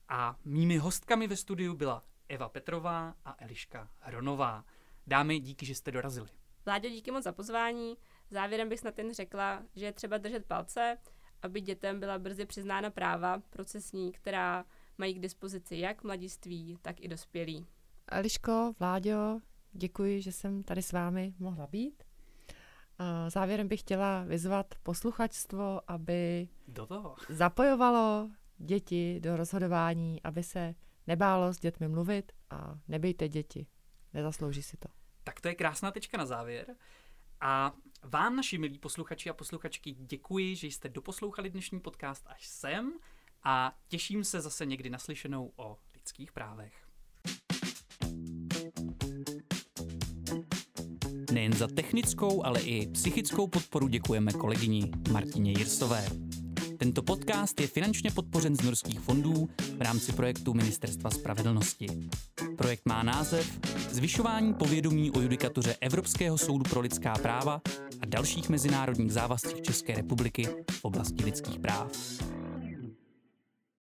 A 0.08 0.36
mými 0.44 0.76
hostkami 0.76 1.26
ve 1.26 1.36
studiu 1.36 1.74
byla 1.74 2.02
Eva 2.28 2.48
Petrová 2.48 3.14
a 3.24 3.36
Eliška 3.38 3.90
Hronová. 3.98 4.64
Dámy, 5.06 5.38
díky, 5.40 5.66
že 5.66 5.74
jste 5.74 5.90
dorazili. 5.90 6.28
Vláďo, 6.64 6.88
díky 6.88 7.10
moc 7.10 7.24
za 7.24 7.32
pozvání. 7.32 7.96
Závěrem 8.30 8.68
bych 8.68 8.80
snad 8.80 8.98
jen 8.98 9.14
řekla, 9.14 9.62
že 9.76 9.84
je 9.84 9.92
třeba 9.92 10.18
držet 10.18 10.46
palce, 10.46 10.98
aby 11.42 11.60
dětem 11.60 12.00
byla 12.00 12.18
brzy 12.18 12.46
přiznána 12.46 12.90
práva 12.90 13.38
procesní, 13.50 14.12
která 14.12 14.64
mají 14.98 15.14
k 15.14 15.20
dispozici 15.20 15.76
jak 15.76 16.04
mladiství, 16.04 16.78
tak 16.82 17.00
i 17.00 17.08
dospělí. 17.08 17.66
Eliško, 18.08 18.74
Vláďo, 18.78 19.40
děkuji, 19.72 20.22
že 20.22 20.32
jsem 20.32 20.62
tady 20.62 20.82
s 20.82 20.92
vámi 20.92 21.34
mohla 21.38 21.66
být. 21.66 22.02
Závěrem 23.28 23.68
bych 23.68 23.80
chtěla 23.80 24.24
vyzvat 24.24 24.74
posluchačstvo, 24.82 25.80
aby 25.90 26.48
do 26.68 26.86
toho. 26.86 27.16
zapojovalo 27.28 28.30
děti 28.58 29.20
do 29.20 29.36
rozhodování, 29.36 30.22
aby 30.22 30.42
se 30.42 30.74
nebálo 31.06 31.52
s 31.52 31.58
dětmi 31.58 31.88
mluvit 31.88 32.32
a 32.50 32.78
nebejte 32.88 33.28
děti. 33.28 33.66
Nezaslouží 34.12 34.62
si 34.62 34.76
to. 34.76 34.88
Tak 35.24 35.40
to 35.40 35.48
je 35.48 35.54
krásná 35.54 35.90
tečka 35.90 36.18
na 36.18 36.26
závěr. 36.26 36.66
A 37.40 37.72
vám, 38.02 38.36
naši 38.36 38.58
milí 38.58 38.78
posluchači 38.78 39.30
a 39.30 39.32
posluchačky, 39.32 39.92
děkuji, 39.92 40.56
že 40.56 40.66
jste 40.66 40.88
doposlouchali 40.88 41.50
dnešní 41.50 41.80
podcast 41.80 42.22
až 42.26 42.46
sem 42.46 42.92
a 43.42 43.78
těším 43.88 44.24
se 44.24 44.40
zase 44.40 44.66
někdy 44.66 44.90
naslyšenou 44.90 45.52
o 45.56 45.78
lidských 45.94 46.32
právech. 46.32 46.86
Nejen 51.32 51.52
za 51.52 51.68
technickou, 51.68 52.44
ale 52.44 52.60
i 52.60 52.86
psychickou 52.86 53.46
podporu 53.46 53.88
děkujeme 53.88 54.32
kolegyni 54.32 54.90
Martině 55.12 55.52
Jirsové. 55.58 56.33
Tento 56.78 57.02
podcast 57.02 57.60
je 57.60 57.66
finančně 57.66 58.10
podpořen 58.10 58.56
z 58.56 58.62
norských 58.62 59.00
fondů 59.00 59.48
v 59.76 59.82
rámci 59.82 60.12
projektu 60.12 60.54
Ministerstva 60.54 61.10
spravedlnosti. 61.10 61.86
Projekt 62.56 62.82
má 62.86 63.02
název 63.02 63.60
Zvyšování 63.90 64.54
povědomí 64.54 65.10
o 65.10 65.20
judikatuře 65.20 65.76
Evropského 65.80 66.38
soudu 66.38 66.64
pro 66.70 66.80
lidská 66.80 67.14
práva 67.14 67.60
a 68.00 68.06
dalších 68.06 68.48
mezinárodních 68.48 69.12
závazcích 69.12 69.62
České 69.62 69.94
republiky 69.94 70.48
v 70.70 70.84
oblasti 70.84 71.24
lidských 71.24 71.58
práv. 71.58 71.92